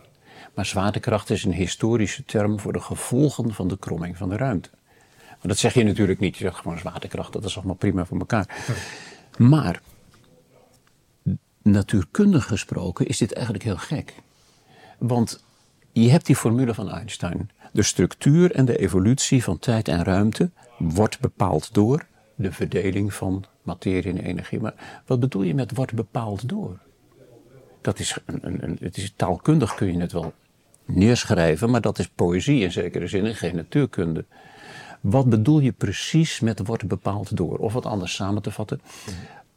Maar 0.54 0.66
zwaartekracht 0.66 1.30
is 1.30 1.44
een 1.44 1.52
historische 1.52 2.24
term 2.24 2.60
voor 2.60 2.72
de 2.72 2.80
gevolgen 2.80 3.54
van 3.54 3.68
de 3.68 3.78
kromming 3.78 4.16
van 4.16 4.28
de 4.28 4.36
ruimte. 4.36 4.68
Maar 5.28 5.52
dat 5.52 5.58
zeg 5.58 5.74
je 5.74 5.84
natuurlijk 5.84 6.20
niet. 6.20 6.36
Je 6.36 6.44
zegt 6.44 6.56
gewoon 6.56 6.78
zwaartekracht, 6.78 7.32
dat 7.32 7.44
is 7.44 7.56
allemaal 7.56 7.74
prima 7.74 8.04
voor 8.04 8.18
elkaar. 8.18 8.64
Maar 9.36 9.80
natuurkundig 11.64 12.46
gesproken 12.46 13.06
is 13.06 13.18
dit 13.18 13.32
eigenlijk 13.32 13.64
heel 13.64 13.76
gek. 13.76 14.14
Want 14.98 15.44
je 15.92 16.10
hebt 16.10 16.26
die 16.26 16.36
formule 16.36 16.74
van 16.74 16.90
Einstein. 16.90 17.50
De 17.72 17.82
structuur 17.82 18.52
en 18.52 18.64
de 18.64 18.78
evolutie 18.78 19.44
van 19.44 19.58
tijd 19.58 19.88
en 19.88 20.04
ruimte 20.04 20.50
wordt 20.78 21.20
bepaald 21.20 21.74
door 21.74 22.06
de 22.34 22.52
verdeling 22.52 23.14
van 23.14 23.44
materie 23.62 24.12
en 24.12 24.18
energie. 24.18 24.60
Maar 24.60 25.02
wat 25.06 25.20
bedoel 25.20 25.42
je 25.42 25.54
met 25.54 25.74
wordt 25.74 25.94
bepaald 25.94 26.48
door? 26.48 26.78
Dat 27.80 27.98
is 27.98 28.18
een, 28.26 28.38
een, 28.42 28.64
een, 28.64 28.78
het 28.80 28.96
is 28.96 29.12
taalkundig 29.16 29.74
kun 29.74 29.92
je 29.92 30.00
het 30.00 30.12
wel 30.12 30.32
neerschrijven, 30.84 31.70
maar 31.70 31.80
dat 31.80 31.98
is 31.98 32.08
poëzie 32.08 32.62
in 32.62 32.72
zekere 32.72 33.06
zin 33.06 33.26
en 33.26 33.34
geen 33.34 33.56
natuurkunde. 33.56 34.24
Wat 35.00 35.28
bedoel 35.28 35.60
je 35.60 35.72
precies 35.72 36.40
met 36.40 36.66
wordt 36.66 36.86
bepaald 36.86 37.36
door? 37.36 37.58
Of 37.58 37.72
wat 37.72 37.86
anders 37.86 38.14
samen 38.14 38.42
te 38.42 38.50
vatten 38.50 38.80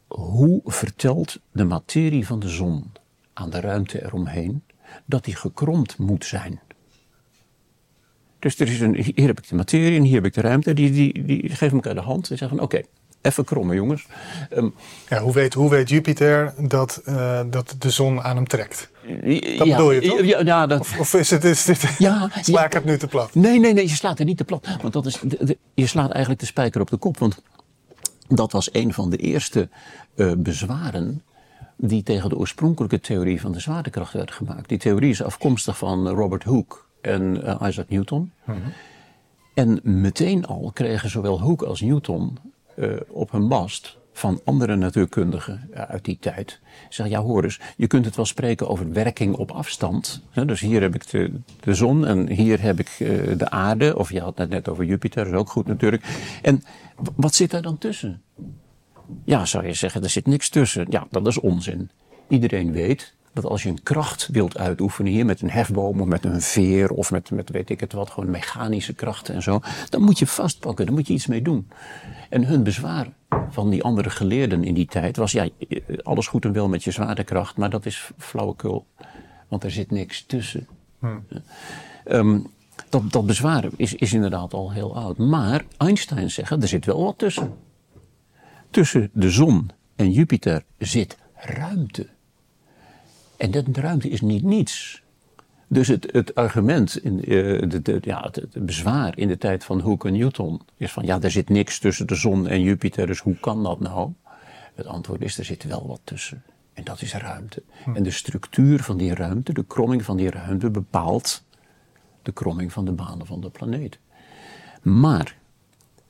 hoe 0.08 0.60
vertelt 0.64 1.38
de 1.52 1.64
materie 1.64 2.26
van 2.26 2.40
de 2.40 2.48
zon 2.48 2.92
aan 3.32 3.50
de 3.50 3.60
ruimte 3.60 4.04
eromheen 4.04 4.62
dat 5.04 5.24
die 5.24 5.36
gekromd 5.36 5.98
moet 5.98 6.24
zijn? 6.24 6.60
Dus 8.38 8.58
er 8.58 8.68
is 8.68 8.80
een, 8.80 8.94
hier 8.94 9.26
heb 9.26 9.38
ik 9.38 9.48
de 9.48 9.54
materie 9.54 9.98
en 9.98 10.04
hier 10.04 10.14
heb 10.14 10.24
ik 10.24 10.34
de 10.34 10.40
ruimte. 10.40 10.74
Die, 10.74 10.90
die, 10.90 11.24
die 11.24 11.48
geven 11.48 11.76
elkaar 11.76 11.94
de 11.94 12.00
hand 12.00 12.30
en 12.30 12.38
zeggen 12.38 12.56
van 12.56 12.66
oké, 12.66 12.80
even 13.20 13.44
krommen 13.44 13.76
jongens. 13.76 14.06
Um, 14.54 14.74
ja, 15.08 15.20
hoe, 15.20 15.32
weet, 15.32 15.54
hoe 15.54 15.70
weet 15.70 15.88
Jupiter 15.88 16.54
dat, 16.58 17.02
uh, 17.06 17.40
dat 17.50 17.74
de 17.78 17.90
zon 17.90 18.22
aan 18.22 18.36
hem 18.36 18.46
trekt? 18.46 18.90
Dat 19.56 19.66
ja, 19.66 19.76
bedoel 19.76 19.92
je 19.92 20.00
toch? 20.00 20.24
Ja, 20.24 20.40
ja, 20.40 20.66
dat, 20.66 20.80
of, 20.80 20.98
of, 20.98 21.14
is 21.14 21.30
het, 21.30 21.44
is 21.44 21.64
dit, 21.64 21.82
ja, 21.98 22.30
sla 22.42 22.64
ik 22.64 22.72
het 22.72 22.84
nu 22.84 22.98
te 22.98 23.06
plat? 23.06 23.34
Nee, 23.34 23.60
nee, 23.60 23.72
nee, 23.72 23.88
je 23.88 23.94
slaat 23.94 24.18
het 24.18 24.26
niet 24.26 24.36
te 24.36 24.44
plat. 24.44 24.68
Want 24.82 24.92
dat 24.92 25.06
is, 25.06 25.20
de, 25.22 25.44
de, 25.44 25.58
je 25.74 25.86
slaat 25.86 26.10
eigenlijk 26.10 26.40
de 26.40 26.46
spijker 26.46 26.80
op 26.80 26.90
de 26.90 26.96
kop. 26.96 27.18
Want 27.18 27.42
dat 28.28 28.52
was 28.52 28.74
een 28.74 28.92
van 28.92 29.10
de 29.10 29.16
eerste 29.16 29.68
uh, 30.14 30.32
bezwaren 30.36 31.22
die 31.76 32.02
tegen 32.02 32.28
de 32.28 32.36
oorspronkelijke 32.36 33.00
theorie 33.00 33.40
van 33.40 33.52
de 33.52 33.60
zwaartekracht 33.60 34.12
werd 34.12 34.32
gemaakt. 34.32 34.68
Die 34.68 34.78
theorie 34.78 35.10
is 35.10 35.22
afkomstig 35.22 35.78
van 35.78 36.08
Robert 36.08 36.44
Hooke 36.44 36.76
en 37.00 37.36
uh, 37.44 37.60
Isaac 37.68 37.88
Newton. 37.88 38.32
Mm 38.44 38.54
-hmm. 38.54 38.72
En 39.54 39.80
meteen 39.82 40.46
al 40.46 40.70
kregen 40.74 41.10
zowel 41.10 41.40
Hooke 41.40 41.66
als 41.66 41.80
Newton 41.80 42.38
uh, 42.76 42.96
op 43.08 43.30
hun 43.30 43.48
bast 43.48 43.96
van 44.18 44.40
andere 44.44 44.76
natuurkundigen 44.76 45.70
uit 45.72 46.04
die 46.04 46.18
tijd. 46.20 46.60
Zeg, 46.88 47.08
ja 47.08 47.20
hoor 47.20 47.44
eens, 47.44 47.60
je 47.76 47.86
kunt 47.86 48.04
het 48.04 48.16
wel 48.16 48.24
spreken 48.24 48.68
over 48.68 48.92
werking 48.92 49.34
op 49.34 49.50
afstand. 49.50 50.22
Dus 50.46 50.60
hier 50.60 50.80
heb 50.80 50.94
ik 50.94 51.10
de, 51.10 51.32
de 51.60 51.74
zon 51.74 52.06
en 52.06 52.28
hier 52.28 52.62
heb 52.62 52.78
ik 52.78 52.96
de 53.38 53.50
aarde. 53.50 53.98
Of 53.98 54.12
je 54.12 54.20
had 54.20 54.38
het 54.38 54.48
net 54.48 54.68
over 54.68 54.84
Jupiter, 54.84 55.26
is 55.26 55.32
ook 55.32 55.50
goed 55.50 55.66
natuurlijk. 55.66 56.04
En 56.42 56.62
wat 57.16 57.34
zit 57.34 57.50
daar 57.50 57.62
dan 57.62 57.78
tussen? 57.78 58.22
Ja, 59.24 59.44
zou 59.44 59.66
je 59.66 59.74
zeggen, 59.74 60.02
er 60.02 60.10
zit 60.10 60.26
niks 60.26 60.48
tussen. 60.48 60.86
Ja, 60.90 61.06
dat 61.10 61.26
is 61.26 61.40
onzin. 61.40 61.90
Iedereen 62.28 62.72
weet 62.72 63.14
dat 63.32 63.44
als 63.44 63.62
je 63.62 63.68
een 63.68 63.82
kracht 63.82 64.28
wilt 64.32 64.58
uitoefenen 64.58 65.12
hier 65.12 65.24
met 65.24 65.40
een 65.40 65.50
hefboom 65.50 66.00
of 66.00 66.06
met 66.06 66.24
een 66.24 66.40
veer 66.40 66.90
of 66.90 67.10
met, 67.10 67.30
met 67.30 67.50
weet 67.50 67.70
ik 67.70 67.80
het 67.80 67.92
wat, 67.92 68.10
gewoon 68.10 68.30
mechanische 68.30 68.94
krachten 68.94 69.34
en 69.34 69.42
zo, 69.42 69.60
dan 69.88 70.02
moet 70.02 70.18
je 70.18 70.26
vastpakken, 70.26 70.86
dan 70.86 70.94
moet 70.94 71.06
je 71.06 71.12
iets 71.12 71.26
mee 71.26 71.42
doen. 71.42 71.68
En 72.28 72.44
hun 72.44 72.62
bezwaar 72.62 73.08
van 73.50 73.70
die 73.70 73.82
andere 73.82 74.10
geleerden 74.10 74.64
in 74.64 74.74
die 74.74 74.86
tijd 74.86 75.16
was, 75.16 75.32
ja, 75.32 75.48
alles 76.02 76.26
goed 76.26 76.44
en 76.44 76.52
wel 76.52 76.68
met 76.68 76.84
je 76.84 76.90
zwaartekracht, 76.90 77.56
maar 77.56 77.70
dat 77.70 77.86
is 77.86 78.10
flauwekul, 78.18 78.86
want 79.48 79.64
er 79.64 79.70
zit 79.70 79.90
niks 79.90 80.22
tussen. 80.22 80.66
Hmm. 80.98 81.24
Um, 82.04 82.46
dat, 82.88 83.12
dat 83.12 83.26
bezwaar 83.26 83.68
is, 83.76 83.94
is 83.94 84.12
inderdaad 84.12 84.54
al 84.54 84.72
heel 84.72 84.96
oud. 84.96 85.18
Maar 85.18 85.64
Einstein 85.76 86.30
zegt, 86.30 86.50
er 86.50 86.68
zit 86.68 86.84
wel 86.84 87.04
wat 87.04 87.18
tussen. 87.18 87.54
Tussen 88.70 89.10
de 89.12 89.30
zon 89.30 89.70
en 89.96 90.10
Jupiter 90.10 90.64
zit 90.78 91.18
ruimte. 91.34 92.08
En 93.36 93.50
dat 93.50 93.64
ruimte 93.72 94.08
is 94.08 94.20
niet 94.20 94.42
niets. 94.42 95.02
Dus 95.68 95.88
het, 95.88 96.08
het 96.12 96.34
argument, 96.34 96.96
in, 96.96 97.32
uh, 97.32 97.68
de, 97.68 97.82
de, 97.82 97.98
ja, 98.00 98.28
het, 98.30 98.64
bezwaar 98.64 99.18
in 99.18 99.28
de 99.28 99.38
tijd 99.38 99.64
van 99.64 99.80
Hooke 99.80 100.08
en 100.08 100.18
Newton 100.18 100.60
is 100.76 100.92
van 100.92 101.04
ja, 101.04 101.20
er 101.20 101.30
zit 101.30 101.48
niks 101.48 101.78
tussen 101.78 102.06
de 102.06 102.14
zon 102.14 102.46
en 102.46 102.62
Jupiter, 102.62 103.06
dus 103.06 103.18
hoe 103.18 103.36
kan 103.36 103.62
dat 103.62 103.80
nou? 103.80 104.12
Het 104.74 104.86
antwoord 104.86 105.22
is, 105.22 105.38
er 105.38 105.44
zit 105.44 105.64
wel 105.64 105.86
wat 105.86 106.00
tussen. 106.04 106.42
En 106.72 106.84
dat 106.84 107.02
is 107.02 107.14
ruimte. 107.14 107.62
Hm. 107.84 107.96
En 107.96 108.02
de 108.02 108.10
structuur 108.10 108.82
van 108.82 108.96
die 108.96 109.14
ruimte, 109.14 109.52
de 109.52 109.64
kromming 109.64 110.04
van 110.04 110.16
die 110.16 110.30
ruimte, 110.30 110.70
bepaalt 110.70 111.44
de 112.22 112.32
kromming 112.32 112.72
van 112.72 112.84
de 112.84 112.92
banen 112.92 113.26
van 113.26 113.40
de 113.40 113.50
planeet. 113.50 113.98
Maar 114.82 115.36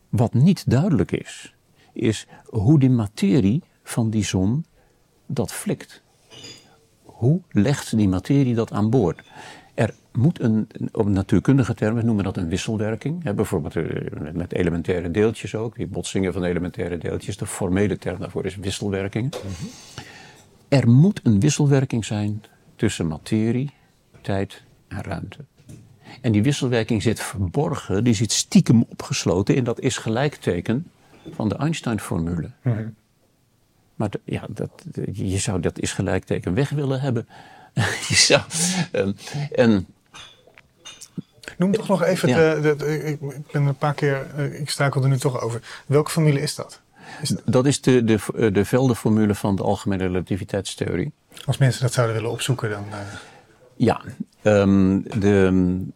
wat 0.08 0.34
niet 0.34 0.70
duidelijk 0.70 1.12
is, 1.12 1.54
is 1.92 2.26
hoe 2.44 2.78
die 2.78 2.90
materie 2.90 3.62
van 3.82 4.10
die 4.10 4.24
zon 4.24 4.64
dat 5.26 5.52
flikt. 5.52 6.02
Hoe 7.18 7.40
legt 7.50 7.96
die 7.96 8.08
materie 8.08 8.54
dat 8.54 8.72
aan 8.72 8.90
boord? 8.90 9.22
Er 9.74 9.94
moet 10.12 10.40
een, 10.40 10.68
op 10.92 11.08
natuurkundige 11.08 11.74
termen 11.74 12.04
noemen 12.04 12.24
we 12.24 12.32
dat 12.32 12.42
een 12.42 12.48
wisselwerking. 12.48 13.24
Hè, 13.24 13.34
bijvoorbeeld 13.34 13.76
eh, 13.76 13.84
met 14.32 14.52
elementaire 14.52 15.10
deeltjes 15.10 15.54
ook, 15.54 15.76
die 15.76 15.86
botsingen 15.86 16.32
van 16.32 16.44
elementaire 16.44 16.98
deeltjes. 16.98 17.36
De 17.36 17.46
formele 17.46 17.98
term 17.98 18.18
daarvoor 18.18 18.44
is 18.44 18.56
wisselwerking. 18.56 19.34
Er 20.68 20.88
moet 20.88 21.20
een 21.22 21.40
wisselwerking 21.40 22.04
zijn 22.04 22.42
tussen 22.76 23.06
materie, 23.06 23.70
tijd 24.20 24.62
en 24.88 25.02
ruimte. 25.02 25.44
En 26.20 26.32
die 26.32 26.42
wisselwerking 26.42 27.02
zit 27.02 27.20
verborgen, 27.20 28.04
die 28.04 28.14
zit 28.14 28.32
stiekem 28.32 28.84
opgesloten 28.88 29.54
in 29.54 29.64
dat 29.64 29.80
is 29.80 29.96
gelijkteken 29.96 30.90
van 31.30 31.48
de 31.48 31.56
Einstein-formule. 31.56 32.50
Mhm. 32.62 32.86
Maar 33.98 34.10
ja, 34.24 34.46
dat, 34.48 34.70
je 35.12 35.38
zou 35.38 35.60
dat 35.60 35.78
is 35.78 35.92
gelijkteken 35.92 36.54
weg 36.54 36.70
willen 36.70 37.00
hebben. 37.00 37.28
je 38.08 38.14
zou, 38.14 38.42
um, 38.92 39.16
en, 39.52 39.86
Noem 41.56 41.72
toch 41.72 41.88
nog 41.88 42.02
even, 42.02 42.28
de, 42.28 42.74
de, 42.76 43.02
ik 43.04 43.50
ben 43.52 43.66
een 43.66 43.76
paar 43.76 43.94
keer, 43.94 44.26
eh, 44.36 44.60
ik 44.60 44.70
struikel 44.70 45.02
er 45.02 45.08
nu 45.08 45.18
toch 45.18 45.40
over. 45.40 45.60
Welke 45.86 46.10
formule 46.10 46.40
is 46.40 46.54
dat? 46.54 46.80
Is 47.22 47.28
dat? 47.28 47.42
dat 47.44 47.66
is 47.66 47.80
de, 47.80 48.04
de, 48.04 48.50
de 48.52 48.64
veldenformule 48.64 49.34
van 49.34 49.56
de 49.56 49.62
algemene 49.62 50.06
relativiteitstheorie. 50.06 51.12
Als 51.44 51.58
mensen 51.58 51.82
dat 51.82 51.92
zouden 51.92 52.16
willen 52.16 52.30
opzoeken, 52.30 52.70
dan. 52.70 52.84
Uh... 52.90 52.98
Ja, 53.76 54.00
um, 54.42 55.02
de, 55.02 55.86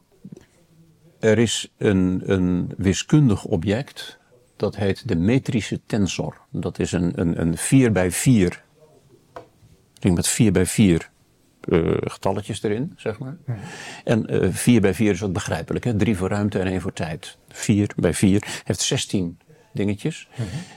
er 1.18 1.38
is 1.38 1.68
een, 1.78 2.22
een 2.24 2.72
wiskundig 2.76 3.44
object, 3.44 4.18
dat 4.62 4.76
heet 4.76 5.08
de 5.08 5.16
metrische 5.16 5.80
tensor. 5.86 6.40
Dat 6.50 6.78
is 6.78 6.92
een, 6.92 7.20
een, 7.20 7.40
een 7.40 7.56
4 7.56 7.92
bij 7.92 8.10
4 8.10 8.62
ding 9.98 10.14
met 10.14 10.28
4 10.28 10.52
bij 10.52 10.66
4 10.66 11.10
uh, 11.68 11.96
getalletjes 12.00 12.62
erin, 12.62 12.92
zeg 12.96 13.18
maar. 13.18 13.36
Mhm. 13.44 13.58
En 14.04 14.34
uh, 14.44 14.52
4 14.52 14.80
bij 14.80 14.94
4 14.94 15.10
is 15.10 15.22
ook 15.22 15.32
begrijpelijk, 15.32 15.84
hè? 15.84 15.96
3 15.96 16.16
voor 16.16 16.28
ruimte 16.28 16.58
en 16.58 16.66
1 16.66 16.80
voor 16.80 16.92
tijd. 16.92 17.38
4 17.48 17.90
bij 17.96 18.14
4 18.14 18.62
heeft 18.64 18.80
16 18.80 19.38
dingetjes. 19.72 20.28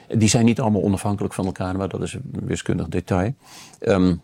Die 0.07 0.29
zijn 0.29 0.45
niet 0.45 0.59
allemaal 0.59 0.83
onafhankelijk 0.83 1.33
van 1.33 1.45
elkaar, 1.45 1.77
maar 1.77 1.89
dat 1.89 2.01
is 2.01 2.13
een 2.13 2.31
wiskundig 2.45 2.87
detail. 2.87 3.35
Um, 3.79 4.21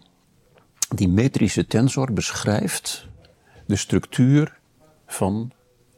die 0.95 1.09
metrische 1.09 1.65
tensor 1.65 2.13
beschrijft 2.13 3.07
de 3.65 3.75
structuur 3.75 4.59
van 5.05 5.51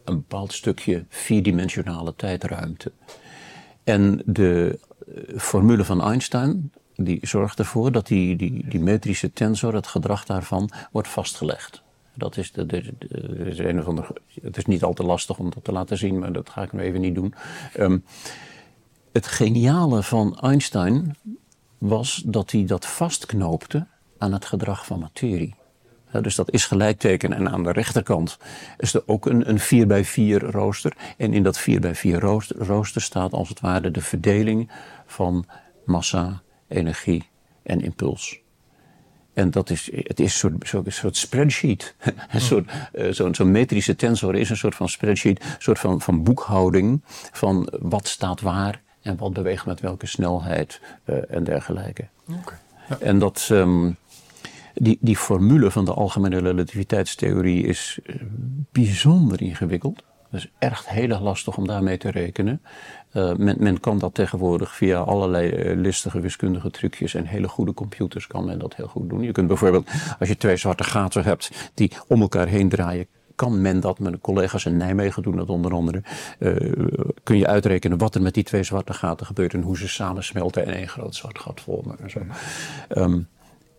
een 0.03 0.15
bepaald 0.15 0.53
stukje 0.53 1.05
vierdimensionale 1.09 2.15
tijdruimte. 2.15 2.91
En 3.83 4.21
de 4.25 4.79
eh, 5.07 5.37
formule 5.39 5.83
van 5.83 6.01
Einstein 6.01 6.71
die 6.95 7.19
zorgt 7.21 7.59
ervoor 7.59 7.91
dat 7.91 8.07
die, 8.07 8.35
die, 8.35 8.65
die 8.67 8.79
metrische 8.79 9.33
tensor, 9.33 9.73
het 9.73 9.87
gedrag 9.87 10.25
daarvan, 10.25 10.69
wordt 10.91 11.07
vastgelegd. 11.07 11.81
Dat 12.13 12.37
is, 12.37 12.51
de, 12.51 12.65
de, 12.65 12.93
de, 12.99 13.07
is 13.45 13.57
een 13.57 13.79
of 13.79 13.85
andere, 13.85 14.15
het 14.41 14.57
is 14.57 14.65
niet 14.65 14.83
al 14.83 14.93
te 14.93 15.03
lastig 15.03 15.39
om 15.39 15.49
dat 15.49 15.63
te 15.63 15.71
laten 15.71 15.97
zien, 15.97 16.19
maar 16.19 16.33
dat 16.33 16.49
ga 16.49 16.61
ik 16.61 16.73
nu 16.73 16.79
even 16.79 17.01
niet 17.01 17.15
doen. 17.15 17.33
Um, 17.79 18.03
het 19.11 19.27
geniale 19.27 20.03
van 20.03 20.39
Einstein 20.39 21.15
was 21.77 22.23
dat 22.25 22.51
hij 22.51 22.65
dat 22.65 22.85
vastknoopte 22.85 23.87
aan 24.17 24.33
het 24.33 24.45
gedrag 24.45 24.85
van 24.85 24.99
materie. 24.99 25.55
Dus 26.21 26.35
dat 26.35 26.51
is 26.51 26.65
gelijkteken. 26.65 27.33
En 27.33 27.49
aan 27.49 27.63
de 27.63 27.71
rechterkant 27.71 28.37
is 28.77 28.93
er 28.93 29.03
ook 29.05 29.25
een, 29.25 29.49
een 29.49 29.59
4 29.59 29.87
bij 29.87 30.05
4 30.05 30.41
rooster. 30.41 30.93
En 31.17 31.33
in 31.33 31.43
dat 31.43 31.57
4 31.57 31.79
bij 31.79 31.95
4 31.95 32.19
rooster, 32.19 32.57
rooster 32.57 33.01
staat 33.01 33.33
als 33.33 33.49
het 33.49 33.59
ware 33.59 33.91
de 33.91 34.01
verdeling 34.01 34.71
van 35.05 35.45
massa, 35.85 36.41
energie 36.67 37.29
en 37.63 37.81
impuls. 37.81 38.41
En 39.33 39.51
dat 39.51 39.69
is, 39.69 39.89
het 39.93 40.19
is 40.19 40.43
een 40.43 40.59
soort, 40.63 40.93
soort 40.93 41.17
spreadsheet. 41.17 41.95
een 42.31 42.41
soort, 42.41 42.71
uh, 42.93 43.11
Zo'n 43.11 43.35
zo 43.35 43.45
metrische 43.45 43.95
tensor 43.95 44.35
is 44.35 44.49
een 44.49 44.57
soort 44.57 44.75
van 44.75 44.89
spreadsheet, 44.89 45.39
een 45.43 45.55
soort 45.59 45.79
van, 45.79 46.01
van 46.01 46.23
boekhouding 46.23 47.01
van 47.31 47.73
wat 47.79 48.07
staat 48.07 48.41
waar 48.41 48.81
en 49.01 49.17
wat 49.17 49.33
beweegt 49.33 49.65
met 49.65 49.79
welke 49.79 50.05
snelheid 50.05 50.81
uh, 51.05 51.17
en 51.29 51.43
dergelijke. 51.43 52.07
Okay. 52.27 52.57
Ja. 52.89 52.97
En 52.99 53.19
dat, 53.19 53.47
um, 53.51 53.97
die, 54.73 54.97
die 55.01 55.17
formule 55.17 55.71
van 55.71 55.85
de 55.85 55.93
algemene 55.93 56.39
relativiteitstheorie 56.39 57.63
is 57.63 57.99
uh, 58.05 58.15
bijzonder 58.71 59.41
ingewikkeld. 59.41 60.03
Dat 60.31 60.41
is 60.41 60.51
echt 60.59 60.89
heel 60.89 61.09
erg 61.09 61.21
lastig 61.21 61.57
om 61.57 61.67
daarmee 61.67 61.97
te 61.97 62.11
rekenen. 62.11 62.61
Uh, 63.13 63.35
men, 63.35 63.55
men, 63.59 63.79
kan 63.79 63.99
dat 63.99 64.13
tegenwoordig 64.13 64.75
via 64.75 64.99
allerlei 64.99 65.75
listige 65.75 66.19
wiskundige 66.19 66.69
trucjes 66.69 67.13
en 67.13 67.25
hele 67.25 67.47
goede 67.47 67.73
computers 67.73 68.27
kan 68.27 68.45
men 68.45 68.59
dat 68.59 68.75
heel 68.75 68.87
goed 68.87 69.09
doen. 69.09 69.21
Je 69.21 69.31
kunt 69.31 69.47
bijvoorbeeld, 69.47 69.89
als 70.19 70.29
je 70.29 70.37
twee 70.37 70.57
zwarte 70.57 70.83
gaten 70.83 71.23
hebt 71.23 71.71
die 71.73 71.91
om 72.07 72.21
elkaar 72.21 72.47
heen 72.47 72.69
draaien, 72.69 73.07
kan 73.35 73.61
men 73.61 73.79
dat, 73.79 73.99
mijn 73.99 74.21
collega's 74.21 74.65
in 74.65 74.77
Nijmegen 74.77 75.23
doen 75.23 75.35
dat 75.35 75.49
onder 75.49 75.73
andere, 75.73 76.03
uh, 76.39 76.55
kun 77.23 77.37
je 77.37 77.47
uitrekenen 77.47 77.97
wat 77.97 78.15
er 78.15 78.21
met 78.21 78.33
die 78.33 78.43
twee 78.43 78.63
zwarte 78.63 78.93
gaten 78.93 79.25
gebeurt 79.25 79.53
en 79.53 79.61
hoe 79.61 79.77
ze 79.77 79.87
samen 79.87 80.23
smelten 80.23 80.65
en 80.65 80.73
één 80.73 80.87
groot 80.87 81.15
zwart 81.15 81.39
gat 81.39 81.61
vormen. 81.61 81.99
En 81.99 82.09
zo. 82.09 82.19
Um, 82.89 83.27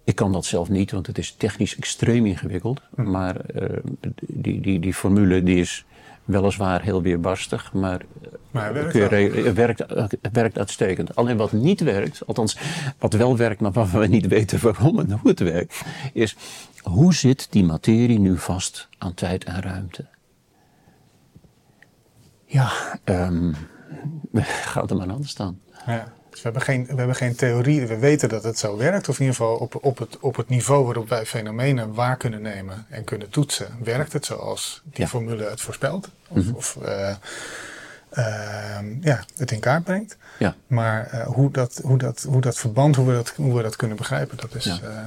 ik 0.04 0.14
kan 0.14 0.32
dat 0.32 0.44
zelf 0.44 0.68
niet, 0.68 0.90
want 0.90 1.06
het 1.06 1.18
is 1.18 1.34
technisch 1.36 1.76
extreem 1.76 2.26
ingewikkeld. 2.26 2.80
Maar 2.94 3.36
uh, 3.54 3.62
die, 4.20 4.60
die, 4.60 4.80
die 4.80 4.94
formule 4.94 5.42
die 5.42 5.60
is 5.60 5.84
weliswaar 6.24 6.82
heel 6.82 7.02
weerbarstig, 7.02 7.72
maar, 7.72 8.00
maar 8.50 8.74
het, 8.74 8.92
werkt, 8.92 9.44
het, 9.44 9.54
werkt, 9.54 9.84
werkt 10.32 10.58
uitstekend. 10.58 11.16
Alleen 11.16 11.36
wat 11.36 11.52
niet 11.52 11.80
werkt, 11.80 12.26
althans 12.26 12.58
wat 12.98 13.12
wel 13.12 13.36
werkt, 13.36 13.60
maar 13.60 13.72
waarvan 13.72 14.00
we 14.00 14.06
niet 14.06 14.26
weten 14.26 14.60
waarom 14.62 14.98
en 14.98 15.10
hoe 15.10 15.30
het 15.30 15.40
werkt, 15.40 15.82
is 16.12 16.36
hoe 16.82 17.14
zit 17.14 17.46
die 17.50 17.64
materie 17.64 18.18
nu 18.18 18.38
vast 18.38 18.88
aan 18.98 19.14
tijd 19.14 19.44
en 19.44 19.62
ruimte? 19.62 20.06
Ja, 22.46 22.70
um, 23.04 23.54
gaat 24.72 24.90
er 24.90 24.96
maar 24.96 25.10
aan 25.10 25.24
staan. 25.24 25.60
Ja. 25.86 26.12
Dus 26.34 26.42
we 26.42 26.48
hebben, 26.48 26.62
geen, 26.62 26.86
we 26.86 26.94
hebben 26.94 27.16
geen 27.16 27.34
theorie, 27.34 27.86
we 27.86 27.98
weten 27.98 28.28
dat 28.28 28.44
het 28.44 28.58
zo 28.58 28.76
werkt, 28.76 29.08
of 29.08 29.18
in 29.18 29.24
ieder 29.24 29.36
geval 29.36 29.56
op, 29.56 29.78
op, 29.80 29.98
het, 29.98 30.18
op 30.20 30.36
het 30.36 30.48
niveau 30.48 30.84
waarop 30.84 31.08
wij 31.08 31.26
fenomenen 31.26 31.94
waar 31.94 32.16
kunnen 32.16 32.42
nemen 32.42 32.86
en 32.88 33.04
kunnen 33.04 33.30
toetsen, 33.30 33.68
werkt 33.82 34.12
het 34.12 34.26
zoals 34.26 34.82
die 34.84 35.06
formule 35.06 35.44
het 35.44 35.60
voorspelt. 35.60 36.08
Of, 36.28 36.44
mm 36.44 36.54
of 36.54 36.76
uh, 36.82 37.14
uh, 38.18 38.78
ja, 39.00 39.24
het 39.36 39.50
in 39.50 39.60
kaart 39.60 39.84
brengt. 39.84 40.16
Ja. 40.38 40.54
Maar 40.66 41.10
uh, 41.14 41.26
hoe, 41.26 41.50
dat, 41.50 41.80
hoe, 41.82 41.98
dat, 41.98 42.26
hoe 42.28 42.40
dat 42.40 42.58
verband, 42.58 42.96
hoe 42.96 43.06
we 43.06 43.12
dat, 43.12 43.32
hoe 43.36 43.56
we 43.56 43.62
dat 43.62 43.76
kunnen 43.76 43.96
begrijpen, 43.96 44.36
dat 44.36 44.54
is. 44.54 44.64
Ja. 44.64 44.78
Eh, 44.82 44.98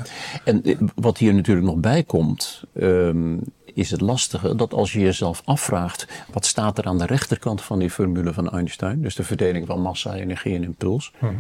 en 0.44 0.64
eh, 0.64 0.78
wat 0.96 1.18
hier 1.18 1.34
natuurlijk 1.34 1.66
nog 1.66 1.76
bij 1.76 2.04
komt, 2.04 2.64
um, 2.74 3.40
is 3.78 3.92
het 3.92 4.02
lastige 4.02 4.56
dat 4.56 4.74
als 4.74 4.94
je 4.94 5.00
jezelf 5.00 5.42
afvraagt, 5.46 6.08
wat 6.34 6.46
staat 6.46 6.78
er 6.78 6.86
aan 6.86 6.98
de 6.98 7.06
rechterkant 7.06 7.62
van 7.62 7.80
die 7.80 7.90
formule 7.90 8.34
van 8.34 8.50
Einstein, 8.50 9.02
dus 9.02 9.16
de 9.16 9.24
verdeling 9.24 9.68
van 9.68 9.82
massa, 9.82 10.16
energie 10.16 10.56
en 10.56 10.64
impuls, 10.64 11.14
mhm. 11.20 11.34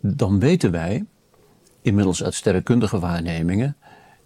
dan 0.00 0.38
weten 0.38 0.70
wij, 0.70 1.04
inmiddels 1.82 2.24
uit 2.24 2.34
sterrenkundige 2.34 2.98
waarnemingen, 2.98 3.76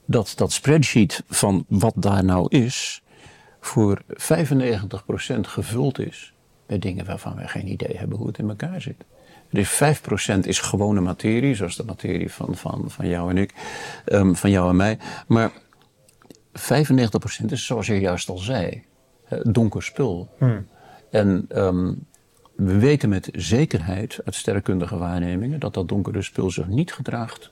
dat 0.04 0.32
dat 0.36 0.52
spreadsheet 0.52 1.22
van 1.28 1.64
wat 1.68 1.94
daar 1.96 2.24
nou 2.24 2.46
is, 2.48 3.02
voor 3.61 4.02
95% 4.09 4.11
gevuld 5.40 5.98
is 5.98 6.32
met 6.66 6.82
dingen 6.82 7.04
waarvan 7.04 7.34
wij 7.34 7.48
geen 7.48 7.68
idee 7.68 7.96
hebben 7.96 8.18
hoe 8.18 8.26
het 8.26 8.38
in 8.38 8.48
elkaar 8.48 8.80
zit. 8.80 9.04
Dus 9.50 9.82
5% 10.36 10.38
is 10.40 10.61
gewone 10.61 11.00
materie, 11.00 11.54
zoals 11.54 11.76
de 11.76 11.84
materie 11.84 12.32
van, 12.32 12.56
van, 12.56 12.84
van 12.86 13.09
jou 13.09 13.30
en 13.30 13.36
ik, 13.36 13.54
um, 14.06 14.36
van 14.36 14.50
jou 14.50 14.70
en 14.70 14.76
mij. 14.76 14.98
Maar 15.26 15.50
95% 16.53 17.44
is, 17.46 17.66
zoals 17.66 17.86
je 17.86 18.01
juist 18.01 18.28
al 18.28 18.38
zei, 18.38 18.84
donker 19.42 19.82
spul. 19.82 20.28
Hmm. 20.38 20.66
En 21.11 21.46
um, 21.57 22.07
we 22.57 22.78
weten 22.78 23.09
met 23.09 23.28
zekerheid 23.32 24.20
uit 24.24 24.34
sterrenkundige 24.34 24.96
waarnemingen 24.96 25.61
dat 25.61 25.74
dat 25.74 25.88
donkere 25.88 26.22
spul 26.22 26.51
zich 26.51 26.66
niet 26.66 26.92
gedraagt 26.92 27.51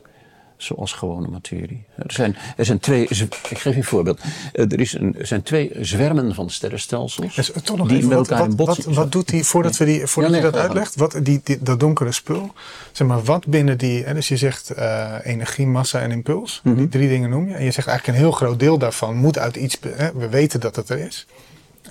zoals 0.56 0.92
gewone 0.92 1.28
materie. 1.28 1.84
Er 1.96 2.12
zijn, 2.12 2.36
er 2.56 2.64
zijn 2.64 2.78
twee, 2.78 3.02
ik 3.02 3.58
geef 3.58 3.62
je 3.62 3.76
een 3.76 3.84
voorbeeld. 3.84 4.20
Eh, 4.52 4.72
er, 4.72 4.80
is 4.80 4.92
een, 4.92 5.18
er 5.18 5.26
zijn 5.26 5.42
twee 5.42 5.70
zwermen 5.80 6.34
van 6.34 6.50
sterrenstelsels. 6.50 7.34
Dus, 7.34 7.50
toch 7.62 7.76
nog 7.76 7.88
die 7.88 7.96
even, 7.96 8.08
met 8.08 8.18
elkaar 8.18 8.38
wat, 8.38 8.48
in 8.48 8.56
botsing. 8.56 8.86
Wat, 8.86 8.94
wat 8.94 9.12
doet 9.12 9.28
die, 9.28 9.44
voordat, 9.44 9.76
we 9.76 9.84
die, 9.84 10.06
voordat 10.06 10.32
ja, 10.32 10.38
nee, 10.38 10.46
je 10.46 10.52
dat 10.52 10.62
uitlegt, 10.62 10.94
wat, 10.94 11.18
die, 11.22 11.40
die, 11.44 11.58
dat 11.62 11.80
donkere 11.80 12.12
spul, 12.12 12.52
zeg 12.92 13.06
maar, 13.06 13.22
wat 13.22 13.46
binnen 13.46 13.78
die, 13.78 14.04
hè, 14.04 14.14
dus 14.14 14.28
je 14.28 14.36
zegt 14.36 14.72
uh, 14.78 15.14
energie, 15.22 15.66
massa 15.66 16.00
en 16.00 16.10
impuls, 16.10 16.60
mm 16.62 16.72
-hmm. 16.72 16.80
die 16.80 16.90
drie 16.90 17.08
dingen 17.08 17.30
noem 17.30 17.48
je, 17.48 17.54
en 17.54 17.64
je 17.64 17.70
zegt 17.70 17.86
eigenlijk 17.88 18.18
een 18.18 18.24
heel 18.24 18.32
groot 18.32 18.58
deel 18.58 18.78
daarvan 18.78 19.16
moet 19.16 19.38
uit 19.38 19.56
iets, 19.56 19.78
hè, 19.96 20.12
we 20.12 20.28
weten 20.28 20.60
dat 20.60 20.76
het 20.76 20.88
er 20.88 20.98
is. 20.98 21.26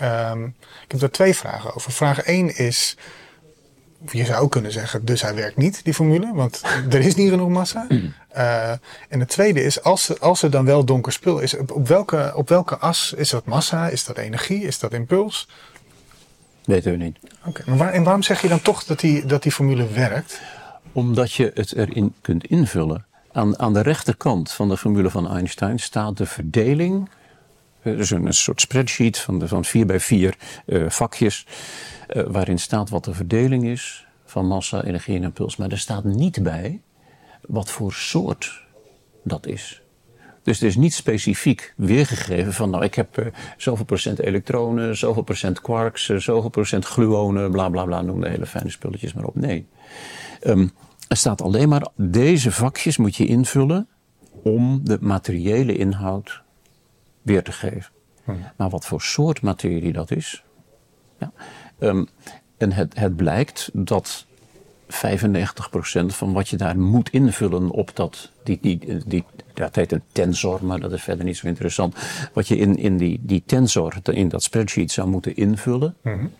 Um, 0.01 0.55
ik 0.83 0.91
heb 0.91 0.99
daar 0.99 1.09
twee 1.09 1.35
vragen 1.35 1.75
over. 1.75 1.91
Vraag 1.91 2.19
1 2.19 2.57
is, 2.57 2.97
je 4.11 4.25
zou 4.25 4.49
kunnen 4.49 4.71
zeggen, 4.71 5.05
dus 5.05 5.21
hij 5.21 5.35
werkt 5.35 5.57
niet, 5.57 5.83
die 5.83 5.93
formule, 5.93 6.31
want 6.33 6.61
er 6.89 6.99
is 6.99 7.15
niet 7.15 7.29
genoeg 7.29 7.49
massa. 7.49 7.87
Uh, 7.89 8.69
en 9.09 9.19
het 9.19 9.29
tweede 9.29 9.63
is, 9.63 9.83
als, 9.83 10.19
als 10.19 10.41
er 10.41 10.51
dan 10.51 10.65
wel 10.65 10.85
donker 10.85 11.11
spul 11.11 11.39
is, 11.39 11.57
op 11.57 11.87
welke, 11.87 12.31
op 12.35 12.49
welke 12.49 12.77
as 12.77 13.13
is 13.17 13.29
dat 13.29 13.45
massa? 13.45 13.87
Is 13.87 14.05
dat 14.05 14.17
energie? 14.17 14.61
Is 14.61 14.79
dat 14.79 14.93
impuls? 14.93 15.47
Weten 16.65 16.91
we 16.91 16.97
niet. 16.97 17.17
Oké, 17.23 17.49
okay. 17.49 17.65
maar 17.67 17.77
waar, 17.77 17.93
en 17.93 18.03
waarom 18.03 18.23
zeg 18.23 18.41
je 18.41 18.47
dan 18.47 18.61
toch 18.61 18.83
dat 18.83 18.99
die, 18.99 19.25
dat 19.25 19.43
die 19.43 19.51
formule 19.51 19.87
werkt? 19.87 20.41
Omdat 20.91 21.33
je 21.33 21.51
het 21.53 21.75
erin 21.75 22.13
kunt 22.21 22.45
invullen. 22.45 23.05
Aan, 23.31 23.59
aan 23.59 23.73
de 23.73 23.81
rechterkant 23.81 24.51
van 24.51 24.69
de 24.69 24.77
formule 24.77 25.09
van 25.09 25.29
Einstein 25.29 25.79
staat 25.79 26.17
de 26.17 26.25
verdeling. 26.25 27.09
Dus 27.85 28.09
een, 28.09 28.33
soort 28.33 28.61
spreadsheet 28.61 29.17
van, 29.17 29.39
de, 29.39 29.47
van 29.47 29.65
vier 29.65 29.85
bij 29.85 29.99
vier 29.99 30.35
uh, 30.65 30.89
vakjes. 30.89 31.45
Uh, 32.09 32.23
waarin 32.27 32.59
staat 32.59 32.89
wat 32.89 33.05
de 33.05 33.13
verdeling 33.13 33.65
is 33.65 34.05
van 34.25 34.47
massa, 34.47 34.83
energie 34.83 35.15
en 35.15 35.23
impuls. 35.23 35.55
Maar 35.55 35.71
er 35.71 35.79
staat 35.79 36.03
niet 36.03 36.43
bij 36.43 36.81
wat 37.41 37.71
voor 37.71 37.93
soort 37.93 38.63
dat 39.23 39.45
is. 39.47 39.81
Dus 40.43 40.59
het 40.59 40.69
is 40.69 40.75
niet 40.75 40.93
specifiek 40.93 41.73
weergegeven 41.77 42.53
van, 42.53 42.69
nou, 42.69 42.83
ik 42.83 42.95
heb 42.95 43.31
zoveel 43.57 43.85
procent 43.85 44.19
elektronen, 44.19 44.97
zoveel 44.97 45.23
procent 45.23 45.61
quarks, 45.61 46.05
zoveel 46.05 46.49
procent 46.49 46.85
gluonen, 46.85 47.51
bla 47.51 47.69
bla 47.69 47.85
bla, 47.85 48.01
noem 48.01 48.21
de 48.21 48.29
hele 48.29 48.45
fijne 48.45 48.69
spulletjes 48.69 49.13
maar 49.13 49.25
op. 49.25 49.35
Nee. 49.35 49.67
Um, 50.43 50.71
er 51.07 51.17
staat 51.17 51.41
alleen 51.41 51.69
maar, 51.69 51.87
deze 51.95 52.51
vakjes 52.51 52.97
moet 52.97 53.15
je 53.15 53.25
invullen 53.25 53.87
om 54.43 54.79
de 54.83 54.97
materiële 55.01 55.77
inhoud 55.77 56.43
weer 57.25 57.43
te 57.43 57.51
geven. 57.51 57.91
Hmm. 58.23 58.45
Maar 58.55 58.69
wat 58.69 58.85
voor 58.85 59.01
soort 59.01 59.41
materie 59.41 59.93
dat 59.93 60.11
is. 60.11 60.43
Ja. 61.19 61.31
Um, 61.79 62.07
en 62.57 62.71
het, 62.71 62.99
het 62.99 63.15
blijkt 63.15 63.69
dat 63.73 64.25
95% 64.85 64.87
van 66.05 66.33
wat 66.33 66.49
je 66.49 66.57
daar 66.57 66.79
moet 66.79 67.09
invullen 67.09 67.69
op 67.69 67.95
dat, 67.95 68.31
die, 68.43 68.57
die, 68.61 69.03
die, 69.05 69.23
dat 69.53 69.75
heet 69.75 69.91
een 69.91 70.03
tensor, 70.11 70.65
maar 70.65 70.79
dat 70.79 70.91
is 70.91 71.03
verder 71.03 71.25
niet 71.25 71.37
zo 71.37 71.47
interessant. 71.47 71.95
Wat 72.33 72.47
je 72.47 72.57
in, 72.57 72.77
in 72.77 72.97
die, 72.97 73.19
die 73.21 73.43
tensor, 73.45 73.93
in 74.03 74.29
dat 74.29 74.43
spreadsheet 74.43 74.91
zou 74.91 75.07
moeten 75.09 75.35
invullen, 75.35 75.95
mm 76.01 76.13
-hmm. 76.13 76.31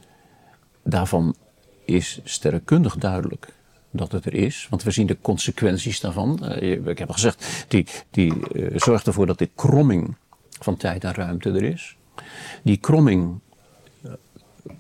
daarvan 0.84 1.36
is 1.86 2.20
sterrenkundig 2.24 2.98
duidelijk 2.98 3.54
dat 3.92 4.12
het 4.12 4.26
er 4.26 4.34
is. 4.34 4.68
Want 4.70 4.84
we 4.84 4.92
zien 4.92 5.08
de 5.08 5.18
consequenties 5.22 6.00
daarvan. 6.00 6.40
Uh, 6.62 6.88
ik 6.88 6.98
heb 6.98 7.08
al 7.08 7.14
gezegd, 7.14 7.66
die, 7.68 7.86
die 8.10 8.34
uh, 8.52 8.80
zorgt 8.80 9.08
ervoor 9.08 9.26
dat 9.26 9.38
de 9.38 9.50
kromming 9.56 10.16
van 10.60 10.78
tijd 10.78 11.04
en 11.04 11.14
ruimte 11.14 11.50
er 11.50 11.64
is. 11.64 11.96
Die 12.62 12.78
kromming 12.78 13.40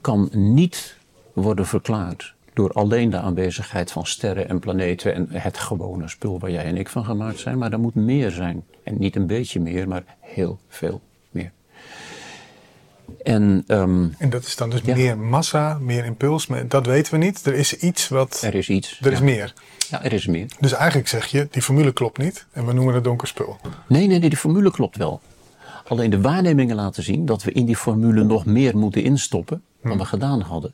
kan 0.01 0.30
niet 0.32 0.97
worden 1.34 1.65
verklaard 1.65 2.34
door 2.53 2.71
alleen 2.71 3.09
de 3.09 3.17
aanwezigheid 3.17 3.91
van 3.91 4.05
sterren 4.05 4.49
en 4.49 4.59
planeten 4.59 5.13
en 5.13 5.28
het 5.32 5.57
gewone 5.57 6.07
spul 6.07 6.39
waar 6.39 6.51
jij 6.51 6.65
en 6.65 6.78
ik 6.78 6.89
van 6.89 7.05
gemaakt 7.05 7.39
zijn. 7.39 7.57
Maar 7.57 7.71
er 7.71 7.80
moet 7.80 7.95
meer 7.95 8.32
zijn. 8.32 8.63
En 8.84 8.95
niet 8.99 9.15
een 9.15 9.28
beetje 9.28 9.59
meer, 9.59 9.88
maar 9.88 10.03
heel 10.19 10.59
veel 10.67 11.01
meer. 11.30 11.51
En, 13.23 13.63
um, 13.67 14.15
en 14.17 14.30
dat 14.30 14.45
is 14.45 14.55
dan 14.55 14.69
dus 14.69 14.82
meer 14.82 15.17
massa, 15.17 15.78
meer 15.82 16.05
impuls. 16.05 16.47
Dat 16.67 16.86
weten 16.86 17.13
we 17.13 17.26
niet. 17.26 17.45
Er 17.45 17.53
is 17.53 17.78
iets 17.78 18.07
wat. 18.07 18.41
Er 18.41 18.55
is 18.55 18.69
iets. 18.69 18.99
Er 19.03 19.11
is 19.11 19.19
meer. 19.19 19.53
Ja, 19.89 20.03
er 20.03 20.13
is 20.13 20.26
meer. 20.26 20.47
Dus 20.59 20.71
eigenlijk 20.71 21.07
zeg 21.07 21.26
je, 21.26 21.47
die 21.51 21.61
formule 21.61 21.93
klopt 21.93 22.17
niet 22.17 22.45
en 22.51 22.65
we 22.65 22.73
noemen 22.73 22.93
het 22.93 23.03
donker 23.03 23.28
spul. 23.28 23.57
Nee, 23.88 24.07
nee, 24.07 24.19
nee, 24.19 24.30
die 24.30 24.38
formule 24.38 24.71
klopt 24.71 24.97
wel. 24.97 25.21
Alleen 25.88 26.09
de 26.09 26.21
waarnemingen 26.21 26.75
laten 26.75 27.03
zien 27.03 27.25
dat 27.25 27.43
we 27.43 27.51
in 27.51 27.65
die 27.65 27.75
formule 27.75 28.23
nog 28.23 28.45
meer 28.45 28.77
moeten 28.77 29.03
instoppen 29.03 29.61
dan 29.81 29.91
hm. 29.91 29.97
we 29.97 30.05
gedaan 30.05 30.41
hadden. 30.41 30.73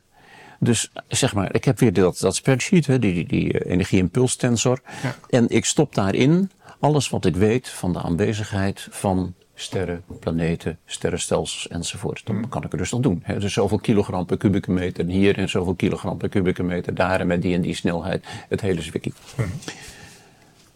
Dus 0.58 0.92
zeg 1.08 1.34
maar, 1.34 1.54
ik 1.54 1.64
heb 1.64 1.78
weer 1.78 1.92
dat, 1.92 2.18
dat 2.18 2.34
spreadsheet, 2.34 2.86
hè, 2.86 2.98
die, 2.98 3.14
die, 3.14 3.26
die 3.26 3.58
eh, 3.58 3.72
energie-impulstensor. 3.72 4.80
Ja. 5.02 5.14
En 5.28 5.48
ik 5.48 5.64
stop 5.64 5.94
daarin 5.94 6.50
alles 6.80 7.08
wat 7.08 7.24
ik 7.24 7.36
weet 7.36 7.68
van 7.68 7.92
de 7.92 8.02
aanwezigheid 8.02 8.86
van 8.90 9.34
sterren, 9.54 10.02
planeten, 10.20 10.78
sterrenstelsels 10.84 11.68
enzovoort. 11.68 12.22
Dan 12.24 12.48
kan 12.48 12.64
ik 12.64 12.72
er 12.72 12.78
dus 12.78 12.90
dan 12.90 13.00
doen. 13.00 13.20
Hè. 13.22 13.38
Dus 13.38 13.52
zoveel 13.52 13.78
kilogram 13.78 14.26
per 14.26 14.36
kubieke 14.36 14.70
meter 14.70 15.06
hier 15.06 15.38
en 15.38 15.48
zoveel 15.48 15.74
kilogram 15.74 16.16
per 16.16 16.28
kubieke 16.28 16.62
meter 16.62 16.94
daar 16.94 17.20
en 17.20 17.26
met 17.26 17.42
die 17.42 17.54
en 17.54 17.60
die 17.60 17.74
snelheid. 17.74 18.24
Het 18.48 18.60
hele 18.60 18.82
zwikkie. 18.82 19.12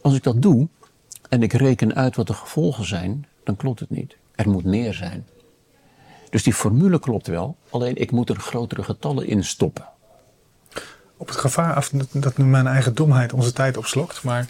Als 0.01 0.14
ik 0.14 0.22
dat 0.22 0.43
doe 0.43 0.68
en 1.28 1.43
ik 1.43 1.53
reken 1.53 1.95
uit 1.95 2.16
wat 2.16 2.26
de 2.26 2.34
gevolgen 2.34 2.87
zijn, 2.87 3.26
dan 3.45 3.57
klopt 3.57 3.80
het 3.80 3.91
niet. 3.91 4.16
Er 4.37 4.49
moet 4.49 4.64
meer 4.64 4.95
zijn. 4.95 5.26
Dus 6.30 6.43
die 6.43 6.55
formule 6.55 6.99
klopt 6.99 7.26
wel, 7.26 7.57
alleen 7.70 7.97
ik 7.97 8.11
moet 8.11 8.28
er 8.28 8.37
grotere 8.37 8.82
getallen 8.82 9.26
in 9.26 9.45
stoppen. 9.45 9.89
Op 11.16 11.28
het 11.28 11.37
gevaar 11.37 11.74
af 11.74 11.89
dat 12.12 12.37
mijn 12.37 12.66
eigen 12.66 12.95
domheid 12.95 13.32
onze 13.32 13.53
tijd 13.53 13.76
opslokt, 13.76 14.22
maar 14.22 14.49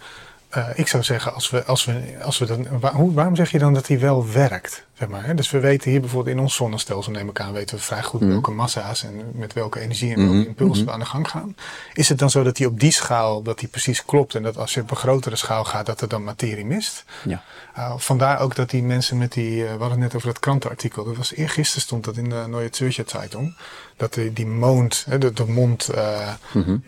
uh, 0.56 0.68
ik 0.74 0.88
zou 0.88 1.02
zeggen, 1.02 1.34
als 1.34 1.50
we, 1.50 1.64
als 1.64 1.84
we, 1.84 2.16
als 2.22 2.38
we 2.38 2.46
dan, 2.46 2.80
waar, 2.80 3.12
waarom 3.12 3.36
zeg 3.36 3.50
je 3.50 3.58
dan 3.58 3.74
dat 3.74 3.86
hij 3.86 4.00
wel 4.00 4.30
werkt? 4.32 4.84
Zeg 4.98 5.08
maar, 5.08 5.24
hè? 5.24 5.34
Dus 5.34 5.50
we 5.50 5.60
weten 5.60 5.90
hier 5.90 6.00
bijvoorbeeld 6.00 6.36
in 6.36 6.42
ons 6.42 6.54
zonnestelsel, 6.54 7.12
neem 7.12 7.28
ik 7.28 7.40
aan, 7.40 7.52
weten 7.52 7.76
we 7.76 7.82
vrij 7.82 8.02
goed 8.02 8.20
mm. 8.20 8.28
welke 8.28 8.50
massa's 8.50 9.04
en 9.04 9.30
met 9.32 9.52
welke 9.52 9.80
energie 9.80 10.10
en 10.10 10.16
welke 10.16 10.32
mm-hmm. 10.32 10.48
impulsen 10.48 10.84
we 10.84 10.90
aan 10.90 10.98
de 10.98 11.04
gang 11.04 11.28
gaan. 11.28 11.56
Is 11.92 12.08
het 12.08 12.18
dan 12.18 12.30
zo 12.30 12.42
dat 12.42 12.58
hij 12.58 12.66
op 12.66 12.80
die 12.80 12.90
schaal, 12.90 13.42
dat 13.42 13.60
hij 13.60 13.68
precies 13.68 14.04
klopt 14.04 14.34
en 14.34 14.42
dat 14.42 14.56
als 14.56 14.74
je 14.74 14.80
op 14.80 14.90
een 14.90 14.96
grotere 14.96 15.36
schaal 15.36 15.64
gaat, 15.64 15.86
dat 15.86 16.00
er 16.00 16.08
dan 16.08 16.24
materie 16.24 16.64
mist? 16.64 17.04
Ja. 17.24 17.42
Uh, 17.78 17.92
vandaar 17.96 18.40
ook 18.40 18.54
dat 18.54 18.70
die 18.70 18.82
mensen 18.82 19.18
met 19.18 19.32
die, 19.32 19.50
uh, 19.50 19.62
we 19.62 19.68
hadden 19.68 19.90
het 19.90 19.98
net 19.98 20.14
over 20.14 20.28
dat 20.28 20.38
krantenartikel, 20.38 21.04
dat 21.04 21.16
was 21.16 21.34
eergisteren 21.34 21.82
stond 21.82 22.04
dat 22.04 22.16
in 22.16 22.28
de 22.28 22.44
Neue 22.48 22.68
Zürcher 22.70 23.04
Zeitung, 23.06 23.56
dat 23.96 24.14
die, 24.14 24.32
die 24.32 24.46
mond, 24.46 25.06
de, 25.18 25.32
de 25.32 25.44
mond 25.46 25.90
uh, 25.94 26.28
mm-hmm. 26.52 26.82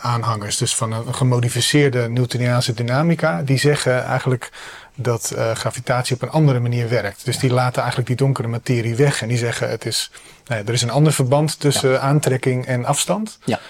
aanhangers, 0.00 0.56
dus 0.56 0.74
van 0.74 0.92
een 0.92 1.14
gemodificeerde 1.14 2.08
Newtoniaanse 2.08 2.74
dynamica, 2.74 3.42
die 3.42 3.58
zeggen 3.58 4.04
eigenlijk 4.04 4.50
dat 4.94 5.32
uh, 5.36 5.50
gravitatie 5.50 6.14
op 6.14 6.22
een 6.22 6.30
andere 6.30 6.60
manier 6.60 6.88
werkt. 6.88 7.24
Dus 7.24 7.38
die 7.38 7.52
laten 7.52 7.78
eigenlijk 7.78 8.08
die 8.08 8.16
donkere 8.16 8.48
materie 8.48 8.94
weg 8.94 9.22
en 9.22 9.28
die 9.28 9.38
zeggen 9.38 9.70
het 9.70 9.86
is, 9.86 10.10
nou 10.46 10.60
ja, 10.60 10.66
er 10.66 10.72
is 10.72 10.82
een 10.82 10.90
ander 10.90 11.12
verband 11.12 11.60
tussen 11.60 12.02
aantrekking 12.02 12.66
en 12.66 12.84
afstand. 12.84 13.38
Ja. 13.44 13.60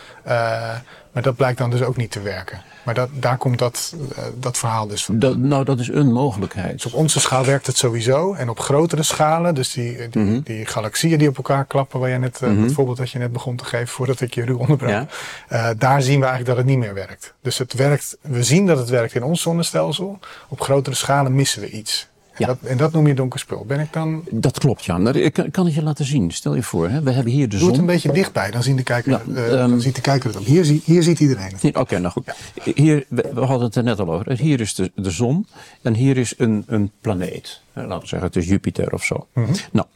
Maar 1.13 1.23
dat 1.23 1.37
blijkt 1.37 1.59
dan 1.59 1.71
dus 1.71 1.83
ook 1.83 1.97
niet 1.97 2.11
te 2.11 2.21
werken. 2.21 2.63
Maar 2.83 2.95
dat, 2.95 3.09
daar 3.13 3.37
komt 3.37 3.59
dat, 3.59 3.95
uh, 3.97 4.19
dat 4.39 4.59
verhaal 4.59 4.87
dus 4.87 5.05
van. 5.05 5.19
Dat, 5.19 5.37
nou, 5.37 5.65
dat 5.65 5.81
is 5.81 5.89
een 5.89 6.13
mogelijkheid. 6.13 6.73
Dus 6.73 6.93
op 6.93 6.99
onze 6.99 7.21
schaal 7.21 7.45
werkt 7.45 7.67
het 7.67 7.77
sowieso. 7.77 8.35
En 8.35 8.49
op 8.49 8.61
grotere 8.61 9.03
schalen, 9.03 9.55
dus 9.55 9.73
die, 9.73 10.09
die, 10.09 10.23
mm 10.23 10.29
-hmm. 10.29 10.41
die 10.41 10.67
galaxieën 10.67 11.19
die 11.19 11.29
op 11.29 11.37
elkaar 11.37 11.65
klappen, 11.65 12.01
waar 12.01 12.09
je 12.09 12.19
net, 12.19 12.41
uh, 12.43 12.49
mm 12.49 12.55
-hmm. 12.55 12.65
het 12.65 12.73
voorbeeld 12.73 12.97
dat 12.97 13.11
je 13.11 13.19
net 13.19 13.33
begon 13.33 13.57
te 13.57 13.65
geven 13.65 13.89
voordat 13.89 14.21
ik 14.21 14.35
je 14.35 14.45
ruw 14.45 14.59
onderbrak. 14.59 14.91
Ja. 14.91 15.07
Uh, 15.53 15.69
daar 15.79 16.03
zien 16.03 16.21
we 16.21 16.27
eigenlijk 16.27 16.47
dat 16.47 16.57
het 16.57 16.67
niet 16.67 16.79
meer 16.79 16.95
werkt. 16.95 17.35
Dus 17.43 17.59
het 17.59 17.73
werkt, 17.73 18.17
we 18.21 18.43
zien 18.43 18.67
dat 18.67 18.79
het 18.79 18.89
werkt 18.89 19.15
in 19.15 19.23
ons 19.23 19.43
zonnestelsel. 19.43 20.19
Op 20.49 20.61
grotere 20.61 20.97
schalen 20.97 21.35
missen 21.35 21.61
we 21.61 21.71
iets. 21.71 22.11
En, 22.33 22.39
ja. 22.39 22.47
dat, 22.47 22.59
en 22.63 22.77
dat 22.77 22.93
noem 22.93 23.07
je 23.07 23.15
donker 23.15 23.41
spul. 23.41 23.65
Ben 23.67 23.81
ik 23.81 23.93
dan... 23.93 24.25
Dat 24.31 24.59
klopt, 24.59 24.85
ja. 24.85 24.99
Nou, 24.99 25.19
ik 25.19 25.47
kan 25.51 25.65
het 25.65 25.75
je 25.75 25.83
laten 25.83 26.05
zien. 26.05 26.31
Stel 26.31 26.55
je 26.55 26.63
voor, 26.63 26.89
hè, 26.89 27.03
we 27.03 27.11
hebben 27.11 27.33
hier 27.33 27.49
de 27.49 27.57
zon. 27.57 27.61
Doe 27.61 27.71
het 27.71 27.81
een 27.81 27.87
beetje 27.87 28.13
dichtbij, 28.13 28.51
dan, 28.51 28.63
zien 28.63 28.77
de 28.77 28.83
kijker, 28.83 29.11
ja, 29.11 29.23
uh, 29.29 29.63
um, 29.63 29.71
dan 29.71 29.81
ziet 29.81 29.95
de 29.95 30.01
kijker 30.01 30.29
het 30.29 30.39
ook. 30.39 30.45
Hier, 30.45 30.65
zie, 30.65 30.83
hier 30.85 31.03
ziet 31.03 31.21
iedereen 31.21 31.53
het. 31.53 31.65
Oké, 31.65 31.81
okay, 31.81 31.99
nou 31.99 32.13
goed. 32.13 32.35
Hier, 32.75 33.05
we, 33.09 33.31
we, 33.35 33.41
hadden 33.41 33.67
het 33.67 33.77
er 33.77 33.83
net 33.83 34.01
al 34.01 34.13
over. 34.13 34.39
Hier 34.39 34.61
is 34.61 34.75
de, 34.75 34.93
de 34.95 35.11
zon 35.11 35.47
en 35.83 35.95
hier 35.95 36.17
is 36.17 36.35
een, 36.37 36.65
een 36.67 36.91
planeet. 37.01 37.61
Laten 37.73 38.01
we 38.01 38.07
zeggen, 38.07 38.29
het 38.29 38.37
is 38.37 38.47
Jupiter 38.47 38.93
of 38.93 39.05
zo. 39.05 39.27
Mm 39.35 39.45
-hmm. 39.45 39.55
Nou, 39.73 39.87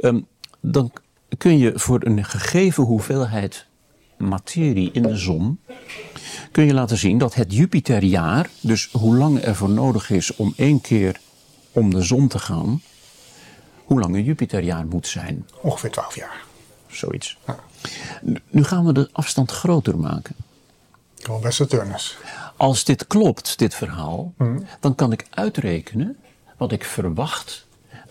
um, 0.00 0.26
dan 0.60 0.92
kun 1.38 1.58
je 1.58 1.72
voor 1.74 2.04
een 2.04 2.24
gegeven 2.24 2.84
hoeveelheid 2.84 3.66
materie 4.16 4.90
in 4.92 5.02
de 5.02 5.16
zon 5.16 5.58
kun 6.54 6.64
je 6.64 6.74
laten 6.74 6.96
zien 6.96 7.18
dat 7.18 7.34
het 7.34 7.54
Jupiterjaar, 7.54 8.48
dus 8.60 8.88
hoe 8.92 9.16
lang 9.16 9.42
er 9.42 9.54
voor 9.54 9.70
nodig 9.70 10.10
is 10.10 10.36
om 10.36 10.52
één 10.56 10.80
keer 10.80 11.20
om 11.74 11.90
de 11.90 12.02
zon 12.02 12.28
te 12.28 12.38
gaan, 12.38 12.82
hoe 13.84 14.00
lang 14.00 14.14
een 14.14 14.24
Jupiterjaar 14.24 14.86
moet 14.86 15.06
zijn. 15.06 15.48
Ongeveer 15.60 15.90
12 15.90 16.14
jaar. 16.14 16.44
Zoiets. 16.88 17.38
Ja. 17.46 17.58
Nu 18.48 18.64
gaan 18.64 18.84
we 18.86 18.92
de 18.92 19.08
afstand 19.12 19.50
groter 19.50 19.98
maken. 19.98 20.36
Gewoon 21.18 21.40
bij 21.40 21.50
Saturnus. 21.50 22.16
Als 22.56 22.84
dit 22.84 23.06
klopt, 23.06 23.58
dit 23.58 23.74
verhaal, 23.74 24.32
mm. 24.36 24.66
dan 24.80 24.94
kan 24.94 25.12
ik 25.12 25.26
uitrekenen 25.30 26.16
wat 26.56 26.72
ik 26.72 26.84
verwacht 26.84 27.63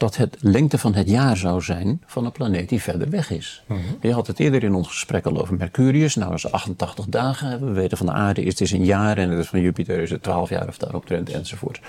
dat 0.03 0.17
het 0.17 0.37
lengte 0.39 0.77
van 0.77 0.93
het 0.93 1.09
jaar 1.09 1.37
zou 1.37 1.61
zijn 1.61 2.01
van 2.05 2.25
een 2.25 2.31
planeet 2.31 2.69
die 2.69 2.81
verder 2.81 3.09
weg 3.09 3.31
is. 3.31 3.63
Mm 3.67 3.77
-hmm. 3.77 3.97
Je 4.01 4.13
had 4.13 4.27
het 4.27 4.39
eerder 4.39 4.63
in 4.63 4.73
ons 4.73 4.87
gesprek 4.87 5.25
al 5.25 5.41
over 5.41 5.55
Mercurius. 5.55 6.15
Nou, 6.15 6.29
dat 6.29 6.37
is 6.37 6.51
88 6.51 7.05
dagen. 7.05 7.65
We 7.65 7.71
weten 7.71 7.97
van 7.97 8.05
de 8.05 8.11
aarde 8.11 8.41
is 8.41 8.51
het 8.51 8.61
is 8.61 8.71
een 8.71 8.85
jaar 8.85 9.17
en 9.17 9.29
het 9.29 9.39
is 9.39 9.47
van 9.47 9.61
Jupiter 9.61 9.99
is 9.99 10.09
het 10.09 10.23
12 10.23 10.49
jaar 10.49 10.67
of 10.67 10.77
daaromtrent 10.77 11.29
enzovoort. 11.29 11.79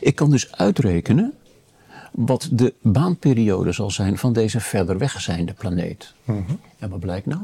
Ik 0.00 0.14
kan 0.14 0.30
dus 0.30 0.52
uitrekenen 0.52 1.32
wat 2.10 2.48
de 2.52 2.74
baanperiode 2.82 3.72
zal 3.72 3.90
zijn 3.90 4.18
van 4.18 4.32
deze 4.32 4.60
verder 4.60 4.98
wegzijnde 4.98 5.52
planeet. 5.52 6.14
Mm 6.24 6.44
-hmm. 6.46 6.60
En 6.78 6.90
wat 6.90 7.00
blijkt 7.00 7.26
nou? 7.26 7.42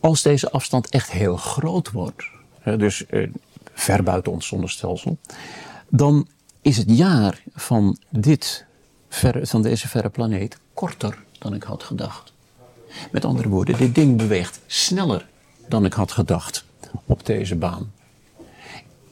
Als 0.00 0.22
deze 0.22 0.50
afstand 0.50 0.88
echt 0.88 1.10
heel 1.10 1.36
groot 1.36 1.90
wordt, 1.90 2.24
dus 2.64 3.06
eh, 3.06 3.28
ver 3.74 4.02
buiten 4.02 4.32
ons 4.32 4.46
zonnestelsel, 4.46 5.18
dan 5.88 6.26
is 6.60 6.76
het 6.76 6.96
jaar 6.96 7.42
van 7.54 7.98
dit 8.10 8.70
ver, 9.14 9.46
van 9.46 9.62
deze 9.62 9.88
verre 9.88 10.08
planeet 10.08 10.58
korter 10.74 11.18
dan 11.38 11.54
ik 11.54 11.62
had 11.62 11.82
gedacht. 11.82 12.32
Met 13.10 13.24
andere 13.24 13.48
woorden, 13.48 13.76
dit 13.76 13.94
ding 13.94 14.16
beweegt 14.16 14.60
sneller 14.66 15.26
dan 15.68 15.84
ik 15.84 15.92
had 15.92 16.12
gedacht 16.12 16.64
op 17.06 17.26
deze 17.26 17.56
baan. 17.56 17.92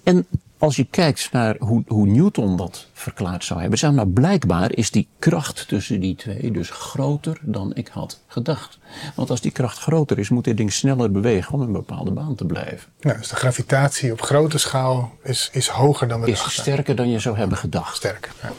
En 0.03 0.27
als 0.59 0.77
je 0.77 0.87
kijkt 0.91 1.33
naar 1.33 1.57
hoe, 1.59 1.83
hoe 1.87 2.07
Newton 2.07 2.57
dat 2.57 2.87
verklaard 2.93 3.45
zou 3.45 3.61
hebben, 3.61 3.79
zou 3.79 3.95
nou 3.95 4.09
blijkbaar 4.09 4.75
is 4.75 4.91
die 4.91 5.09
kracht 5.19 5.69
tussen 5.69 6.01
die 6.01 6.15
twee 6.15 6.51
dus 6.51 6.71
groter 6.71 7.39
dan 7.43 7.75
ik 7.75 7.89
had 7.89 8.21
gedacht. 8.27 8.79
Want 9.15 9.31
als 9.31 9.41
die 9.41 9.51
kracht 9.51 9.79
groter 9.79 10.19
is, 10.19 10.29
moet 10.29 10.45
dit 10.45 10.57
ding 10.57 10.73
sneller 10.73 11.11
bewegen 11.11 11.55
om 11.55 11.61
in 11.61 11.67
een 11.67 11.73
bepaalde 11.73 12.11
baan 12.11 12.35
te 12.35 12.45
blijven. 12.45 12.93
Nou, 13.01 13.19
dus 13.19 13.29
de 13.29 13.37
gravitatie 13.37 14.13
op 14.13 14.23
grote 14.23 14.59
schaal 14.59 15.13
is, 15.23 15.49
is 15.53 15.69
hoger 15.69 16.09
dan 16.09 16.21
we 16.21 16.27
is 16.27 16.33
dachten. 16.33 16.53
Is 16.53 16.61
sterker 16.61 16.97
dan 16.97 17.11
je 17.11 17.19
zou 17.19 17.37
hebben 17.37 17.59
gedacht. 17.59 17.97
Sterker. 17.97 18.33
Ja. 18.43 18.53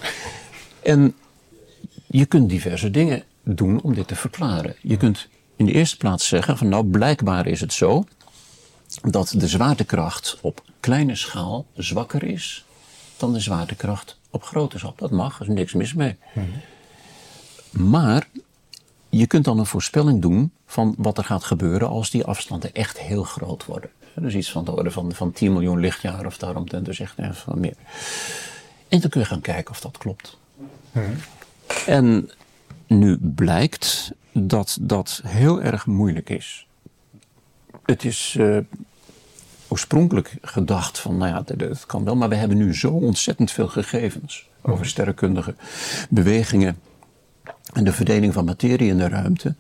En 0.84 1.16
je 2.12 2.26
kunt 2.26 2.50
diverse 2.50 2.92
dingen 2.92 3.24
doen 3.44 3.82
om 3.82 3.94
dit 3.94 4.08
te 4.08 4.16
verklaren. 4.16 4.76
Je 4.82 4.98
kunt 4.98 5.28
in 5.56 5.66
de 5.66 5.72
eerste 5.72 5.98
plaats 5.98 6.28
zeggen 6.28 6.58
van 6.58 6.70
nou 6.70 6.86
blijkbaar 6.86 7.48
is 7.48 7.62
het 7.62 7.74
zo 7.74 8.06
dat 9.02 9.34
de 9.38 9.48
zwaartekracht 9.48 10.38
op 10.42 10.64
kleine 10.80 11.16
schaal 11.16 11.66
zwakker 11.76 12.24
is 12.24 12.66
dan 13.18 13.34
de 13.34 13.40
zwaartekracht 13.40 14.20
op 14.30 14.44
grote 14.44 14.78
schaal. 14.78 14.94
Dat 14.96 15.12
mag, 15.12 15.40
er 15.40 15.48
is 15.48 15.54
niks 15.54 15.74
mis 15.74 15.94
mee. 15.94 16.16
Mm-hmm. 16.34 17.90
Maar 17.90 18.28
je 19.10 19.28
kunt 19.28 19.46
dan 19.46 19.60
een 19.60 19.66
voorspelling 19.66 20.22
doen 20.22 20.52
van 20.66 20.96
wat 20.98 21.18
er 21.18 21.24
gaat 21.24 21.44
gebeuren 21.44 21.90
als 21.90 22.10
die 22.10 22.26
afstanden 22.26 22.74
echt 22.74 23.00
heel 23.00 23.24
groot 23.24 23.66
worden. 23.66 23.90
Dus 24.16 24.34
iets 24.34 24.52
van 24.52 24.66
de 24.66 24.72
orde 24.72 24.92
van, 24.92 25.14
van 25.14 25.32
10 25.32 25.54
miljoen 25.54 25.80
lichtjaar 25.80 26.26
of 26.26 26.38
daaromtrent, 26.38 26.86
dus 26.86 27.00
echt 27.00 27.16
van 27.32 27.60
meer. 27.60 27.76
En 28.88 29.00
dan 29.00 29.10
kun 29.10 29.22
je 29.22 29.28
gaan 29.28 29.42
kijken 29.42 29.72
of 29.72 29.82
dat 29.82 29.98
klopt. 29.98 30.38
Mm-hmm. 30.92 31.16
En 31.86 32.30
nu 32.88 33.18
blijkt 33.18 34.12
dat 34.32 34.78
dat 34.82 35.22
heel 35.26 35.62
erg 35.62 35.86
moeilijk 35.86 36.30
is. 36.30 36.68
Het 37.86 38.06
is 38.06 38.36
uh, 38.40 38.58
oorspronkelijk 39.68 40.38
gedacht 40.42 41.00
van, 41.00 41.18
nou 41.18 41.32
ja, 41.32 41.56
dat 41.56 41.86
kan 41.86 42.04
wel, 42.04 42.16
maar 42.16 42.30
we 42.30 42.36
hebben 42.36 42.58
nu 42.58 42.76
zo 42.76 42.92
ontzettend 42.92 43.52
veel 43.52 43.68
gegevens 43.68 44.50
over 44.62 44.86
sterrenkundige 44.86 45.56
bewegingen 46.10 46.80
en 47.74 47.84
de 47.84 47.94
verdeling 47.94 48.34
van 48.34 48.46
materie 48.46 48.90
in 48.90 48.98
de 48.98 49.08
ruimte, 49.08 49.56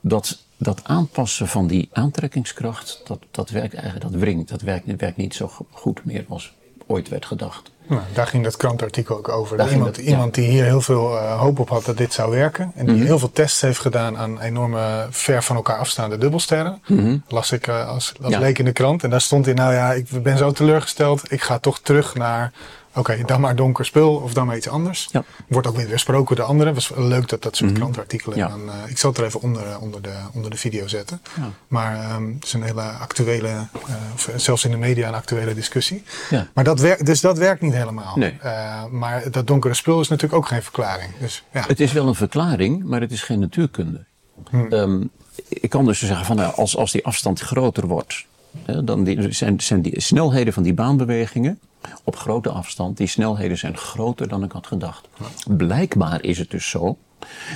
dat 0.00 0.44
dat 0.56 0.84
aanpassen 0.84 1.48
van 1.48 1.66
die 1.66 1.88
aantrekkingskracht, 1.92 3.02
dat, 3.04 3.18
dat 3.30 3.50
werkt 3.50 3.74
eigenlijk, 3.74 4.12
dat 4.12 4.20
wringt. 4.20 4.48
Dat 4.48 4.60
werkt, 4.60 4.96
werkt 4.96 5.16
niet 5.16 5.34
zo 5.34 5.50
goed 5.70 6.04
meer 6.04 6.24
als 6.28 6.54
ooit 6.86 7.08
werd 7.08 7.26
gedacht. 7.26 7.70
Nou, 7.88 8.02
daar 8.12 8.26
ging 8.26 8.44
dat 8.44 8.56
krantartikel 8.56 9.16
ook 9.16 9.28
over. 9.28 9.70
Iemand, 9.72 9.96
iemand 9.96 10.34
die 10.34 10.48
hier 10.48 10.64
heel 10.64 10.80
veel 10.80 11.12
uh, 11.12 11.40
hoop 11.40 11.58
op 11.58 11.68
had 11.68 11.84
dat 11.84 11.96
dit 11.96 12.12
zou 12.12 12.30
werken. 12.30 12.72
En 12.74 12.84
die 12.84 12.94
mm 12.94 13.00
-hmm. 13.00 13.06
heel 13.06 13.18
veel 13.18 13.32
tests 13.32 13.60
heeft 13.60 13.78
gedaan 13.78 14.18
aan 14.18 14.40
enorme 14.40 15.06
ver 15.10 15.42
van 15.42 15.56
elkaar 15.56 15.78
afstaande 15.78 16.18
dubbelsterren. 16.18 16.82
Mm 16.86 16.98
-hmm. 16.98 17.22
Las 17.28 17.52
ik 17.52 17.66
uh, 17.66 17.88
als, 17.88 18.12
als 18.22 18.32
ja. 18.32 18.38
leek 18.38 18.58
in 18.58 18.64
de 18.64 18.72
krant. 18.72 19.04
En 19.04 19.10
daar 19.10 19.20
stond 19.20 19.46
in, 19.46 19.54
nou 19.54 19.72
ja, 19.72 19.92
ik 19.92 20.22
ben 20.22 20.38
zo 20.38 20.52
teleurgesteld. 20.52 21.32
Ik 21.32 21.42
ga 21.42 21.58
toch 21.58 21.78
terug 21.78 22.14
naar 22.14 22.52
Oké, 22.96 23.10
okay, 23.10 23.24
dan 23.24 23.40
maar 23.40 23.56
donker 23.56 23.84
spul 23.84 24.14
of 24.14 24.34
dan 24.34 24.46
maar 24.46 24.56
iets 24.56 24.68
anders. 24.68 25.08
Ja. 25.10 25.24
Wordt 25.48 25.68
ook 25.68 25.76
weer 25.76 25.88
besproken 25.88 26.36
door 26.36 26.44
anderen. 26.44 26.74
Het 26.74 26.88
was 26.88 26.98
leuk 26.98 27.28
dat 27.28 27.42
dat 27.42 27.56
soort 27.56 27.70
mm 27.70 27.76
-hmm. 27.76 27.84
krantartikelen. 27.84 28.38
Ja. 28.38 28.48
Dan, 28.48 28.66
uh, 28.66 28.74
ik 28.88 28.98
zal 28.98 29.10
het 29.10 29.18
er 29.18 29.24
even 29.24 29.40
onder, 29.40 29.78
onder, 29.80 30.02
de, 30.02 30.14
onder 30.32 30.50
de 30.50 30.56
video 30.56 30.86
zetten. 30.86 31.20
Ja. 31.36 31.50
Maar 31.68 32.14
um, 32.14 32.34
het 32.34 32.44
is 32.44 32.52
een 32.52 32.62
hele 32.62 32.82
actuele, 32.82 33.48
uh, 33.48 33.94
of 34.14 34.30
zelfs 34.36 34.64
in 34.64 34.70
de 34.70 34.76
media 34.76 35.08
een 35.08 35.14
actuele 35.14 35.54
discussie. 35.54 36.02
Ja. 36.30 36.46
Maar 36.54 36.64
dat 36.64 36.80
werkt, 36.80 37.06
dus 37.06 37.20
dat 37.20 37.38
werkt 37.38 37.62
niet 37.62 37.74
helemaal. 37.74 38.16
Nee. 38.16 38.38
Uh, 38.44 38.84
maar 38.84 39.30
dat 39.30 39.46
donkere 39.46 39.74
spul 39.74 40.00
is 40.00 40.08
natuurlijk 40.08 40.38
ook 40.42 40.48
geen 40.48 40.62
verklaring. 40.62 41.10
Dus, 41.20 41.44
ja. 41.52 41.64
Het 41.66 41.80
is 41.80 41.92
wel 41.92 42.06
een 42.08 42.14
verklaring, 42.14 42.84
maar 42.84 43.00
het 43.00 43.12
is 43.12 43.22
geen 43.22 43.38
natuurkunde. 43.38 44.04
Hmm. 44.50 44.72
Um, 44.72 45.10
ik 45.48 45.70
kan 45.70 45.84
dus 45.84 45.98
zeggen 45.98 46.26
van 46.26 46.54
als, 46.54 46.76
als 46.76 46.92
die 46.92 47.04
afstand 47.04 47.40
groter 47.40 47.86
wordt, 47.86 48.26
dan 48.84 49.04
die, 49.04 49.32
zijn, 49.32 49.60
zijn 49.60 49.82
die 49.82 50.00
snelheden 50.00 50.52
van 50.52 50.62
die 50.62 50.74
baanbewegingen 50.74 51.60
op 52.04 52.16
grote 52.16 52.50
afstand, 52.50 52.96
die 52.96 53.06
snelheden 53.06 53.58
zijn 53.58 53.76
groter 53.76 54.28
dan 54.28 54.42
ik 54.42 54.52
had 54.52 54.66
gedacht. 54.66 55.08
Blijkbaar 55.48 56.22
is 56.22 56.38
het 56.38 56.50
dus 56.50 56.70
zo 56.70 56.96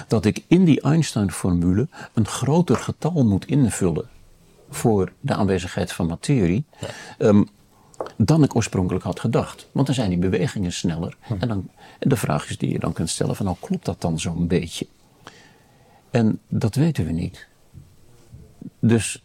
dat 0.08 0.24
ik 0.24 0.44
in 0.46 0.64
die 0.64 0.80
Einstein-formule 0.80 1.88
een 2.14 2.26
groter 2.26 2.76
getal 2.76 3.24
moet 3.24 3.46
invullen 3.46 4.08
voor 4.70 5.12
de 5.20 5.34
aanwezigheid 5.34 5.92
van 5.92 6.06
materie. 6.06 6.64
Ja. 6.78 6.88
Um, 7.18 7.48
dan 8.16 8.42
ik 8.42 8.56
oorspronkelijk 8.56 9.04
had 9.04 9.20
gedacht. 9.20 9.68
Want 9.72 9.86
dan 9.86 9.94
zijn 9.94 10.08
die 10.08 10.18
bewegingen 10.18 10.72
sneller. 10.72 11.16
Hm. 11.20 11.34
En, 11.38 11.48
dan, 11.48 11.68
en 11.98 12.08
de 12.08 12.16
vraag 12.16 12.50
is 12.50 12.58
die 12.58 12.72
je 12.72 12.78
dan 12.78 12.92
kunt 12.92 13.10
stellen: 13.10 13.36
van 13.36 13.46
nou 13.46 13.56
klopt 13.60 13.84
dat 13.84 14.00
dan 14.00 14.18
zo'n 14.18 14.46
beetje? 14.46 14.86
En 16.10 16.40
dat 16.48 16.74
weten 16.74 17.04
we 17.04 17.12
niet. 17.12 17.46
Dus 18.78 19.24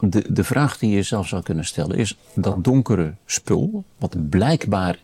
de, 0.00 0.32
de 0.32 0.44
vraag 0.44 0.78
die 0.78 0.90
je 0.90 1.02
zelf 1.02 1.28
zou 1.28 1.42
kunnen 1.42 1.64
stellen 1.64 1.96
is 1.96 2.16
dat 2.34 2.64
donkere 2.64 3.14
spul, 3.26 3.84
wat 3.98 4.28
blijkbaar 4.28 4.98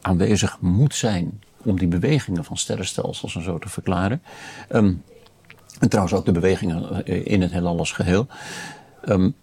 aanwezig 0.00 0.60
moet 0.60 0.94
zijn 0.94 1.40
om 1.62 1.78
die 1.78 1.88
bewegingen 1.88 2.44
van 2.44 2.56
sterrenstelsels 2.56 3.34
en 3.34 3.42
zo 3.42 3.58
te 3.58 3.68
verklaren. 3.68 4.22
Um, 4.72 5.02
en 5.78 5.88
trouwens 5.88 6.16
ook 6.16 6.24
de 6.24 6.32
bewegingen 6.32 7.04
eh, 7.04 7.26
in 7.26 7.42
het 7.42 7.52
heelal 7.52 7.78
als 7.78 7.92
geheel. 7.92 8.26
Um, 9.08 9.34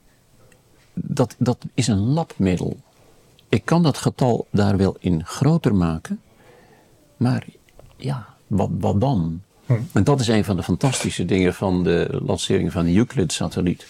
dat, 0.94 1.36
dat 1.38 1.66
is 1.74 1.88
een 1.88 2.00
labmiddel. 2.00 2.78
Ik 3.50 3.66
kan 3.66 3.84
dat 3.84 3.98
getal 3.98 4.48
daar 4.52 4.78
wel 4.78 4.96
in 5.00 5.26
groter 5.26 5.76
maken, 5.76 6.22
maar 7.18 7.46
ja, 7.96 8.28
wat, 8.48 8.70
wat 8.80 9.02
dan? 9.02 9.42
Hm. 9.66 9.74
En 9.94 10.04
dat 10.04 10.20
is 10.20 10.28
een 10.28 10.46
van 10.46 10.56
de 10.56 10.64
fantastische 10.64 11.26
dingen 11.26 11.54
van 11.54 11.84
de 11.84 12.20
lancering 12.26 12.72
van 12.72 12.86
de 12.86 12.96
Euclid-satelliet 12.96 13.88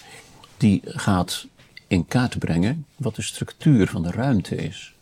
die 0.60 0.80
gaat 0.84 1.46
in 1.86 2.06
kaart 2.06 2.38
brengen 2.38 2.86
wat 2.96 3.14
de 3.14 3.22
structuur 3.22 3.86
van 3.86 4.02
de 4.02 4.10
ruimte 4.10 4.56
is. 4.56 4.94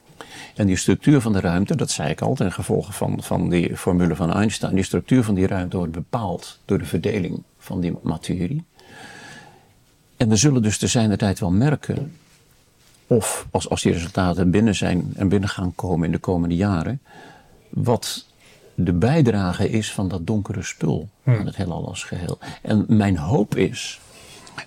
En 0.54 0.66
die 0.66 0.76
structuur 0.76 1.20
van 1.20 1.32
de 1.32 1.40
ruimte, 1.40 1.76
dat 1.76 1.90
zei 1.90 2.10
ik 2.10 2.20
al 2.20 2.34
ten 2.34 2.52
gevolge 2.52 2.92
van, 2.92 3.22
van 3.22 3.48
die 3.48 3.76
formule 3.76 4.16
van 4.16 4.32
Einstein, 4.32 4.74
die 4.74 4.84
structuur 4.84 5.24
van 5.24 5.34
die 5.34 5.46
ruimte 5.46 5.76
wordt 5.76 5.92
bepaald 5.92 6.58
door 6.64 6.78
de 6.78 6.84
verdeling 6.84 7.42
van 7.58 7.80
die 7.80 7.94
materie. 8.02 8.64
En 10.16 10.28
we 10.28 10.36
zullen 10.36 10.62
dus 10.62 10.78
te 10.78 10.86
zijn 10.86 11.08
de 11.08 11.16
tijd 11.16 11.40
wel 11.40 11.50
merken, 11.50 12.16
of 13.06 13.46
als, 13.50 13.68
als 13.68 13.82
die 13.82 13.92
resultaten 13.92 14.50
binnen 14.50 14.74
zijn 14.74 15.12
en 15.16 15.28
binnen 15.28 15.48
gaan 15.48 15.74
komen 15.74 16.06
in 16.06 16.12
de 16.12 16.18
komende 16.18 16.56
jaren, 16.56 17.00
wat 17.68 18.26
de 18.74 18.92
bijdrage 18.92 19.70
is 19.70 19.92
van 19.92 20.08
dat 20.08 20.26
donkere 20.26 20.62
spul 20.62 21.08
hmm. 21.22 21.38
aan 21.38 21.46
het 21.46 21.56
heelal 21.56 21.88
als 21.88 22.04
geheel. 22.04 22.38
En 22.62 22.84
mijn 22.88 23.16
hoop 23.16 23.56
is 23.56 24.00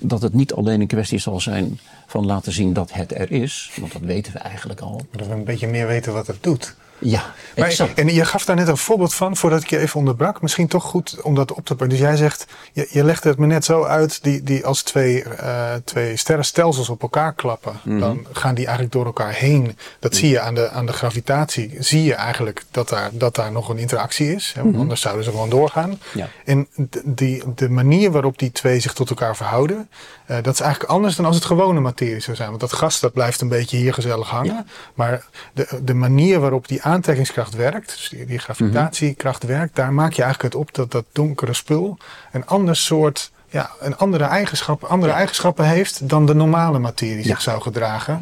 dat 0.02 0.22
het 0.22 0.34
niet 0.34 0.54
alleen 0.54 0.82
een 0.82 0.88
kwestie 0.88 1.20
zal 1.20 1.40
zijn 1.40 1.80
van 2.08 2.26
laten 2.26 2.52
zien 2.52 2.74
dat 2.74 2.94
het 2.94 3.14
er 3.14 3.32
is, 3.32 3.72
want 3.80 3.94
dat 3.94 4.02
weten 4.02 4.34
we 4.34 4.40
eigenlijk 4.40 4.80
al. 4.80 4.96
Maar 4.96 5.06
dat 5.18 5.28
we 5.28 5.34
een 5.34 5.44
beetje 5.44 5.68
meer 5.68 5.88
weten 5.88 6.14
wat 6.14 6.28
het 6.28 6.44
doet. 6.44 6.76
Ja, 7.02 7.34
maar, 7.56 7.92
En 7.96 8.14
je 8.14 8.26
gaf 8.26 8.46
daar 8.46 8.56
net 8.56 8.68
een 8.68 8.78
voorbeeld 8.78 9.14
van, 9.14 9.38
voordat 9.38 9.62
ik 9.62 9.70
je 9.70 9.78
even 9.78 10.00
onderbrak. 10.00 10.42
Misschien 10.42 10.68
toch 10.68 10.84
goed 10.84 11.22
om 11.22 11.36
dat 11.36 11.52
op 11.52 11.66
te 11.66 11.76
pakken. 11.76 11.90
Dus 11.90 12.00
jij 12.00 12.16
zegt, 12.16 12.46
je, 12.74 12.88
je 12.90 13.04
legde 13.04 13.30
het 13.30 13.38
me 13.38 13.46
net 13.46 13.66
zo 13.66 13.84
uit, 13.84 14.24
die, 14.24 14.44
die 14.44 14.66
als 14.66 14.82
twee, 14.82 15.24
uh, 15.24 15.74
twee 15.84 16.18
sterrenstelsels 16.18 16.90
op 16.90 17.02
elkaar 17.02 17.34
klappen, 17.34 17.80
mm 17.84 17.92
-hmm. 17.92 18.00
dan 18.00 18.26
gaan 18.32 18.56
die 18.56 18.66
eigenlijk 18.66 18.96
door 18.96 19.06
elkaar 19.06 19.34
heen. 19.34 19.78
Dat 20.00 20.16
zie 20.16 20.30
je 20.30 20.40
aan 20.40 20.56
de, 20.56 20.70
aan 20.70 20.86
de 20.86 20.94
gravitatie, 20.94 21.76
zie 21.80 22.04
je 22.04 22.14
eigenlijk 22.14 22.64
dat 22.72 22.90
daar, 22.90 23.10
dat 23.12 23.36
daar 23.36 23.52
nog 23.52 23.70
een 23.70 23.78
interactie 23.78 24.34
is. 24.34 24.48
Hè, 24.48 24.54
want 24.54 24.66
mm 24.66 24.72
-hmm. 24.72 24.82
anders 24.82 25.02
zouden 25.02 25.24
ze 25.24 25.32
gewoon 25.32 25.50
doorgaan. 25.50 26.00
Ja. 26.14 26.30
En 26.46 26.68
die, 27.04 27.44
de 27.56 27.70
manier 27.70 28.12
waarop 28.12 28.40
die 28.40 28.52
twee 28.52 28.80
zich 28.80 28.94
tot 28.94 29.10
elkaar 29.10 29.36
verhouden, 29.36 29.90
uh, 30.32 30.38
dat 30.42 30.54
is 30.54 30.60
eigenlijk 30.60 30.92
anders 30.92 31.16
dan 31.16 31.26
als 31.26 31.36
het 31.36 31.46
gewone 31.46 31.80
materie 31.80 32.20
zou 32.20 32.36
zijn. 32.36 32.50
Want 32.50 32.62
dat 32.62 32.74
gas 32.74 33.00
dat 33.00 33.14
blijft 33.14 33.42
een 33.42 33.48
beetje 33.48 33.78
hier 33.78 33.94
gezellig 33.94 34.30
hangen. 34.30 34.54
Ja. 34.54 34.66
Maar 34.94 35.26
de, 35.54 35.80
de 35.84 35.94
manier 35.94 36.40
waarop 36.40 36.68
die 36.68 36.82
aantrekkingskracht 36.92 37.56
werkt, 37.56 37.88
dus 37.88 38.10
die, 38.10 38.26
die 38.26 38.40
gravitatiekracht 38.40 39.44
werkt, 39.44 39.76
daar 39.76 39.94
maak 39.94 40.14
je 40.14 40.24
eigenlijk 40.24 40.54
het 40.54 40.64
op 40.64 40.74
dat 40.74 40.92
dat 40.92 41.06
donkere 41.12 41.54
spul 41.54 41.98
een 42.32 42.46
ander 42.46 42.76
soort, 42.76 43.32
ja, 43.50 43.70
een 43.80 43.98
andere 43.98 44.24
eigenschap, 44.24 44.84
andere 44.84 45.12
ja. 45.12 45.18
eigenschappen 45.18 45.66
heeft 45.66 46.10
dan 46.10 46.26
de 46.26 46.34
normale 46.34 46.80
materie 46.80 47.24
zich 47.24 47.42
zou 47.42 47.62
gedragen. 47.62 48.22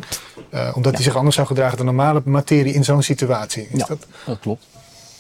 Uh, 0.54 0.72
omdat 0.76 0.96
die 0.96 1.04
zich 1.04 1.16
anders 1.16 1.36
zou 1.36 1.48
gedragen 1.48 1.78
dan 1.78 1.86
normale 1.86 2.22
materie 2.26 2.74
in 2.74 2.84
zo'n 2.84 3.04
situatie. 3.04 3.68
Is 3.72 3.86
dat... 3.86 4.06
dat 4.26 4.40
klopt. 4.40 4.66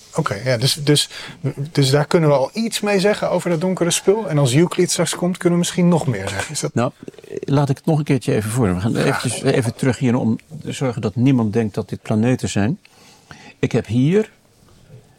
Oké, 0.10 0.20
okay, 0.20 0.43
ja, 0.45 0.58
dus, 0.58 0.74
dus, 0.74 1.10
dus 1.72 1.89
daar 1.89 2.06
kunnen 2.06 2.30
we 2.30 2.36
al 2.36 2.50
iets 2.54 2.80
mee 2.80 3.00
zeggen 3.00 3.30
over 3.30 3.50
dat 3.50 3.62
donkere 3.62 3.91
spul. 3.91 4.30
En 4.30 4.38
als 4.38 4.54
Euclid 4.54 4.91
straks 4.91 5.16
komt, 5.16 5.38
kunnen 5.38 5.60
we 5.60 5.66
misschien 5.66 5.88
nog 5.88 6.08
meer 6.08 6.28
zeggen. 6.30 6.54
Is 6.54 6.60
dat... 6.60 6.74
Nou, 6.74 6.91
laat 7.39 7.70
ik 7.70 7.78
het 7.78 7.86
nog 7.86 7.97
een 7.97 8.04
keertje 8.04 8.34
even 8.34 8.50
voor. 8.52 8.74
We 8.76 8.82
gaan 8.82 8.95
even, 8.95 9.54
even 9.54 9.76
terug 9.76 9.97
hier 9.97 10.16
om 10.16 10.39
te 10.62 10.72
zorgen 10.72 11.02
dat 11.02 11.16
niemand 11.16 11.54
denkt 11.54 11.76
dat 11.76 11.89
dit 11.89 12.02
planeten 12.02 12.50
zijn. 12.50 12.80
Ik 13.60 13.72
heb 13.72 13.86
hier 13.86 14.32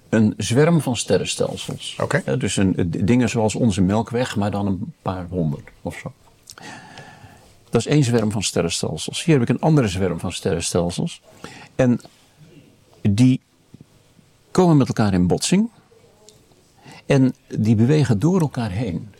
een 0.08 0.34
zwerm 0.36 0.80
van 0.80 0.96
sterrenstelsels. 0.96 1.96
Okay. 2.00 2.22
Ja, 2.26 2.36
dus 2.36 2.56
een, 2.56 2.74
dingen 3.04 3.28
zoals 3.28 3.54
onze 3.54 3.82
melkweg, 3.82 4.36
maar 4.36 4.50
dan 4.50 4.66
een 4.66 4.92
paar 5.02 5.26
honderd 5.28 5.68
of 5.82 5.98
zo. 5.98 6.12
Dat 7.70 7.80
is 7.80 7.86
één 7.86 8.04
zwerm 8.04 8.30
van 8.30 8.42
sterrenstelsels. 8.42 9.24
Hier 9.24 9.34
heb 9.38 9.48
ik 9.48 9.54
een 9.54 9.60
andere 9.60 9.88
zwerm 9.88 10.20
van 10.20 10.32
sterrenstelsels. 10.32 11.20
En 11.74 12.00
die 13.00 13.40
komen 14.50 14.76
met 14.76 14.88
elkaar 14.88 15.12
in 15.12 15.26
botsing. 15.26 15.70
En 17.06 17.34
die 17.48 17.74
bewegen 17.74 18.18
door 18.18 18.40
elkaar 18.40 18.70
heen. 18.70 19.14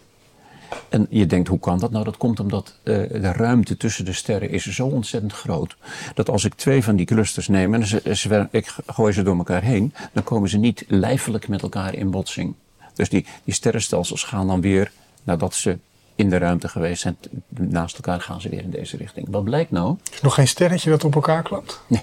En 0.88 1.06
je 1.10 1.26
denkt, 1.26 1.48
hoe 1.48 1.58
kan 1.58 1.78
dat? 1.78 1.90
Nou, 1.90 2.04
dat 2.04 2.16
komt 2.16 2.40
omdat 2.40 2.74
uh, 2.84 2.94
de 3.08 3.32
ruimte 3.32 3.76
tussen 3.76 4.04
de 4.04 4.12
sterren 4.12 4.50
is 4.50 4.64
zo 4.64 4.86
ontzettend 4.86 5.32
groot. 5.32 5.76
Dat 6.14 6.30
als 6.30 6.44
ik 6.44 6.54
twee 6.54 6.84
van 6.84 6.96
die 6.96 7.06
clusters 7.06 7.48
neem 7.48 7.74
en 7.74 7.86
ze, 7.86 8.14
ze, 8.14 8.48
ik 8.50 8.74
gooi 8.86 9.12
ze 9.12 9.22
door 9.22 9.36
elkaar 9.36 9.62
heen, 9.62 9.94
dan 10.12 10.22
komen 10.24 10.48
ze 10.48 10.58
niet 10.58 10.84
lijfelijk 10.88 11.48
met 11.48 11.62
elkaar 11.62 11.94
in 11.94 12.10
botsing. 12.10 12.54
Dus 12.94 13.08
die, 13.08 13.26
die 13.44 13.54
sterrenstelsels 13.54 14.22
gaan 14.22 14.46
dan 14.46 14.60
weer, 14.60 14.92
nadat 15.22 15.54
ze 15.54 15.78
in 16.14 16.30
de 16.30 16.38
ruimte 16.38 16.68
geweest 16.68 17.02
zijn, 17.02 17.16
naast 17.48 17.96
elkaar 17.96 18.20
gaan 18.20 18.40
ze 18.40 18.48
weer 18.48 18.62
in 18.62 18.70
deze 18.70 18.96
richting. 18.96 19.26
Wat 19.30 19.44
blijkt 19.44 19.70
nou? 19.70 19.96
Is 20.12 20.20
nog 20.20 20.34
geen 20.34 20.48
sterretje 20.48 20.90
dat 20.90 21.04
op 21.04 21.14
elkaar 21.14 21.42
klapt? 21.42 21.80
Nee. 21.86 22.02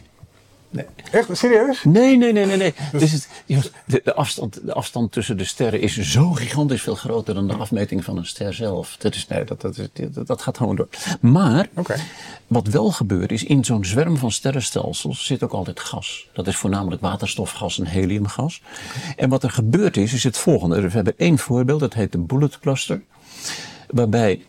Nee. 0.69 0.85
Echt? 1.11 1.37
Serieus? 1.37 1.83
Nee, 1.83 2.17
nee, 2.17 2.31
nee, 2.31 2.45
nee. 2.45 2.57
nee. 2.57 2.73
Dus 2.99 3.11
het, 3.11 3.29
de, 3.85 4.01
de, 4.03 4.13
afstand, 4.13 4.65
de 4.65 4.73
afstand 4.73 5.11
tussen 5.11 5.37
de 5.37 5.43
sterren 5.43 5.81
is 5.81 5.97
zo 5.97 6.31
gigantisch 6.31 6.81
veel 6.81 6.95
groter 6.95 7.33
dan 7.33 7.47
de 7.47 7.53
afmeting 7.53 8.03
van 8.03 8.17
een 8.17 8.25
ster 8.25 8.53
zelf. 8.53 8.95
Dat, 8.99 9.15
is, 9.15 9.27
nee, 9.27 9.43
dat, 9.43 9.61
dat, 9.61 9.79
dat, 10.11 10.27
dat 10.27 10.41
gaat 10.41 10.57
gewoon 10.57 10.75
door. 10.75 10.87
Maar 11.21 11.69
okay. 11.73 11.97
wat 12.47 12.67
wel 12.67 12.91
gebeurt 12.91 13.31
is, 13.31 13.43
in 13.43 13.65
zo'n 13.65 13.85
zwerm 13.85 14.17
van 14.17 14.31
sterrenstelsels 14.31 15.25
zit 15.25 15.43
ook 15.43 15.53
altijd 15.53 15.79
gas. 15.79 16.27
Dat 16.33 16.47
is 16.47 16.55
voornamelijk 16.55 17.01
waterstofgas 17.01 17.79
en 17.79 17.85
heliumgas. 17.85 18.61
En 19.15 19.29
wat 19.29 19.43
er 19.43 19.51
gebeurt 19.51 19.97
is, 19.97 20.13
is 20.13 20.23
het 20.23 20.37
volgende. 20.37 20.81
We 20.81 20.89
hebben 20.89 21.17
één 21.17 21.37
voorbeeld, 21.37 21.79
dat 21.79 21.93
heet 21.93 22.11
de 22.11 22.17
bullet 22.17 22.59
cluster. 22.59 23.01
Waarbij 23.89 24.41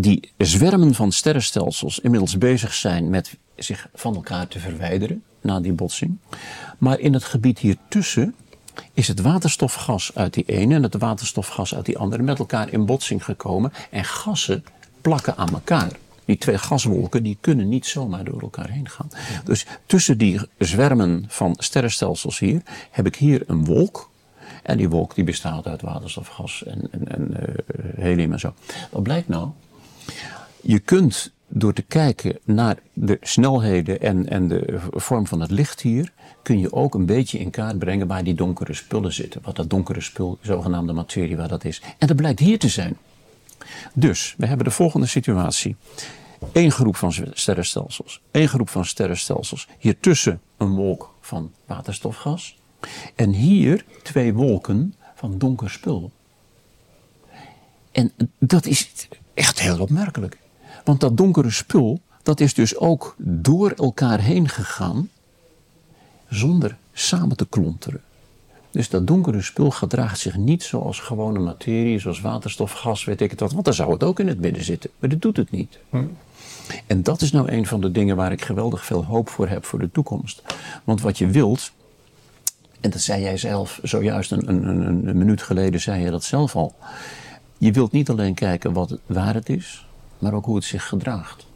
die 0.00 0.30
zwermen 0.38 0.94
van 0.94 1.12
sterrenstelsels 1.12 1.98
inmiddels 1.98 2.38
bezig 2.38 2.74
zijn 2.74 3.10
met 3.10 3.36
zich 3.56 3.88
van 3.94 4.14
elkaar 4.14 4.48
te 4.48 4.58
verwijderen 4.58 5.22
na 5.40 5.60
die 5.60 5.72
botsing. 5.72 6.16
Maar 6.78 7.00
in 7.00 7.12
het 7.12 7.24
gebied 7.24 7.58
hiertussen 7.58 8.34
is 8.92 9.08
het 9.08 9.20
waterstofgas 9.20 10.10
uit 10.14 10.34
die 10.34 10.44
ene 10.44 10.74
en 10.74 10.82
het 10.82 10.94
waterstofgas 10.94 11.74
uit 11.74 11.84
die 11.84 11.98
andere 11.98 12.22
met 12.22 12.38
elkaar 12.38 12.72
in 12.72 12.86
botsing 12.86 13.24
gekomen. 13.24 13.72
En 13.90 14.04
gassen 14.04 14.64
plakken 15.00 15.36
aan 15.36 15.52
elkaar. 15.52 15.90
Die 16.24 16.38
twee 16.38 16.58
gaswolken 16.58 17.22
die 17.22 17.38
kunnen 17.40 17.68
niet 17.68 17.86
zomaar 17.86 18.24
door 18.24 18.40
elkaar 18.40 18.70
heen 18.70 18.88
gaan. 18.88 19.10
Dus 19.44 19.66
tussen 19.86 20.18
die 20.18 20.40
zwermen 20.58 21.24
van 21.28 21.54
sterrenstelsels 21.58 22.38
hier 22.38 22.62
heb 22.90 23.06
ik 23.06 23.16
hier 23.16 23.42
een 23.46 23.64
wolk 23.64 24.10
En 24.62 24.76
die 24.76 24.88
wolk 24.88 25.14
die 25.14 25.24
bestaat 25.24 25.66
uit 25.66 25.82
waterstof, 25.82 26.28
gas 26.28 26.64
en, 26.64 26.88
en, 27.08 27.30
uh, 27.30 27.38
helium 27.96 28.32
en 28.32 28.40
zo. 28.40 28.54
Wat 28.90 29.02
blijkt 29.02 29.28
nou? 29.28 29.48
Je 30.60 30.78
kunt 30.78 31.32
door 31.48 31.72
te 31.72 31.82
kijken 31.82 32.38
naar 32.44 32.78
de 32.92 33.18
snelheden 33.20 34.00
en, 34.00 34.28
en 34.28 34.48
de 34.48 34.78
vorm 34.90 35.26
van 35.26 35.40
het 35.40 35.50
licht 35.50 35.80
hier, 35.80 36.12
kun 36.42 36.58
je 36.58 36.72
ook 36.72 36.94
een 36.94 37.06
beetje 37.06 37.38
in 37.38 37.50
kaart 37.50 37.78
brengen 37.78 38.06
waar 38.06 38.24
die 38.24 38.34
donkere 38.34 38.74
spullen 38.74 39.12
zitten. 39.12 39.40
Wat 39.44 39.56
dat 39.56 39.70
donkere 39.70 40.00
spul, 40.00 40.38
zogenaamde 40.40 40.92
materie, 40.92 41.36
waar 41.36 41.48
dat 41.48 41.64
is. 41.64 41.82
En 41.98 42.06
dat 42.06 42.16
blijkt 42.16 42.38
hier 42.38 42.58
te 42.58 42.68
zijn. 42.68 42.96
Dus, 43.94 44.34
we 44.38 44.46
hebben 44.46 44.64
de 44.64 44.72
volgende 44.72 45.06
situatie. 45.06 45.76
Eén 46.52 46.70
groep 46.72 46.96
van 46.96 47.12
sterrenstelsels. 47.32 48.20
één 48.30 48.48
groep 48.48 48.68
van 48.68 48.84
sterrenstelsels. 48.84 49.68
Hier 49.78 50.00
tussen 50.00 50.40
een 50.56 50.74
wolk 50.74 51.14
van 51.20 51.52
waterstofgas. 51.66 52.58
En 53.14 53.32
hier 53.32 53.84
twee 54.02 54.34
wolken 54.34 54.94
van 55.14 55.38
donker 55.38 55.70
spul. 55.70 56.12
En 57.92 58.12
dat 58.38 58.66
is 58.66 59.08
echt 59.36 59.60
heel 59.60 59.80
opmerkelijk. 59.80 60.38
Want 60.84 61.00
dat 61.00 61.16
donkere 61.16 61.50
spul, 61.50 62.00
dat 62.22 62.40
is 62.40 62.54
dus 62.54 62.76
ook 62.76 63.14
door 63.18 63.70
elkaar 63.70 64.20
heen 64.20 64.48
gegaan 64.48 65.10
zonder 66.28 66.76
samen 66.92 67.36
te 67.36 67.46
klonteren. 67.46 68.00
Dus 68.70 68.88
dat 68.88 69.06
donkere 69.06 69.42
spul 69.42 69.70
gedraagt 69.70 70.18
zich 70.18 70.36
niet 70.36 70.62
zoals 70.62 71.00
gewone 71.00 71.38
materie, 71.38 71.98
zoals 71.98 72.20
waterstof, 72.20 72.72
gas, 72.72 73.04
weet 73.04 73.20
ik 73.20 73.30
het 73.30 73.40
wat. 73.40 73.52
Want 73.52 73.64
dan 73.64 73.74
zou 73.74 73.92
het 73.92 74.02
ook 74.02 74.20
in 74.20 74.28
het 74.28 74.40
midden 74.40 74.64
zitten. 74.64 74.90
Maar 74.98 75.08
dat 75.08 75.22
doet 75.22 75.36
het 75.36 75.50
niet. 75.50 75.78
Hm. 75.90 76.04
En 76.86 77.02
dat 77.02 77.20
is 77.20 77.32
nou 77.32 77.52
een 77.52 77.66
van 77.66 77.80
de 77.80 77.90
dingen 77.90 78.16
waar 78.16 78.32
ik 78.32 78.42
geweldig 78.42 78.84
veel 78.84 79.04
hoop 79.04 79.28
voor 79.28 79.48
heb 79.48 79.64
voor 79.64 79.78
de 79.78 79.90
toekomst. 79.90 80.42
Want 80.84 81.00
wat 81.00 81.18
je 81.18 81.26
wilt, 81.26 81.72
en 82.80 82.90
dat 82.90 83.00
zei 83.00 83.22
jij 83.22 83.36
zelf 83.36 83.80
zojuist 83.82 84.32
een, 84.32 84.48
een, 84.48 84.68
een, 84.68 85.08
een 85.08 85.18
minuut 85.18 85.42
geleden, 85.42 85.80
zei 85.80 86.04
je 86.04 86.10
dat 86.10 86.24
zelf 86.24 86.56
al. 86.56 86.74
Je 87.58 87.72
wilt 87.72 87.92
niet 87.92 88.10
alleen 88.10 88.34
kijken 88.34 88.72
wat, 88.72 88.98
waar 89.06 89.34
het 89.34 89.48
is, 89.48 89.86
maar 90.18 90.34
ook 90.34 90.44
hoe 90.44 90.54
het 90.54 90.64
zich 90.64 90.88
gedraagt. 90.88 91.46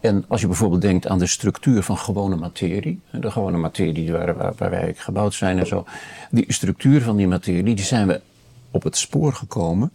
En 0.00 0.24
als 0.28 0.40
je 0.40 0.46
bijvoorbeeld 0.46 0.80
denkt 0.80 1.06
aan 1.06 1.18
de 1.18 1.26
structuur 1.26 1.82
van 1.82 1.98
gewone 1.98 2.36
materie, 2.36 3.00
de 3.10 3.30
gewone 3.30 3.56
materie 3.56 4.12
waar, 4.12 4.36
waar, 4.36 4.52
waar 4.56 4.70
wij 4.70 4.94
gebouwd 4.96 5.34
zijn 5.34 5.58
en 5.58 5.66
zo, 5.66 5.84
die 6.30 6.52
structuur 6.52 7.02
van 7.02 7.16
die 7.16 7.28
materie, 7.28 7.74
die 7.74 7.84
zijn 7.84 8.06
we 8.06 8.20
op 8.70 8.82
het 8.82 8.96
spoor 8.96 9.32
gekomen 9.32 9.92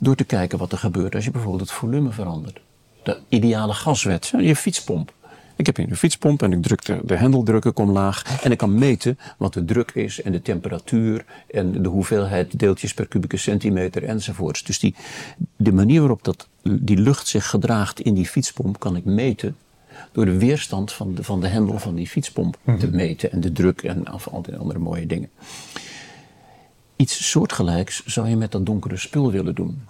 door 0.00 0.14
te 0.14 0.24
kijken 0.24 0.58
wat 0.58 0.72
er 0.72 0.78
gebeurt 0.78 1.14
als 1.14 1.24
je 1.24 1.30
bijvoorbeeld 1.30 1.62
het 1.62 1.78
volume 1.78 2.10
verandert. 2.10 2.60
De 3.02 3.18
ideale 3.28 3.74
gaswet, 3.74 4.32
je 4.38 4.56
fietspomp. 4.56 5.12
Ik 5.60 5.66
heb 5.66 5.76
hier 5.76 5.90
een 5.90 5.96
fietspomp 5.96 6.42
en 6.42 6.52
ik 6.52 6.62
druk 6.62 6.84
de, 6.84 7.00
de 7.04 7.16
hendeldruk 7.16 7.64
ik 7.64 7.78
omlaag. 7.78 8.42
En 8.42 8.50
ik 8.50 8.58
kan 8.58 8.74
meten 8.74 9.18
wat 9.36 9.52
de 9.52 9.64
druk 9.64 9.90
is 9.90 10.22
en 10.22 10.32
de 10.32 10.42
temperatuur 10.42 11.24
en 11.50 11.82
de 11.82 11.88
hoeveelheid 11.88 12.58
deeltjes 12.58 12.94
per 12.94 13.06
kubieke 13.06 13.36
centimeter 13.36 14.04
enzovoorts. 14.04 14.62
Dus 14.62 14.78
die, 14.78 14.94
de 15.56 15.72
manier 15.72 16.00
waarop 16.00 16.24
dat, 16.24 16.48
die 16.62 16.96
lucht 16.96 17.26
zich 17.26 17.46
gedraagt 17.48 18.00
in 18.00 18.14
die 18.14 18.26
fietspomp 18.26 18.78
kan 18.78 18.96
ik 18.96 19.04
meten 19.04 19.56
door 20.12 20.24
de 20.24 20.38
weerstand 20.38 20.92
van 20.92 21.14
de, 21.14 21.24
van 21.24 21.40
de 21.40 21.46
hendel 21.46 21.78
van 21.78 21.94
die 21.94 22.08
fietspomp 22.08 22.58
te 22.64 22.86
mhm. 22.86 22.96
meten 22.96 23.32
en 23.32 23.40
de 23.40 23.52
druk 23.52 23.82
en 23.82 24.04
al 24.06 24.42
die 24.42 24.56
andere 24.56 24.78
mooie 24.78 25.06
dingen. 25.06 25.30
Iets 26.96 27.30
soortgelijks 27.30 28.04
zou 28.04 28.28
je 28.28 28.36
met 28.36 28.52
dat 28.52 28.66
donkere 28.66 28.96
spul 28.96 29.30
willen 29.30 29.54
doen. 29.54 29.82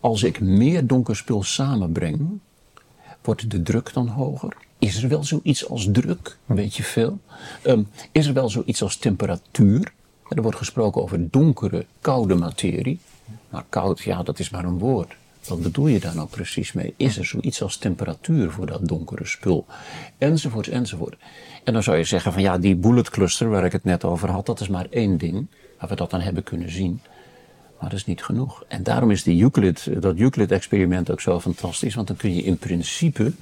Als 0.00 0.22
ik 0.22 0.40
meer 0.40 0.86
donker 0.86 1.16
spul 1.16 1.42
samenbreng, 1.42 2.40
wordt 3.22 3.50
de 3.50 3.62
druk 3.62 3.92
dan 3.92 4.08
hoger 4.08 4.66
is 4.78 5.02
er 5.02 5.08
wel 5.08 5.24
zoiets 5.24 5.68
als 5.68 5.88
druk? 5.92 6.36
Weet 6.46 6.74
je 6.74 6.82
veel? 6.82 7.18
Um, 7.64 7.88
is 8.12 8.26
er 8.26 8.34
wel 8.34 8.48
zoiets 8.48 8.82
als 8.82 8.96
temperatuur? 8.96 9.92
Er 10.28 10.42
wordt 10.42 10.58
gesproken 10.58 11.02
over 11.02 11.30
donkere, 11.30 11.86
koude 12.00 12.34
materie. 12.34 12.98
Maar 13.48 13.64
koud, 13.68 14.00
ja, 14.00 14.22
dat 14.22 14.38
is 14.38 14.50
maar 14.50 14.64
een 14.64 14.78
woord. 14.78 15.16
Wat 15.48 15.62
bedoel 15.62 15.86
je 15.86 16.00
daar 16.00 16.14
nou 16.14 16.28
precies 16.28 16.72
mee? 16.72 16.94
Is 16.96 17.18
er 17.18 17.24
zoiets 17.24 17.62
als 17.62 17.76
temperatuur 17.76 18.50
voor 18.50 18.66
dat 18.66 18.88
donkere 18.88 19.26
spul? 19.26 19.66
Enzovoort, 20.18 20.68
enzovoort. 20.68 21.16
En 21.64 21.72
dan 21.72 21.82
zou 21.82 21.96
je 21.96 22.04
zeggen 22.04 22.32
van 22.32 22.42
ja, 22.42 22.58
die 22.58 22.76
bullet 22.76 23.10
cluster 23.10 23.48
waar 23.48 23.64
ik 23.64 23.72
het 23.72 23.84
net 23.84 24.04
over 24.04 24.30
had, 24.30 24.46
dat 24.46 24.60
is 24.60 24.68
maar 24.68 24.86
één 24.90 25.18
ding. 25.18 25.46
Waar 25.78 25.88
we 25.88 25.94
dat 25.94 26.10
dan 26.10 26.20
hebben 26.20 26.42
kunnen 26.42 26.70
zien. 26.70 27.00
Maar 27.80 27.90
dat 27.90 27.98
is 27.98 28.06
niet 28.06 28.24
genoeg. 28.24 28.64
En 28.68 28.82
daarom 28.82 29.10
is 29.10 29.22
die 29.22 29.42
Euclid, 29.42 30.02
dat 30.02 30.16
Euclid-experiment 30.16 31.10
ook 31.10 31.20
zo 31.20 31.40
fantastisch. 31.40 31.94
Want 31.94 32.06
dan 32.06 32.16
kun 32.16 32.34
je 32.34 32.42
in 32.42 32.58
principe 32.58 33.32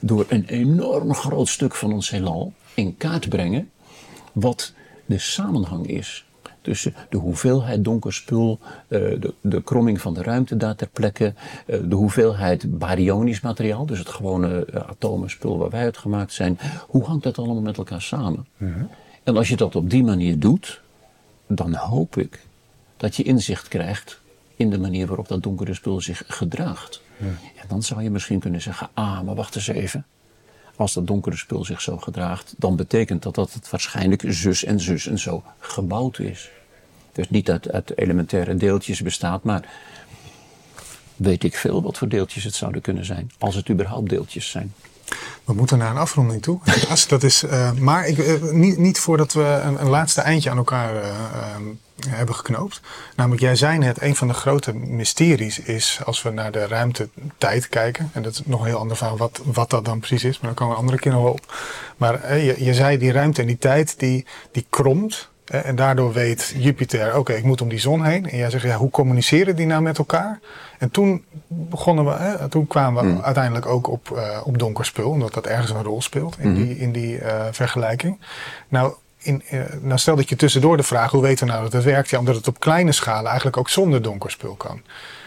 door 0.00 0.24
een 0.28 0.44
enorm 0.44 1.14
groot 1.14 1.48
stuk 1.48 1.74
van 1.74 1.92
ons 1.92 2.10
heelal 2.10 2.52
in 2.74 2.96
kaart 2.96 3.28
brengen 3.28 3.70
wat 4.32 4.72
de 5.06 5.18
samenhang 5.18 5.86
is 5.86 6.26
tussen 6.66 6.94
de 7.08 7.16
hoeveelheid 7.16 7.84
donker 7.84 8.12
spul, 8.12 8.58
eh, 8.88 9.00
de, 9.20 9.34
de 9.40 9.62
kromming 9.62 10.00
van 10.00 10.14
de 10.14 10.22
ruimte 10.22 10.56
daar 10.56 10.76
ter 10.76 10.88
plekke, 10.92 11.34
eh, 11.66 11.78
de 11.84 11.94
hoeveelheid 11.94 12.78
baryonisch 12.78 13.40
materiaal, 13.40 13.86
dus 13.86 13.98
het 13.98 14.08
gewone 14.08 14.64
eh, 14.64 14.88
atomenspul 14.88 15.58
waar 15.58 15.70
wij 15.70 15.82
uit 15.82 15.98
gemaakt 15.98 16.32
zijn. 16.32 16.58
Hoe 16.86 17.04
hangt 17.04 17.22
dat 17.22 17.38
allemaal 17.38 17.60
met 17.60 17.76
elkaar 17.76 18.02
samen? 18.02 18.46
Mhm. 18.56 18.84
En 19.22 19.36
als 19.36 19.48
je 19.48 19.56
dat 19.56 19.76
op 19.76 19.90
die 19.90 20.04
manier 20.04 20.38
doet, 20.38 20.82
dan 21.46 21.74
hoop 21.74 22.16
ik 22.16 22.46
dat 22.96 23.16
je 23.16 23.22
inzicht 23.22 23.68
krijgt 23.68 24.20
in 24.56 24.70
de 24.70 24.78
manier 24.78 25.06
waarop 25.06 25.28
dat 25.28 25.42
donkere 25.42 25.74
spul 25.74 26.00
zich 26.00 26.22
gedraagt. 26.26 27.00
Ja. 27.16 27.26
En 27.26 27.68
dan 27.68 27.82
zou 27.82 28.02
je 28.02 28.10
misschien 28.10 28.40
kunnen 28.40 28.62
zeggen, 28.62 28.88
ah, 28.94 29.20
maar 29.20 29.34
wacht 29.34 29.56
eens 29.56 29.66
even. 29.66 30.06
Als 30.76 30.92
dat 30.92 31.06
donkere 31.06 31.36
spul 31.36 31.64
zich 31.64 31.80
zo 31.80 31.96
gedraagt, 31.96 32.54
dan 32.56 32.76
betekent 32.76 33.22
dat 33.22 33.34
dat 33.34 33.52
het 33.52 33.70
waarschijnlijk 33.70 34.22
zus 34.26 34.64
en 34.64 34.80
zus 34.80 35.06
en 35.06 35.18
zo 35.18 35.42
gebouwd 35.58 36.18
is. 36.18 36.50
Dus 37.12 37.30
niet 37.30 37.50
uit, 37.50 37.72
uit 37.72 37.98
elementaire 37.98 38.56
deeltjes 38.56 39.02
bestaat, 39.02 39.42
maar 39.42 39.68
weet 41.16 41.44
ik 41.44 41.56
veel 41.56 41.82
wat 41.82 41.98
voor 41.98 42.08
deeltjes 42.08 42.44
het 42.44 42.54
zouden 42.54 42.82
kunnen 42.82 43.04
zijn. 43.04 43.30
Als 43.38 43.54
het 43.54 43.70
überhaupt 43.70 44.08
deeltjes 44.08 44.50
zijn. 44.50 44.72
We 45.44 45.52
moeten 45.52 45.78
naar 45.78 45.90
een 45.90 45.96
afronding 45.96 46.42
toe. 46.42 46.60
dat 47.08 47.22
is, 47.22 47.42
uh, 47.42 47.72
maar 47.72 48.06
ik, 48.06 48.18
uh, 48.18 48.42
niet, 48.42 48.78
niet 48.78 48.98
voordat 48.98 49.32
we 49.32 49.60
een, 49.64 49.80
een, 49.80 49.88
laatste 49.88 50.20
eindje 50.20 50.50
aan 50.50 50.56
elkaar 50.56 50.94
uh, 50.94 51.10
hebben 52.08 52.34
geknoopt. 52.34 52.80
Namelijk, 53.16 53.42
jij 53.42 53.56
zei 53.56 53.78
net, 53.78 54.02
een 54.02 54.16
van 54.16 54.28
de 54.28 54.34
grote 54.34 54.74
mysteries 54.74 55.58
is 55.58 56.00
als 56.04 56.22
we 56.22 56.30
naar 56.30 56.52
de 56.52 56.66
ruimte-tijd 56.66 57.68
kijken. 57.68 58.10
En 58.12 58.22
dat 58.22 58.32
is 58.32 58.42
nog 58.44 58.60
een 58.60 58.66
heel 58.66 58.78
ander 58.78 58.96
verhaal 58.96 59.16
wat, 59.16 59.40
wat 59.44 59.70
dat 59.70 59.84
dan 59.84 59.98
precies 59.98 60.24
is, 60.24 60.40
maar 60.40 60.50
daar 60.50 60.54
komen 60.54 60.74
we 60.74 60.80
een 60.80 60.86
andere 60.86 61.02
keer 61.02 61.12
nog 61.12 61.22
wel 61.22 61.32
op. 61.32 61.54
Maar 61.96 62.38
je, 62.38 62.64
je 62.64 62.74
zei, 62.74 62.98
die 62.98 63.12
ruimte 63.12 63.40
en 63.40 63.46
die 63.46 63.58
tijd, 63.58 63.98
die, 63.98 64.26
die 64.52 64.66
kromt. 64.70 65.28
En 65.46 65.76
daardoor 65.76 66.12
weet 66.12 66.54
Jupiter, 66.56 67.18
oké, 67.18 67.32
ik 67.32 67.44
moet 67.44 67.60
om 67.60 67.68
die 67.68 67.78
zon 67.78 68.04
heen. 68.04 68.30
En 68.30 68.36
jij 68.36 68.50
zegt, 68.50 68.64
ja, 68.64 68.76
hoe 68.76 68.90
communiceren 68.90 69.56
die 69.56 69.66
nou 69.66 69.82
met 69.82 69.98
elkaar? 69.98 70.40
En 70.78 70.90
toen 70.90 71.24
begonnen 71.46 72.04
we, 72.04 72.10
hè, 72.10 72.48
toen 72.48 72.66
kwamen 72.66 73.04
we 73.04 73.10
hmm. 73.10 73.20
uiteindelijk 73.20 73.66
ook 73.66 73.88
op, 73.88 74.10
uh, 74.12 74.40
op 74.44 74.58
donker 74.58 74.84
spul, 74.84 75.10
omdat 75.10 75.34
dat 75.34 75.46
ergens 75.46 75.70
een 75.70 75.82
rol 75.82 76.02
speelt 76.02 76.38
in 76.38 76.54
hmm. 76.54 76.54
die, 76.54 76.78
in 76.78 76.92
die 76.92 77.18
uh, 77.18 77.44
vergelijking. 77.50 78.18
Nou, 78.68 78.94
in, 79.18 79.42
uh, 79.50 79.60
nou, 79.80 79.98
stel 79.98 80.16
dat 80.16 80.28
je 80.28 80.36
tussendoor 80.36 80.76
de 80.76 80.82
vraag, 80.82 81.10
hoe 81.10 81.22
weten 81.22 81.46
we 81.46 81.52
nou 81.52 81.64
dat 81.64 81.72
het 81.72 81.84
werkt? 81.84 82.10
Ja, 82.10 82.18
omdat 82.18 82.36
het 82.36 82.48
op 82.48 82.60
kleine 82.60 82.92
schalen 82.92 83.26
eigenlijk 83.26 83.56
ook 83.56 83.68
zonder 83.68 84.02
donker 84.02 84.30
spul 84.30 84.54
kan. 84.54 84.80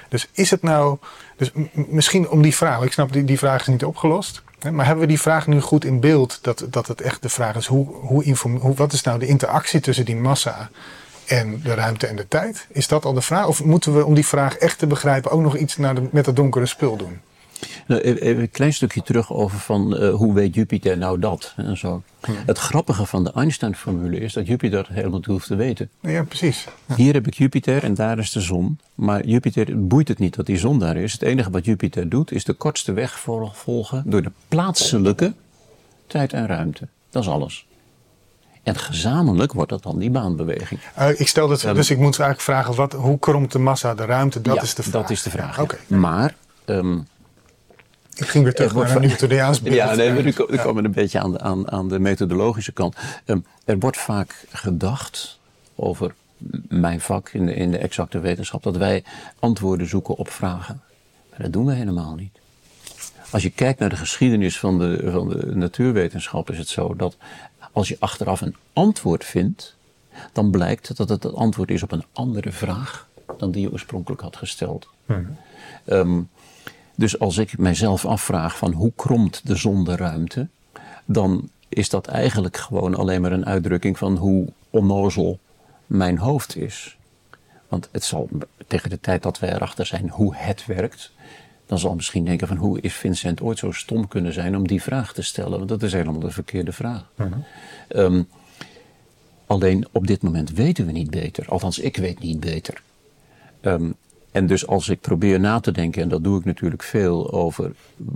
Dus 0.09 0.29
is 0.31 0.51
het 0.51 0.61
nou, 0.61 0.97
dus 1.37 1.51
misschien 1.73 2.29
om 2.29 2.41
die 2.41 2.55
vraag, 2.55 2.81
ik 2.81 2.91
snap 2.91 3.13
die, 3.13 3.23
die 3.23 3.37
vraag 3.37 3.61
is 3.61 3.67
niet 3.67 3.85
opgelost. 3.85 4.43
Maar 4.71 4.85
hebben 4.85 5.03
we 5.03 5.09
die 5.09 5.21
vraag 5.21 5.47
nu 5.47 5.61
goed 5.61 5.85
in 5.85 5.99
beeld? 5.99 6.39
Dat, 6.41 6.65
dat 6.69 6.87
het 6.87 7.01
echt 7.01 7.21
de 7.21 7.29
vraag 7.29 7.55
is: 7.55 7.65
hoe, 7.65 7.87
hoe, 7.87 8.35
hoe, 8.59 8.75
wat 8.75 8.93
is 8.93 9.01
nou 9.01 9.19
de 9.19 9.27
interactie 9.27 9.79
tussen 9.79 10.05
die 10.05 10.15
massa 10.15 10.69
en 11.25 11.61
de 11.63 11.73
ruimte 11.73 12.07
en 12.07 12.15
de 12.15 12.27
tijd? 12.27 12.67
Is 12.69 12.87
dat 12.87 13.05
al 13.05 13.13
de 13.13 13.21
vraag? 13.21 13.47
Of 13.47 13.63
moeten 13.63 13.95
we 13.95 14.05
om 14.05 14.13
die 14.13 14.27
vraag 14.27 14.55
echt 14.55 14.79
te 14.79 14.87
begrijpen 14.87 15.31
ook 15.31 15.41
nog 15.41 15.57
iets 15.57 15.77
naar 15.77 15.95
de, 15.95 16.07
met 16.11 16.25
dat 16.25 16.35
donkere 16.35 16.65
spul 16.65 16.97
doen? 16.97 17.19
Nou, 17.87 18.01
even 18.01 18.41
een 18.41 18.51
klein 18.51 18.73
stukje 18.73 19.03
terug 19.03 19.33
over 19.33 19.59
van 19.59 20.03
uh, 20.03 20.13
hoe 20.13 20.33
weet 20.33 20.55
Jupiter 20.55 20.97
nou 20.97 21.19
dat 21.19 21.53
en 21.55 21.77
zo. 21.77 22.03
Het 22.45 22.57
grappige 22.57 23.05
van 23.05 23.23
de 23.23 23.31
Einstein-formule 23.33 24.19
is 24.19 24.33
dat 24.33 24.47
Jupiter 24.47 24.87
helemaal 24.89 25.17
niet 25.17 25.25
hoeft 25.25 25.47
te 25.47 25.55
weten. 25.55 25.89
Ja, 25.99 26.23
precies. 26.23 26.67
Hier 26.95 27.13
heb 27.13 27.27
ik 27.27 27.33
Jupiter 27.33 27.83
en 27.83 27.93
daar 27.93 28.19
is 28.19 28.31
de 28.31 28.41
zon. 28.41 28.79
Maar 28.95 29.25
Jupiter 29.25 29.87
boeit 29.87 30.07
het 30.07 30.19
niet 30.19 30.35
dat 30.35 30.45
die 30.45 30.57
zon 30.57 30.79
daar 30.79 30.97
is. 30.97 31.11
Het 31.11 31.21
enige 31.21 31.49
wat 31.49 31.65
Jupiter 31.65 32.09
doet 32.09 32.31
is 32.31 32.43
de 32.43 32.53
kortste 32.53 32.93
weg 32.93 33.19
volgen 33.53 34.03
door 34.05 34.21
de 34.21 34.31
plaatselijke 34.47 35.33
tijd 36.07 36.33
en 36.33 36.47
ruimte. 36.47 36.87
Dat 37.09 37.23
is 37.23 37.29
alles. 37.29 37.67
En 38.63 38.75
gezamenlijk 38.75 39.53
wordt 39.53 39.69
dat 39.69 39.83
dan 39.83 39.99
die 39.99 40.09
baanbeweging. 40.09 40.79
Uh, 40.99 41.19
ik 41.19 41.27
stel 41.27 41.47
dat, 41.47 41.61
dus 41.61 41.89
ik 41.89 41.97
moet 41.97 42.19
eigenlijk 42.19 42.41
vragen, 42.41 42.75
wat, 42.75 42.93
hoe 42.93 43.19
kromt 43.19 43.51
de 43.51 43.59
massa 43.59 43.95
de 43.95 44.05
ruimte? 44.05 44.41
Dat 44.41 44.63
is 44.63 44.73
de 44.73 44.83
vraag. 44.83 45.01
dat 45.01 45.09
is 45.09 45.23
de 45.23 45.29
vraag. 45.29 45.65
Maar... 45.87 46.35
Um, 46.65 47.07
ik 48.19 48.27
ging 48.27 48.43
weer 48.43 48.53
terug 48.53 48.73
naar 48.73 48.95
een 48.95 49.01
Newtoniaans 49.01 49.61
beeld. 49.61 49.75
Ja, 49.75 49.95
nee, 49.95 50.11
we 50.23 50.59
komen 50.63 50.85
een 50.85 50.91
beetje 50.91 51.19
aan 51.19 51.31
de, 51.31 51.39
aan, 51.39 51.71
aan 51.71 51.89
de 51.89 51.99
methodologische 51.99 52.71
kant. 52.71 52.95
Um, 53.25 53.45
er 53.65 53.79
wordt 53.79 53.97
vaak 53.97 54.45
gedacht 54.51 55.39
over 55.75 56.13
mijn 56.67 57.01
vak 57.01 57.29
in 57.29 57.45
de, 57.45 57.53
in 57.53 57.71
de 57.71 57.77
exacte 57.77 58.19
wetenschap, 58.19 58.63
dat 58.63 58.77
wij 58.77 59.03
antwoorden 59.39 59.87
zoeken 59.87 60.15
op 60.15 60.29
vragen. 60.29 60.81
Maar 61.29 61.39
dat 61.39 61.53
doen 61.53 61.65
we 61.65 61.73
helemaal 61.73 62.15
niet. 62.15 62.39
Als 63.31 63.43
je 63.43 63.49
kijkt 63.49 63.79
naar 63.79 63.89
de 63.89 63.95
geschiedenis 63.95 64.59
van 64.59 64.79
de, 64.79 65.11
van 65.11 65.29
de 65.29 65.55
natuurwetenschap, 65.55 66.49
is 66.49 66.57
het 66.57 66.67
zo 66.67 66.95
dat 66.95 67.17
als 67.71 67.87
je 67.87 67.95
achteraf 67.99 68.41
een 68.41 68.55
antwoord 68.73 69.25
vindt, 69.25 69.75
dan 70.33 70.51
blijkt 70.51 70.97
dat 70.97 71.09
het 71.09 71.23
het 71.23 71.33
antwoord 71.33 71.69
is 71.69 71.83
op 71.83 71.91
een 71.91 72.05
andere 72.13 72.51
vraag 72.51 73.07
dan 73.37 73.51
die 73.51 73.61
je 73.61 73.71
oorspronkelijk 73.71 74.21
had 74.21 74.35
gesteld. 74.35 74.87
Ehm, 75.85 76.21
dus 76.99 77.19
als 77.19 77.37
ik 77.37 77.57
mijzelf 77.57 78.05
afvraag 78.05 78.57
van 78.57 78.71
hoe 78.71 78.91
kromt 78.95 79.41
de 79.43 79.55
zon 79.55 79.83
de 79.83 79.95
ruimte, 79.95 80.47
dan 81.05 81.49
is 81.69 81.89
dat 81.89 82.07
eigenlijk 82.07 82.57
gewoon 82.57 82.95
alleen 82.95 83.21
maar 83.21 83.31
een 83.31 83.45
uitdrukking 83.45 83.97
van 83.97 84.15
hoe 84.15 84.47
onnozel 84.69 85.39
mijn 85.85 86.17
hoofd 86.17 86.55
is. 86.55 86.97
Want 87.67 87.89
het 87.91 88.03
zal 88.03 88.29
tegen 88.67 88.89
de 88.89 88.99
tijd 88.99 89.23
dat 89.23 89.39
wij 89.39 89.53
erachter 89.53 89.85
zijn 89.85 90.09
hoe 90.09 90.35
het 90.35 90.65
werkt, 90.65 91.11
dan 91.65 91.79
zal 91.79 91.95
misschien 91.95 92.25
denken 92.25 92.47
van 92.47 92.57
hoe 92.57 92.81
is 92.81 92.93
Vincent 92.93 93.41
ooit 93.41 93.57
zo 93.57 93.71
stom 93.71 94.07
kunnen 94.07 94.33
zijn 94.33 94.55
om 94.55 94.67
die 94.67 94.81
vraag 94.81 95.13
te 95.13 95.21
stellen? 95.21 95.57
Want 95.57 95.69
dat 95.69 95.83
is 95.83 95.93
helemaal 95.93 96.19
de 96.19 96.31
verkeerde 96.31 96.71
vraag. 96.71 97.11
Mhm. 97.15 97.33
Ehm, 97.87 98.23
alleen 99.47 99.87
op 99.91 100.07
dit 100.07 100.21
moment 100.21 100.51
weten 100.51 100.85
we 100.85 100.91
niet 100.91 101.09
beter. 101.09 101.45
Althans, 101.47 101.79
ik 101.79 101.97
weet 101.97 102.19
niet 102.19 102.39
beter. 102.39 102.81
Um, 103.61 103.95
en 104.31 104.47
dus 104.47 104.67
als 104.67 104.89
ik 104.89 105.01
probeer 105.01 105.39
na 105.39 105.59
te 105.59 105.71
denken, 105.71 106.01
en 106.01 106.09
dat 106.09 106.23
doe 106.23 106.39
ik 106.39 106.45
natuurlijk 106.45 106.83
veel 106.83 107.31
over 107.31 107.71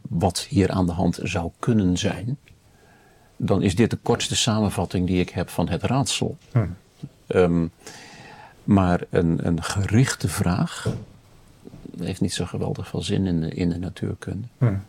wat 0.10 0.40
hier 0.50 0.72
aan 0.72 0.86
de 0.86 0.92
hand 0.92 1.20
zou 1.24 1.52
kunnen 1.60 1.98
zijn, 1.98 2.38
dan 3.38 3.62
is 3.62 3.76
dit 3.76 3.90
de 3.90 3.98
kortste 4.02 4.36
samenvatting 4.36 5.08
die 5.08 5.20
ik 5.20 5.30
heb 5.30 5.50
van 5.50 5.70
het 5.70 5.84
raadsel. 5.84 6.38
Hmm. 6.52 6.76
Um, 7.28 7.72
maar 8.64 9.02
een, 9.10 9.48
een 9.48 9.64
gerichte 9.64 10.28
vraag 10.28 10.88
heeft 12.00 12.22
niet 12.22 12.34
zo 12.34 12.46
geweldig 12.46 12.88
veel 12.88 13.02
zin 13.02 13.26
in 13.26 13.42
de, 13.42 13.50
in 13.50 13.70
de 13.70 13.78
natuurkunde. 13.78 14.48
Hmm. 14.58 14.84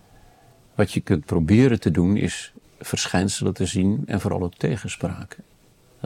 Wat 0.75 0.93
je 0.93 1.01
kunt 1.01 1.25
proberen 1.25 1.81
te 1.81 1.91
doen 1.91 2.17
is 2.17 2.53
verschijnselen 2.81 3.55
te 3.55 3.67
zien 3.67 4.03
en 4.07 4.21
vooral 4.21 4.43
ook 4.43 4.55
tegenspraken. 4.55 5.45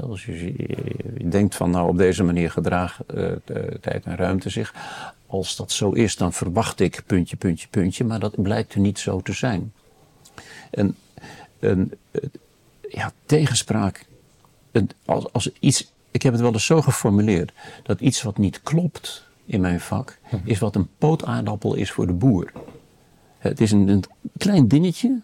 Als 0.02 0.24
je, 0.24 0.44
je, 0.44 1.28
denkt 1.28 1.54
van 1.54 1.70
nou 1.70 1.88
op 1.88 1.98
deze 1.98 2.24
manier 2.24 2.50
gedraagt 2.50 3.00
uh, 3.14 3.32
tijd 3.80 4.04
en 4.04 4.16
ruimte 4.16 4.50
zich. 4.50 4.74
Als 5.26 5.56
dat 5.56 5.72
zo 5.72 5.90
is, 5.90 6.16
dan 6.16 6.32
verwacht 6.32 6.80
ik 6.80 7.02
puntje, 7.06 7.36
puntje, 7.36 7.68
puntje. 7.68 8.04
Maar 8.04 8.20
dat 8.20 8.42
blijkt 8.42 8.74
er 8.74 8.80
niet 8.80 8.98
zo 8.98 9.20
te 9.20 9.32
zijn. 9.32 9.72
En 10.70 10.96
een, 11.58 11.92
ja, 12.88 13.12
tegenspraak. 13.26 14.06
als, 15.04 15.32
als 15.32 15.50
iets, 15.60 15.92
ik 16.10 16.22
heb 16.22 16.32
het 16.32 16.42
wel 16.42 16.52
eens 16.52 16.66
zo 16.66 16.82
geformuleerd. 16.82 17.52
Dat 17.82 18.00
iets 18.00 18.22
wat 18.22 18.38
niet 18.38 18.62
klopt 18.62 19.26
in 19.44 19.60
mijn 19.60 19.80
vak. 19.80 20.18
Mhm. 20.30 20.36
Is 20.44 20.58
wat 20.58 20.74
een 20.74 20.88
pootaardappel 20.98 21.74
is 21.74 21.90
voor 21.90 22.06
de 22.06 22.12
boer. 22.12 22.52
Het 23.38 23.60
is 23.60 23.70
een, 23.70 23.88
een 23.88 24.04
klein 24.36 24.68
dingetje. 24.68 25.20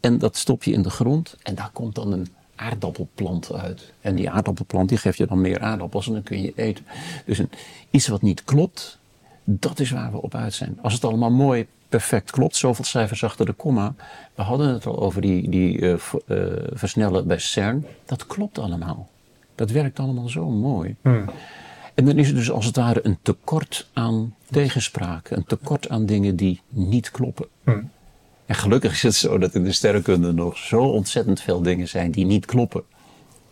En 0.00 0.18
dat 0.18 0.36
stop 0.36 0.62
je 0.62 0.72
in 0.72 0.82
de 0.82 0.90
grond. 0.90 1.36
En 1.42 1.54
daar 1.54 1.70
komt 1.72 1.94
dan 1.94 2.12
een 2.12 2.26
aardappelplant 2.56 3.52
uit. 3.52 3.92
En 4.00 4.14
die 4.14 4.30
aardappelplant 4.30 4.88
die 4.88 4.98
geeft 4.98 5.18
je 5.18 5.26
dan 5.26 5.40
meer 5.40 5.60
aardappels 5.60 6.06
en 6.06 6.12
dan 6.12 6.22
kun 6.22 6.42
je 6.42 6.52
eten. 6.56 6.84
Dus 7.26 7.38
een, 7.38 7.50
iets 7.90 8.08
wat 8.08 8.22
niet 8.22 8.44
klopt, 8.44 8.98
dat 9.44 9.80
is 9.80 9.90
waar 9.90 10.12
we 10.12 10.22
op 10.22 10.34
uit 10.34 10.54
zijn. 10.54 10.78
Als 10.82 10.92
het 10.92 11.04
allemaal 11.04 11.30
mooi, 11.30 11.66
perfect 11.88 12.30
klopt, 12.30 12.56
zoveel 12.56 12.84
cijfers 12.84 13.24
achter 13.24 13.46
de 13.46 13.52
komma. 13.52 13.94
We 14.34 14.42
hadden 14.42 14.68
het 14.68 14.86
al 14.86 14.98
over 14.98 15.20
die, 15.20 15.50
die 15.50 15.78
uh, 15.78 15.90
uh, 16.26 16.46
versnellen 16.72 17.26
bij 17.26 17.38
CERN. 17.38 17.86
Dat 18.04 18.26
klopt 18.26 18.58
allemaal. 18.58 19.08
Dat 19.54 19.70
werkt 19.70 19.98
allemaal 19.98 20.28
zo 20.28 20.48
mooi. 20.48 20.96
Hmm. 21.02 21.24
En 21.94 22.04
dan 22.04 22.18
is 22.18 22.28
er 22.28 22.34
dus 22.34 22.50
als 22.50 22.66
het 22.66 22.76
ware 22.76 23.00
een 23.02 23.18
tekort 23.22 23.88
aan 23.92 24.34
tegenspraak. 24.50 25.30
Een 25.30 25.44
tekort 25.44 25.88
aan 25.88 26.06
dingen 26.06 26.36
die 26.36 26.60
niet 26.68 27.10
kloppen. 27.10 27.46
Hmm. 27.64 27.90
En 28.46 28.54
gelukkig 28.54 28.92
is 28.92 29.02
het 29.02 29.14
zo 29.14 29.38
dat 29.38 29.54
in 29.54 29.64
de 29.64 29.72
sterrenkunde 29.72 30.32
nog 30.32 30.56
zo 30.56 30.80
ontzettend 30.80 31.40
veel 31.40 31.62
dingen 31.62 31.88
zijn 31.88 32.10
die 32.10 32.24
niet 32.24 32.46
kloppen. 32.46 32.82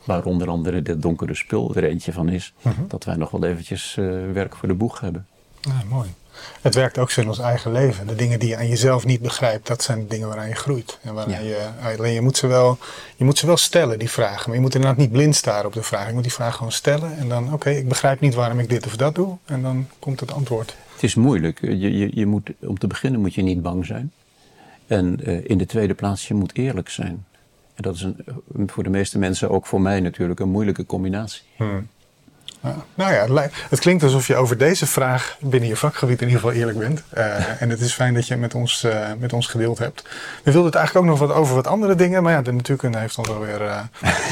Waar 0.04 0.24
onder 0.24 0.48
andere 0.48 0.82
dit 0.82 1.02
donkere 1.02 1.34
spul 1.34 1.74
er 1.74 1.84
eentje 1.84 2.12
van 2.12 2.28
is. 2.28 2.52
Mhm. 2.62 2.80
Dat 2.88 3.04
wij 3.04 3.16
nog 3.16 3.30
wel 3.30 3.44
eventjes 3.44 3.96
uh, 3.98 4.32
werk 4.32 4.56
voor 4.56 4.68
de 4.68 4.74
boeg 4.74 5.00
hebben. 5.00 5.26
Ja, 5.60 5.82
mooi. 5.88 6.08
Het 6.60 6.74
werkt 6.74 6.98
ook 6.98 7.10
zo 7.10 7.20
in 7.20 7.28
ons 7.28 7.38
eigen 7.38 7.72
leven. 7.72 8.06
De 8.06 8.14
dingen 8.14 8.38
die 8.38 8.48
je 8.48 8.56
aan 8.56 8.68
jezelf 8.68 9.04
niet 9.04 9.20
begrijpt, 9.20 9.66
dat 9.66 9.82
zijn 9.82 9.98
de 9.98 10.06
dingen 10.06 10.28
waaraan 10.28 10.48
je 10.48 10.54
groeit. 10.54 10.98
En 11.02 11.14
waaraan 11.14 11.44
je, 11.44 11.68
alleen 11.82 12.12
je 12.12 12.20
moet, 12.20 12.36
ze 12.36 12.46
wel, 12.46 12.78
je 13.16 13.24
moet 13.24 13.38
ze 13.38 13.46
wel 13.46 13.56
stellen, 13.56 13.98
die 13.98 14.10
vragen. 14.10 14.44
Maar 14.46 14.54
je 14.56 14.62
moet 14.62 14.74
inderdaad 14.74 14.98
niet 14.98 15.12
blind 15.12 15.36
staren 15.36 15.66
op 15.66 15.72
de 15.72 15.82
vraag. 15.82 16.06
Je 16.06 16.12
moet 16.12 16.22
die 16.22 16.32
vraag 16.32 16.56
gewoon 16.56 16.72
stellen. 16.72 17.16
En 17.16 17.28
dan, 17.28 17.52
oké, 17.52 17.70
ik 17.70 17.88
begrijp 17.88 18.20
niet 18.20 18.34
waarom 18.34 18.58
ik 18.58 18.68
dit 18.68 18.86
of 18.86 18.96
dat 18.96 19.14
doe. 19.14 19.36
En 19.44 19.62
dan 19.62 19.86
komt 19.98 20.20
het 20.20 20.32
antwoord. 20.32 20.76
Het 20.92 21.02
is 21.02 21.14
moeilijk. 21.14 21.60
Je, 21.60 21.98
je, 21.98 22.10
je 22.14 22.26
moet, 22.26 22.50
om 22.60 22.78
te 22.78 22.86
beginnen 22.86 23.20
moet 23.20 23.34
je 23.34 23.42
niet 23.42 23.62
bang 23.62 23.86
zijn. 23.86 24.12
En 24.94 25.18
uh, 25.28 25.40
in 25.44 25.58
de 25.58 25.66
tweede 25.66 25.94
plaats, 25.94 26.28
je 26.28 26.34
moet 26.34 26.56
eerlijk 26.56 26.88
zijn. 26.88 27.24
En 27.74 27.82
dat 27.82 27.94
is 27.94 28.02
een, 28.02 28.16
voor 28.66 28.82
de 28.82 28.90
meeste 28.90 29.18
mensen, 29.18 29.50
ook 29.50 29.66
voor 29.66 29.80
mij 29.80 30.00
natuurlijk, 30.00 30.40
een 30.40 30.48
moeilijke 30.48 30.86
combinatie. 30.86 31.42
Hmm. 31.56 31.88
nou 32.94 33.12
ja, 33.12 33.48
het 33.68 33.80
klinkt 33.80 34.02
alsof 34.02 34.26
je 34.26 34.36
over 34.36 34.58
deze 34.58 34.86
vraag 34.86 35.36
binnen 35.40 35.68
je 35.68 35.76
vakgebied 35.76 36.20
in 36.20 36.26
ieder 36.26 36.40
geval 36.40 36.56
eerlijk 36.56 36.78
bent. 36.78 37.02
Uh, 37.14 37.62
en 37.62 37.70
het 37.70 37.80
is 37.80 37.94
fijn 37.94 38.14
dat 38.14 38.26
je 38.26 38.36
met 38.36 38.54
ons, 38.54 38.84
uh, 38.84 39.10
met 39.18 39.32
ons 39.32 39.46
gedeeld 39.46 39.78
hebt. 39.78 40.02
We 40.42 40.52
wilden 40.52 40.64
het 40.64 40.74
eigenlijk 40.74 41.06
ook 41.06 41.18
nog 41.18 41.28
wat 41.28 41.36
over 41.36 41.54
wat 41.54 41.66
andere 41.66 41.94
dingen, 41.94 42.22
maar 42.22 42.32
ja, 42.32 42.42
de 42.42 42.52
natuurkunde 42.52 42.98
heeft 42.98 43.18
ons 43.18 43.28
alweer 43.28 43.60
uh, 43.60 43.80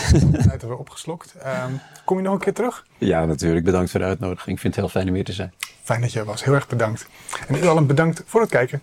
tijd 0.46 0.62
weer 0.62 0.76
opgeslokt. 0.76 1.34
Um, 1.66 1.80
kom 2.04 2.16
je 2.16 2.22
nog 2.22 2.32
een 2.32 2.40
keer 2.40 2.54
terug? 2.54 2.86
Ja, 2.98 3.24
natuurlijk. 3.24 3.64
Bedankt 3.64 3.90
voor 3.90 4.00
de 4.00 4.06
uitnodiging. 4.06 4.54
Ik 4.54 4.60
vind 4.60 4.74
het 4.74 4.84
heel 4.84 4.92
fijn 4.92 5.08
om 5.08 5.14
hier 5.14 5.24
te 5.24 5.32
zijn. 5.32 5.52
Fijn 5.82 6.00
dat 6.00 6.12
je 6.12 6.18
er 6.18 6.24
was. 6.24 6.44
Heel 6.44 6.54
erg 6.54 6.68
bedankt. 6.68 7.06
En 7.48 7.54
u 7.54 7.66
allen 7.66 7.86
bedankt 7.86 8.22
voor 8.26 8.40
het 8.40 8.50
kijken. 8.50 8.82